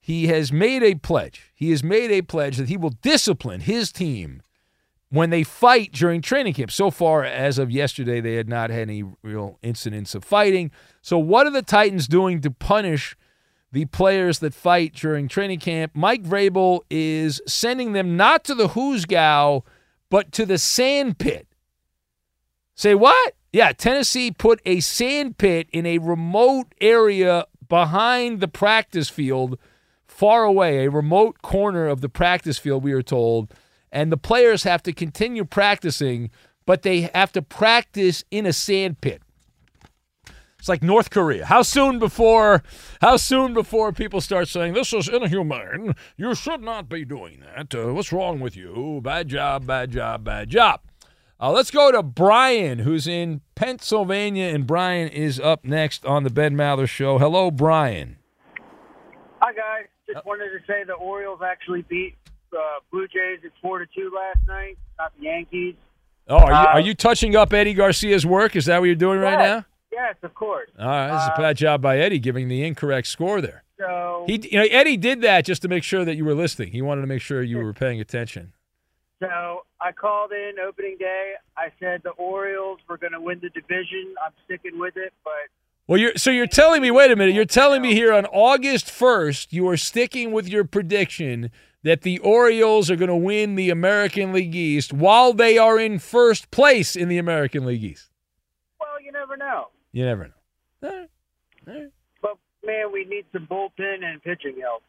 he 0.01 0.29
has 0.29 0.53
made 0.53 0.83
a 0.83 0.95
pledge. 0.95 1.53
He 1.55 1.71
has 1.71 1.83
made 1.83 2.11
a 2.11 2.23
pledge 2.23 2.57
that 2.57 2.69
he 2.69 2.77
will 2.77 2.91
discipline 3.03 3.61
his 3.61 3.93
team 3.93 4.41
when 5.11 5.31
they 5.31 5.43
fight 5.43 5.93
during 5.93 6.23
training 6.23 6.55
camp. 6.55 6.71
So 6.71 6.91
far, 6.91 7.25
as 7.25 7.59
of 7.59 7.71
yesterday, 7.71 8.21
they 8.21 8.37
had 8.37 8.49
not 8.49 8.71
had 8.71 8.83
any 8.83 9.05
real 9.23 9.59
incidents 9.63 10.15
of 10.15 10.25
fighting. 10.25 10.71
So, 11.03 11.19
what 11.19 11.47
are 11.47 11.53
the 11.53 11.63
Titans 11.63 12.09
doing 12.09 12.41
to 12.41 12.51
punish 12.51 13.17
the 13.73 13.87
players 13.87 14.39
that 14.39 14.55
fight 14.55 14.95
during 14.95 15.27
training 15.27 15.59
camp? 15.59 15.93
Mike 15.95 16.23
Vrabel 16.23 16.81
is 16.91 17.41
sending 17.47 17.93
them 17.93 18.17
not 18.17 18.45
to 18.45 18.55
the 18.55 18.69
Hoosgow, 18.69 19.65
but 20.11 20.31
to 20.33 20.47
the 20.47 20.59
sand 20.59 21.19
pit. 21.19 21.49
Say 22.75 22.95
what? 22.95 23.35
Yeah, 23.53 23.73
Tennessee 23.73 24.31
put 24.31 24.61
a 24.65 24.81
sand 24.81 25.37
pit 25.39 25.69
in 25.73 25.85
a 25.85 25.99
remote 25.99 26.75
area 26.81 27.47
behind 27.69 28.41
the 28.41 28.49
practice 28.49 29.09
field, 29.09 29.59
far 30.07 30.45
away, 30.45 30.85
a 30.85 30.91
remote 30.91 31.43
corner 31.43 31.87
of 31.87 32.01
the 32.01 32.09
practice 32.09 32.59
field, 32.59 32.85
we 32.85 32.93
are 32.93 33.03
told. 33.03 33.53
and 33.93 34.11
the 34.11 34.17
players 34.17 34.63
have 34.63 34.83
to 34.83 34.93
continue 34.93 35.45
practicing, 35.45 36.31
but 36.65 36.83
they 36.83 37.03
have 37.15 37.31
to 37.33 37.43
practice 37.43 38.25
in 38.31 38.47
a 38.47 38.53
sand 38.53 39.01
pit. 39.01 39.23
It's 40.63 40.69
like 40.69 40.81
North 40.85 41.11
Korea. 41.11 41.47
How 41.47 41.63
soon 41.63 41.99
before 41.99 42.63
how 43.01 43.17
soon 43.17 43.53
before 43.53 43.91
people 43.91 44.21
start 44.21 44.47
saying 44.47 44.75
this 44.75 44.93
is 44.93 45.09
inhumane? 45.09 45.97
You 46.17 46.37
should 46.37 46.63
not 46.63 46.89
be 46.89 47.05
doing 47.05 47.43
that. 47.53 47.75
Uh, 47.75 47.93
what's 47.93 48.13
wrong 48.13 48.39
with 48.39 48.57
you? 48.57 49.01
Bad 49.03 49.27
job, 49.27 49.67
bad 49.67 49.91
job, 49.91 50.23
bad 50.23 50.51
job. 50.51 50.79
Uh, 51.41 51.51
let's 51.51 51.73
go 51.73 51.91
to 51.91 52.01
Brian, 52.01 52.79
who's 52.79 53.09
in 53.09 53.41
Pennsylvania, 53.57 54.55
and 54.55 54.65
Brian 54.65 55.09
is 55.09 55.41
up 55.41 55.65
next 55.65 56.07
on 56.07 56.23
the 56.23 56.31
Ben 56.31 56.55
Maller 56.55 56.89
Show. 56.89 57.19
Hello, 57.19 57.51
Brian. 57.51 58.19
Hi 59.41 59.53
guys, 59.53 59.87
just 60.07 60.25
wanted 60.25 60.51
to 60.51 60.65
say 60.69 60.85
the 60.85 60.93
Orioles 60.93 61.41
actually 61.45 61.83
beat 61.89 62.15
uh, 62.57 62.59
Blue 62.93 63.09
Jays 63.09 63.41
at 63.45 63.51
four 63.61 63.81
to 63.81 63.87
two 63.93 64.13
last 64.15 64.47
night, 64.47 64.79
not 64.97 65.11
the 65.19 65.25
Yankees. 65.25 65.75
Oh, 66.29 66.37
are 66.37 66.51
you, 66.53 66.55
Uh, 66.57 66.73
are 66.75 66.81
you 66.81 66.95
touching 66.95 67.35
up 67.35 67.53
Eddie 67.53 67.75
Garcia's 67.75 68.25
work? 68.25 68.55
Is 68.55 68.67
that 68.67 68.79
what 68.79 68.85
you're 68.85 68.95
doing 68.95 69.19
right 69.19 69.37
now? 69.41 69.65
Yes, 69.93 70.17
of 70.23 70.35
course. 70.35 70.71
All 70.79 70.87
right, 70.87 71.09
this 71.13 71.23
is 71.23 71.29
a 71.29 71.33
Uh, 71.35 71.37
bad 71.39 71.57
job 71.59 71.83
by 71.83 71.99
Eddie 71.99 72.19
giving 72.19 72.49
the 72.49 72.65
incorrect 72.65 73.07
score 73.07 73.41
there. 73.41 73.63
So, 73.79 74.25
He, 74.27 74.41
you 74.51 74.59
know, 74.59 74.67
Eddie 74.71 74.97
did 74.97 75.21
that 75.23 75.45
just 75.45 75.61
to 75.63 75.69
make 75.69 75.83
sure 75.85 76.05
that 76.05 76.15
you 76.17 76.25
were 76.25 76.35
listening. 76.35 76.71
He 76.73 76.81
wanted 76.83 77.03
to 77.03 77.07
make 77.07 77.21
sure 77.21 77.43
you 77.43 77.59
were 77.59 77.73
paying 77.75 78.01
attention. 78.01 78.53
so 79.21 79.65
I 79.81 79.93
called 79.93 80.33
in 80.33 80.59
opening 80.61 80.97
day. 80.99 81.33
I 81.57 81.71
said 81.79 82.03
the 82.05 82.11
Orioles 82.11 82.79
were 82.89 82.97
going 82.97 83.13
to 83.13 83.21
win 83.21 83.41
the 83.43 83.51
division. 83.51 84.15
I'm 84.25 84.33
sticking 84.45 84.79
with 84.79 84.97
it, 84.97 85.13
but 85.25 85.33
Well, 85.89 85.99
you're 85.99 86.17
so 86.17 86.31
you're 86.31 86.47
telling 86.47 86.81
me. 86.83 86.91
Wait 86.91 87.11
a 87.11 87.17
minute. 87.17 87.35
You're 87.35 87.45
telling 87.45 87.83
me 87.83 87.93
here 87.93 88.13
on 88.13 88.25
August 88.27 88.91
first, 88.91 89.53
you 89.53 89.69
are 89.69 89.77
sticking 89.77 90.31
with 90.33 90.49
your 90.49 90.65
prediction 90.65 91.51
that 91.83 92.03
the 92.03 92.19
Orioles 92.21 92.89
are 92.91 92.97
going 92.97 93.09
to 93.09 93.17
win 93.17 93.57
the 93.57 93.69
American 93.71 94.33
League 94.33 94.55
East 94.55 94.93
while 94.93 95.33
they 95.33 95.59
are 95.59 95.79
in 95.81 95.99
first 95.99 96.51
place 96.53 96.95
in 96.95 97.09
the 97.09 97.19
American 97.19 97.65
League 97.67 97.83
East. 97.83 98.09
well, 98.79 99.01
you 99.05 99.11
never 99.11 99.37
know. 99.37 99.69
You 99.93 100.07
never 100.07 100.29
know. 100.83 101.07
But 102.23 102.37
man, 102.65 102.93
we 102.93 103.05
need 103.05 103.27
some 103.33 103.47
bullpen 103.47 104.03
and 104.03 104.23
pitching 104.23 104.57
help. 104.61 104.83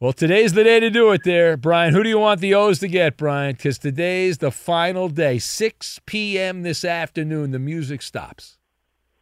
Well, 0.00 0.12
today's 0.12 0.52
the 0.52 0.64
day 0.64 0.80
to 0.80 0.90
do 0.90 1.12
it 1.12 1.22
there, 1.24 1.56
Brian. 1.56 1.94
Who 1.94 2.02
do 2.02 2.08
you 2.08 2.18
want 2.18 2.40
the 2.40 2.54
O's 2.54 2.80
to 2.80 2.88
get, 2.88 3.16
Brian? 3.16 3.54
Because 3.54 3.78
today's 3.78 4.38
the 4.38 4.50
final 4.50 5.08
day. 5.08 5.38
6 5.38 6.00
p.m. 6.06 6.62
this 6.62 6.84
afternoon, 6.84 7.52
the 7.52 7.60
music 7.60 8.02
stops. 8.02 8.58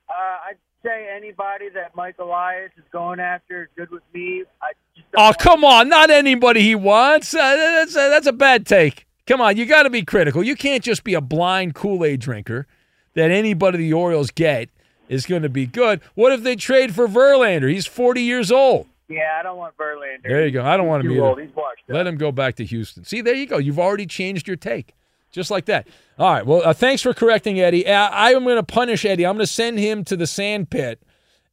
Uh, 0.08 0.12
I'd 0.48 0.56
say 0.82 1.06
anybody 1.14 1.68
that 1.74 1.94
Mike 1.94 2.16
Elias 2.18 2.70
is 2.78 2.84
going 2.90 3.20
after 3.20 3.64
is 3.64 3.68
good 3.76 3.90
with 3.90 4.02
me. 4.14 4.44
I 4.62 4.72
just 4.96 5.08
Oh, 5.18 5.34
come 5.38 5.64
on. 5.64 5.90
Not 5.90 6.08
anybody 6.08 6.62
he 6.62 6.74
wants. 6.74 7.34
Uh, 7.34 7.56
that's, 7.56 7.94
uh, 7.94 8.08
that's 8.08 8.26
a 8.26 8.32
bad 8.32 8.64
take. 8.66 9.06
Come 9.26 9.42
on. 9.42 9.58
You 9.58 9.66
got 9.66 9.82
to 9.82 9.90
be 9.90 10.02
critical. 10.02 10.42
You 10.42 10.56
can't 10.56 10.82
just 10.82 11.04
be 11.04 11.12
a 11.12 11.20
blind 11.20 11.74
Kool 11.74 12.06
Aid 12.06 12.20
drinker 12.20 12.66
that 13.14 13.30
anybody 13.30 13.78
the 13.78 13.92
Orioles 13.92 14.30
get 14.30 14.68
is 15.08 15.26
going 15.26 15.42
to 15.42 15.48
be 15.48 15.66
good. 15.66 16.00
What 16.14 16.32
if 16.32 16.42
they 16.42 16.56
trade 16.56 16.94
for 16.94 17.08
Verlander? 17.08 17.70
He's 17.70 17.86
40 17.86 18.22
years 18.22 18.52
old. 18.52 18.86
yeah, 19.08 19.36
I 19.38 19.42
don't 19.42 19.58
want 19.58 19.76
Verlander. 19.76 20.22
There 20.22 20.44
you 20.46 20.52
go. 20.52 20.64
I 20.64 20.76
don't 20.76 20.86
want 20.86 21.04
him 21.04 21.12
either. 21.12 21.40
He's 21.42 21.54
washed. 21.54 21.82
Let 21.88 22.06
him 22.06 22.16
go 22.16 22.30
back 22.30 22.54
to 22.56 22.64
Houston. 22.64 23.04
See, 23.04 23.20
there 23.20 23.34
you 23.34 23.46
go. 23.46 23.58
You've 23.58 23.78
already 23.80 24.06
changed 24.06 24.46
your 24.46 24.56
take. 24.56 24.94
Just 25.32 25.50
like 25.50 25.66
that. 25.66 25.86
All 26.18 26.32
right. 26.32 26.44
Well, 26.44 26.62
uh, 26.64 26.72
thanks 26.72 27.02
for 27.02 27.14
correcting 27.14 27.60
Eddie. 27.60 27.86
Uh, 27.86 28.08
I 28.08 28.32
am 28.32 28.42
going 28.44 28.56
to 28.56 28.62
punish 28.64 29.04
Eddie. 29.04 29.24
I'm 29.26 29.36
going 29.36 29.46
to 29.46 29.52
send 29.52 29.78
him 29.78 30.04
to 30.06 30.16
the 30.16 30.26
sand 30.26 30.70
pit 30.70 31.00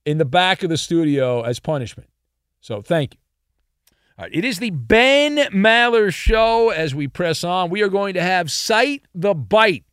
in 0.06 0.18
the 0.18 0.26
back 0.26 0.64
of 0.64 0.70
the 0.70 0.78
studio 0.78 1.42
as 1.44 1.60
punishment. 1.60 2.10
So 2.60 2.82
thank 2.82 3.14
you. 3.14 3.20
All 4.18 4.24
right. 4.26 4.34
It 4.34 4.44
is 4.46 4.58
the 4.58 4.72
Ben 4.72 5.38
Maller 5.52 6.12
Show 6.12 6.70
as 6.70 6.96
we 6.96 7.08
press 7.08 7.44
on. 7.44 7.70
We 7.70 7.84
are 7.84 7.88
going 7.90 8.16
to 8.16 8.22
have 8.22 8.52
Cite 8.52 9.04
the 9.14 9.36
Bite, 9.36 9.84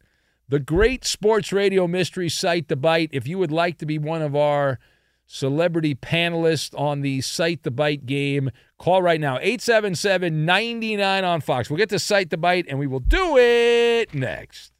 the 0.48 0.60
great 0.60 1.04
sports 1.04 1.52
radio 1.52 1.86
mystery 1.86 2.28
Cite, 2.28 2.68
the 2.68 2.76
Bite. 2.76 3.10
If 3.12 3.26
you 3.26 3.38
would 3.38 3.52
like 3.52 3.78
to 3.78 3.86
be 3.86 3.98
one 3.98 4.22
of 4.22 4.36
our 4.36 4.78
celebrity 5.26 5.94
panelists 5.94 6.78
on 6.78 7.00
the 7.00 7.20
Cite 7.20 7.62
the 7.62 7.70
Bite 7.70 8.06
game. 8.06 8.50
Call 8.78 9.02
right 9.02 9.20
now, 9.20 9.38
877 9.40 10.44
99 10.44 11.24
on 11.24 11.40
Fox. 11.40 11.70
We'll 11.70 11.78
get 11.78 11.88
to 11.90 11.98
Cite 11.98 12.30
the 12.30 12.36
Bite 12.36 12.66
and 12.68 12.78
we 12.78 12.86
will 12.86 13.00
do 13.00 13.36
it 13.38 14.14
next. 14.14 14.72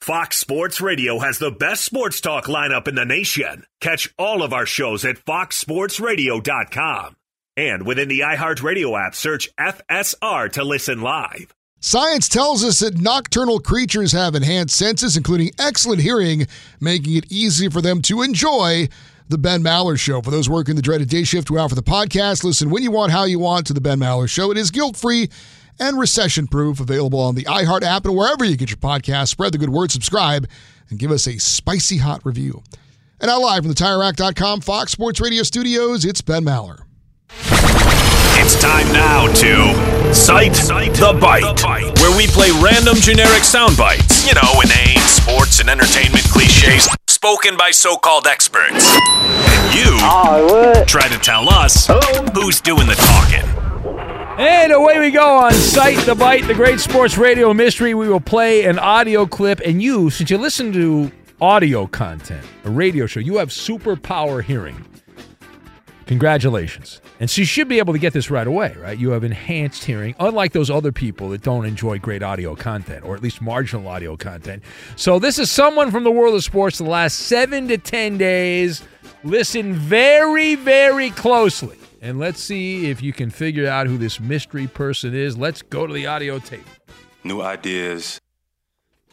Fox 0.00 0.36
Sports 0.36 0.80
Radio 0.82 1.18
has 1.18 1.38
the 1.38 1.50
best 1.50 1.84
sports 1.84 2.20
talk 2.20 2.44
lineup 2.44 2.88
in 2.88 2.94
the 2.94 3.06
nation. 3.06 3.64
Catch 3.80 4.12
all 4.18 4.42
of 4.42 4.52
our 4.52 4.66
shows 4.66 5.04
at 5.04 5.16
foxsportsradio.com. 5.16 7.16
And 7.56 7.86
within 7.86 8.08
the 8.08 8.20
iHeartRadio 8.20 9.06
app, 9.06 9.14
search 9.14 9.48
FSR 9.56 10.52
to 10.52 10.64
listen 10.64 11.00
live. 11.00 11.54
Science 11.84 12.30
tells 12.30 12.64
us 12.64 12.78
that 12.78 12.98
nocturnal 12.98 13.60
creatures 13.60 14.12
have 14.12 14.34
enhanced 14.34 14.74
senses, 14.74 15.18
including 15.18 15.50
excellent 15.58 16.00
hearing, 16.00 16.46
making 16.80 17.14
it 17.14 17.30
easy 17.30 17.68
for 17.68 17.82
them 17.82 18.00
to 18.00 18.22
enjoy 18.22 18.88
the 19.28 19.36
Ben 19.36 19.62
Maller 19.62 19.98
Show. 20.00 20.22
For 20.22 20.30
those 20.30 20.48
working 20.48 20.76
the 20.76 20.80
dreaded 20.80 21.10
day 21.10 21.24
shift 21.24 21.50
out 21.52 21.68
for 21.68 21.74
the 21.74 21.82
podcast, 21.82 22.42
listen 22.42 22.70
when 22.70 22.82
you 22.82 22.90
want, 22.90 23.12
how 23.12 23.24
you 23.24 23.38
want 23.38 23.66
to 23.66 23.74
the 23.74 23.82
Ben 23.82 23.98
Maller 23.98 24.30
Show. 24.30 24.50
It 24.50 24.56
is 24.56 24.70
guilt 24.70 24.96
free 24.96 25.28
and 25.78 25.98
recession 25.98 26.46
proof, 26.46 26.80
available 26.80 27.20
on 27.20 27.34
the 27.34 27.44
iHeart 27.44 27.82
app 27.82 28.06
and 28.06 28.16
wherever 28.16 28.46
you 28.46 28.56
get 28.56 28.70
your 28.70 28.78
podcast. 28.78 29.28
Spread 29.28 29.52
the 29.52 29.58
good 29.58 29.68
word, 29.68 29.90
subscribe, 29.90 30.48
and 30.88 30.98
give 30.98 31.10
us 31.10 31.26
a 31.26 31.38
spicy 31.38 31.98
hot 31.98 32.24
review. 32.24 32.62
And 33.20 33.28
now, 33.28 33.42
live 33.42 33.62
from 33.62 33.68
the 33.68 33.74
TireRack.com 33.74 34.62
Fox 34.62 34.90
Sports 34.90 35.20
Radio 35.20 35.42
studios, 35.42 36.06
it's 36.06 36.22
Ben 36.22 36.46
Maller. 36.46 36.83
It's 38.36 38.60
time 38.60 38.92
now 38.92 39.26
to 39.34 40.14
Cite, 40.14 40.52
the, 40.54 41.16
bite, 41.20 41.98
where 42.00 42.16
we 42.16 42.26
play 42.28 42.50
random 42.62 42.96
generic 42.96 43.42
sound 43.42 43.76
bites. 43.76 44.26
You 44.26 44.34
know, 44.34 44.60
inane 44.60 45.00
sports 45.06 45.60
and 45.60 45.68
entertainment 45.68 46.24
cliches 46.24 46.88
spoken 47.08 47.56
by 47.56 47.70
so-called 47.70 48.26
experts. 48.26 48.96
And 49.22 49.74
you 49.74 49.98
try 50.86 51.08
to 51.08 51.18
tell 51.18 51.48
us 51.48 51.86
who's 52.34 52.60
doing 52.60 52.86
the 52.86 52.94
talking. 52.94 53.48
And 54.38 54.72
away 54.72 54.98
we 54.98 55.10
go 55.10 55.38
on 55.38 55.52
Cite 55.52 56.04
the 56.06 56.14
Bite, 56.14 56.46
the 56.46 56.54
great 56.54 56.80
sports 56.80 57.16
radio 57.16 57.54
mystery. 57.54 57.94
We 57.94 58.08
will 58.08 58.20
play 58.20 58.64
an 58.66 58.78
audio 58.78 59.26
clip, 59.26 59.60
and 59.64 59.82
you, 59.82 60.10
since 60.10 60.30
you 60.30 60.38
listen 60.38 60.72
to 60.72 61.10
audio 61.40 61.86
content, 61.86 62.44
a 62.64 62.70
radio 62.70 63.06
show, 63.06 63.20
you 63.20 63.38
have 63.38 63.48
superpower 63.48 64.42
hearing. 64.42 64.84
Congratulations. 66.06 67.00
And 67.20 67.30
so 67.30 67.40
you 67.40 67.44
should 67.46 67.68
be 67.68 67.78
able 67.78 67.92
to 67.92 67.98
get 67.98 68.12
this 68.12 68.30
right 68.30 68.46
away, 68.46 68.74
right? 68.78 68.98
You 68.98 69.10
have 69.10 69.24
enhanced 69.24 69.84
hearing, 69.84 70.14
unlike 70.20 70.52
those 70.52 70.70
other 70.70 70.92
people 70.92 71.28
that 71.30 71.42
don't 71.42 71.64
enjoy 71.64 71.98
great 71.98 72.22
audio 72.22 72.54
content, 72.54 73.04
or 73.04 73.14
at 73.14 73.22
least 73.22 73.40
marginal 73.40 73.88
audio 73.88 74.16
content. 74.16 74.62
So 74.96 75.18
this 75.18 75.38
is 75.38 75.50
someone 75.50 75.90
from 75.90 76.04
the 76.04 76.10
world 76.10 76.34
of 76.34 76.44
sports 76.44 76.78
the 76.78 76.84
last 76.84 77.18
seven 77.20 77.68
to 77.68 77.78
10 77.78 78.18
days. 78.18 78.82
Listen 79.22 79.74
very, 79.74 80.54
very 80.54 81.10
closely. 81.10 81.78
And 82.02 82.18
let's 82.18 82.40
see 82.42 82.90
if 82.90 83.02
you 83.02 83.14
can 83.14 83.30
figure 83.30 83.66
out 83.66 83.86
who 83.86 83.96
this 83.96 84.20
mystery 84.20 84.66
person 84.66 85.14
is. 85.14 85.38
Let's 85.38 85.62
go 85.62 85.86
to 85.86 85.94
the 85.94 86.06
audio 86.06 86.38
tape. 86.38 86.66
New 87.22 87.40
ideas, 87.40 88.20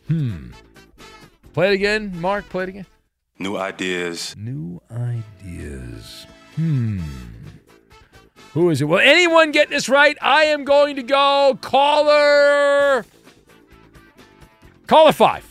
Hmm. 0.08 0.48
Play 1.54 1.70
it 1.72 1.74
again, 1.76 2.20
Mark. 2.20 2.50
Play 2.50 2.64
it 2.64 2.70
again. 2.70 2.86
new 3.40 3.56
ideas. 3.56 4.36
New 4.38 4.82
ideas. 4.92 6.26
Hmm. 6.62 7.00
Who 8.54 8.70
is 8.70 8.82
it? 8.82 8.86
Will 8.86 9.00
anyone 9.00 9.52
get 9.52 9.70
this 9.70 9.90
right? 9.90 10.16
I 10.22 10.44
am 10.46 10.64
going 10.64 10.98
to 10.98 11.04
go 11.04 11.58
caller. 11.62 13.04
Caller 14.86 15.12
five. 15.12 15.48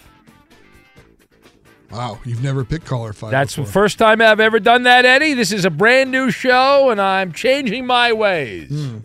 Wow, 1.90 2.20
you've 2.24 2.44
never 2.44 2.64
picked 2.64 2.86
caller 2.86 3.12
five. 3.12 3.32
That's 3.32 3.56
before. 3.56 3.66
the 3.66 3.72
first 3.72 3.98
time 3.98 4.20
I've 4.20 4.38
ever 4.38 4.60
done 4.60 4.84
that, 4.84 5.04
Eddie. 5.04 5.34
This 5.34 5.50
is 5.50 5.64
a 5.64 5.70
brand 5.70 6.12
new 6.12 6.30
show, 6.30 6.90
and 6.90 7.00
I'm 7.00 7.32
changing 7.32 7.86
my 7.86 8.12
ways. 8.12 8.68
Hmm. 8.68 8.98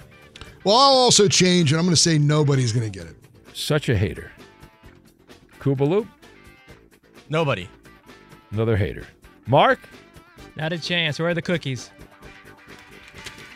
Well, 0.63 0.75
I'll 0.75 0.93
also 0.93 1.27
change, 1.27 1.71
and 1.71 1.79
I'm 1.79 1.85
going 1.85 1.95
to 1.95 2.01
say 2.01 2.19
nobody's 2.19 2.71
going 2.71 2.91
to 2.91 2.95
get 2.99 3.07
it. 3.07 3.15
Such 3.53 3.89
a 3.89 3.97
hater. 3.97 4.31
Koopaloop? 5.59 6.07
Nobody. 7.29 7.67
Another 8.51 8.77
hater. 8.77 9.07
Mark? 9.47 9.79
Not 10.55 10.71
a 10.71 10.77
chance. 10.77 11.17
Where 11.17 11.29
are 11.29 11.33
the 11.33 11.41
cookies? 11.41 11.89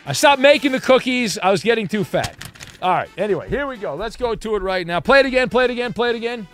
I 0.06 0.12
stopped 0.12 0.40
making 0.40 0.72
the 0.72 0.80
cookies. 0.80 1.38
I 1.38 1.50
was 1.50 1.62
getting 1.62 1.86
too 1.86 2.04
fat. 2.04 2.36
All 2.82 2.90
right. 2.90 3.08
Anyway, 3.18 3.48
here 3.48 3.66
we 3.66 3.76
go. 3.76 3.94
Let's 3.94 4.16
go 4.16 4.34
to 4.34 4.56
it 4.56 4.62
right 4.62 4.86
now. 4.86 5.00
Play 5.00 5.20
it 5.20 5.26
again. 5.26 5.48
Play 5.48 5.64
it 5.64 5.70
again. 5.70 5.92
Play 5.92 6.10
it 6.10 6.16
again. 6.16 6.48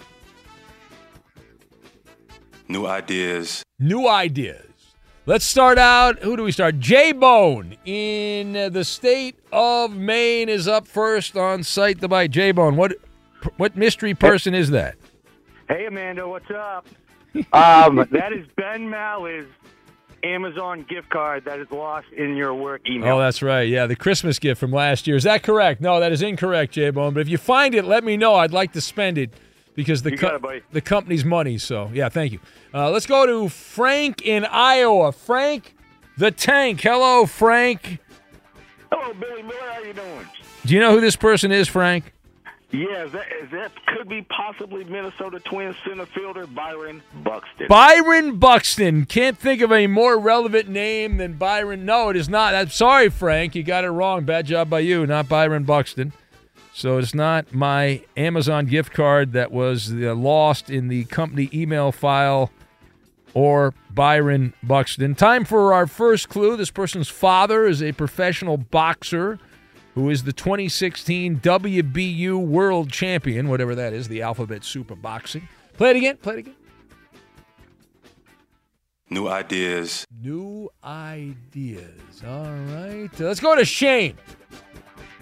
New 2.69 2.87
ideas. 2.87 3.63
New 3.79 4.09
ideas. 4.09 4.65
Let's 5.25 5.45
start 5.45 5.79
out. 5.79 6.21
Who 6.21 6.37
do 6.37 6.43
we 6.43 6.53
start? 6.53 6.79
J 6.79 7.13
Bone 7.13 7.77
in 7.85 8.73
the 8.73 8.85
state 8.85 9.37
of 9.53 9.95
Maine 9.95 10.49
is 10.49 10.69
up 10.69 10.87
first 10.87 11.37
on 11.37 11.63
Cite 11.63 12.01
the 12.01 12.09
Bite. 12.09 12.31
J 12.31 12.53
Bone, 12.53 12.77
what 12.77 12.95
what 13.57 13.77
mystery 13.77 14.15
person 14.15 14.55
is 14.55 14.71
that? 14.71 14.97
Hey, 15.69 15.87
Amanda, 15.87 16.29
what's 16.29 16.51
up? 16.51 16.87
um, 17.53 18.07
that 18.13 18.33
is 18.33 18.47
Ben 18.57 18.89
Maller's 18.89 19.49
Amazon 20.27 20.85
gift 20.89 21.09
card 21.09 21.45
that 21.45 21.59
is 21.59 21.71
lost 21.71 22.09
in 22.17 22.37
your 22.37 22.55
work 22.55 22.83
email. 22.89 23.17
Oh, 23.17 23.19
that's 23.21 23.43
right. 23.43 23.69
Yeah, 23.69 23.87
the 23.87 23.97
Christmas 23.97 24.39
gift 24.39 24.59
from 24.59 24.73
last 24.73 25.07
year. 25.07 25.17
Is 25.17 25.25
that 25.25 25.43
correct? 25.43 25.81
No, 25.81 26.01
that 26.01 26.13
is 26.13 26.23
incorrect, 26.23 26.73
J 26.73 26.91
Bone. 26.91 27.15
But 27.15 27.21
if 27.21 27.29
you 27.29 27.39
find 27.39 27.75
it, 27.75 27.85
let 27.85 28.05
me 28.05 28.17
know. 28.17 28.35
I'd 28.35 28.53
like 28.53 28.73
to 28.73 28.81
spend 28.81 29.19
it 29.19 29.33
because 29.75 30.03
the 30.03 30.11
got 30.11 30.45
it, 30.45 30.65
the 30.73 30.81
company's 30.81 31.25
money. 31.25 31.59
So 31.59 31.91
yeah, 31.93 32.09
thank 32.09 32.33
you. 32.33 32.41
Uh, 32.75 32.91
let's 32.91 33.07
go 33.07 33.27
to 33.27 33.49
Frank 33.49 34.23
in 34.23 34.45
Iowa. 34.45 35.13
Frank, 35.13 35.75
the 36.19 36.31
tank. 36.31 36.81
Hello, 36.81 37.27
Frank. 37.27 38.01
Hello, 38.91 39.15
Billy 39.15 39.43
Miller. 39.43 39.55
How 39.61 39.81
are 39.81 39.85
you 39.85 39.93
doing? 39.93 40.27
Do 40.65 40.75
you 40.75 40.81
know 40.81 40.93
who 40.93 41.01
this 41.01 41.17
person 41.17 41.53
is, 41.53 41.69
Frank? 41.69 42.13
Yeah, 42.73 43.05
that, 43.07 43.27
that 43.53 43.87
could 43.87 44.09
be 44.09 44.23
possibly 44.23 44.85
Minnesota 44.85 45.39
Twins 45.41 45.77
center 45.87 46.07
fielder 46.07 46.47
Byron 46.47 47.01
Buxton. 47.23 47.69
Byron 47.69 48.39
Buxton. 48.39 49.07
Can't 49.07 49.39
think 49.39 49.63
of 49.63 49.71
a 49.71 49.87
more 49.87 50.19
relevant 50.19 50.69
name 50.69 51.19
than 51.19 51.35
Byron. 51.35 51.85
No, 51.85 52.09
it 52.11 52.17
is 52.17 52.29
not. 52.29 52.55
I'm 52.55 52.71
sorry, 52.71 53.09
Frank. 53.09 53.55
You 53.55 53.63
got 53.63 53.85
it 53.85 53.91
wrong. 53.91 54.25
Bad 54.25 54.47
job 54.47 54.69
by 54.69 54.81
you. 54.81 55.07
Not 55.07 55.29
Byron 55.29 55.63
Buxton. 55.63 56.13
So 56.75 56.99
it's 56.99 57.15
not 57.15 57.55
my 57.55 58.03
Amazon 58.17 58.67
gift 58.67 58.93
card 58.93 59.33
that 59.33 59.53
was 59.53 59.93
uh, 59.93 60.15
lost 60.15 60.69
in 60.69 60.89
the 60.89 61.05
company 61.05 61.49
email 61.55 61.93
file 61.93 62.51
or 63.33 63.75
Byron 63.91 64.55
Buxton. 64.63 65.15
Time 65.15 65.45
for 65.45 65.73
our 65.73 65.87
first 65.87 66.29
clue. 66.29 66.57
This 66.57 66.71
person's 66.71 67.09
father 67.09 67.65
is 67.65 67.83
a 67.83 67.93
professional 67.93 68.57
boxer 68.57 69.39
who 69.97 70.11
is 70.11 70.25
the 70.25 70.33
2016 70.33 71.41
WBU 71.41 72.39
World 72.39 72.93
Champion, 72.93 73.49
whatever 73.49 73.75
that 73.75 73.95
is, 73.95 74.09
the 74.09 74.21
Alphabet 74.21 74.63
Super 74.63 74.95
Boxing. 74.95 75.49
Play 75.79 75.91
it 75.91 75.97
again. 75.97 76.17
Play 76.19 76.35
it 76.35 76.39
again. 76.41 76.55
New 79.09 79.27
ideas. 79.27 80.07
New 80.23 80.69
ideas. 80.85 82.23
All 82.27 82.45
right. 82.45 83.09
Uh, 83.19 83.25
Let's 83.25 83.41
go 83.41 83.57
to 83.57 83.65
Shane. 83.65 84.19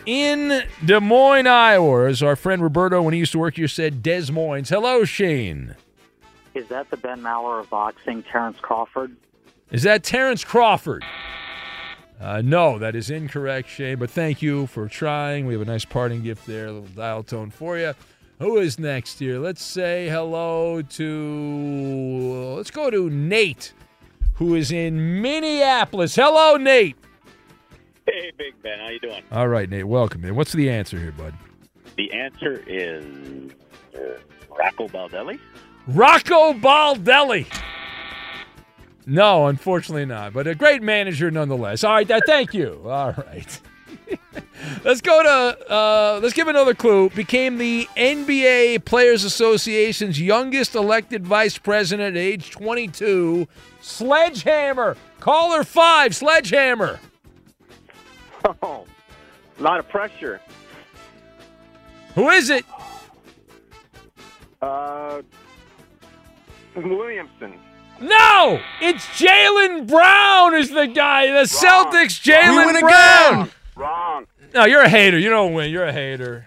In 0.07 0.65
Des 0.85 1.01
Moines, 1.01 1.47
Iowa, 1.47 2.09
as 2.09 2.21
our 2.21 2.35
friend 2.35 2.61
Roberto, 2.61 3.01
when 3.01 3.15
he 3.15 3.21
used 3.21 3.33
to 3.33 3.39
work 3.39 3.55
here, 3.55 3.69
said 3.69 4.03
Des 4.03 4.33
Moines. 4.33 4.69
Hello, 4.71 5.05
Shane. 5.05 5.77
Is 6.55 6.67
that 6.69 6.91
the 6.91 6.97
Ben 6.97 7.21
Maller 7.21 7.61
of 7.61 7.71
boxing, 7.71 8.25
Terrence 8.25 8.59
Crawford? 8.61 9.17
Is 9.71 9.85
that 9.85 10.03
Terrence 10.03 10.43
Crawford? 10.43 11.05
Uh, 12.21 12.41
no, 12.43 12.79
that 12.79 12.95
is 12.95 13.11
incorrect, 13.11 13.69
Shane, 13.69 13.99
but 13.99 14.11
thank 14.11 14.41
you 14.41 14.67
for 14.69 14.89
trying. 14.89 15.47
We 15.47 15.55
have 15.55 15.63
a 15.63 15.67
nice 15.67 15.85
parting 15.85 16.23
gift 16.23 16.47
there, 16.47 16.67
a 16.67 16.73
little 16.73 16.89
dial 16.89 17.23
tone 17.23 17.51
for 17.51 17.77
you. 17.77 17.95
Who 18.39 18.59
is 18.59 18.79
next 18.79 19.19
here? 19.19 19.39
Let's 19.39 19.63
say 19.63 20.09
hello 20.09 20.83
to, 20.83 22.55
let's 22.57 22.71
go 22.71 22.91
to 22.91 23.11
Nate, 23.11 23.73
who 24.35 24.55
is 24.55 24.73
in 24.73 25.23
Minneapolis. 25.23 26.17
Hello, 26.17 26.57
Nate. 26.57 26.97
Hey, 28.07 28.33
Big 28.37 28.61
Ben, 28.63 28.79
how 28.79 28.89
you 28.89 29.01
doing? 29.01 29.23
All 29.33 29.49
right, 29.49 29.69
Nate, 29.69 29.87
welcome. 29.87 30.21
Man. 30.23 30.35
What's 30.35 30.53
the 30.53 30.71
answer 30.71 30.99
here, 30.99 31.13
bud? 31.13 31.35
The 31.97 32.13
answer 32.13 32.63
is 32.67 33.53
uh, 33.95 34.19
Rocco 34.57 34.89
Baldelli. 34.89 35.39
Rocco 35.89 36.53
Baldelli. 36.55 37.47
No, 39.07 39.47
unfortunately 39.49 40.07
not, 40.07 40.33
but 40.33 40.47
a 40.47 40.55
great 40.55 40.83
manager 40.83 41.31
nonetheless. 41.31 41.85
All 41.85 41.93
right, 41.93 42.11
thank 42.27 42.55
you. 42.55 42.81
All 42.87 43.13
right. 43.13 43.61
let's 44.85 45.01
go 45.01 45.23
to, 45.23 45.73
uh, 45.73 46.21
let's 46.23 46.35
give 46.35 46.49
another 46.49 46.75
clue. 46.75 47.11
Became 47.11 47.59
the 47.59 47.87
NBA 47.97 48.85
Players 48.85 49.25
Association's 49.25 50.21
youngest 50.21 50.75
elected 50.75 51.27
vice 51.27 51.59
president 51.59 52.17
at 52.17 52.21
age 52.21 52.51
22. 52.51 53.47
Sledgehammer. 53.81 54.97
Caller 55.21 55.65
five, 55.65 56.15
Sledgehammer. 56.15 57.01
Oh, 58.63 58.85
a 59.59 59.63
lot 59.63 59.79
of 59.79 59.89
pressure. 59.89 60.39
Who 62.15 62.29
is 62.29 62.51
it? 62.51 62.67
Uh, 64.61 65.23
Williamson. 66.77 67.55
No, 68.01 68.61
it's 68.81 69.07
Jaylen 69.19 69.87
Brown 69.87 70.55
is 70.55 70.71
the 70.71 70.87
guy. 70.87 71.29
The 71.29 71.45
Celtics, 71.49 72.21
Jaylen 72.23 72.81
Brown. 72.81 73.35
again. 73.43 73.51
Wrong. 73.77 74.27
No, 74.55 74.65
you're 74.65 74.83
a 74.83 74.89
hater. 74.89 75.19
You 75.19 75.31
don't 75.31 75.53
win. 75.53 75.71
You're 75.71 75.87
a 75.87 75.93
hater. 75.93 76.47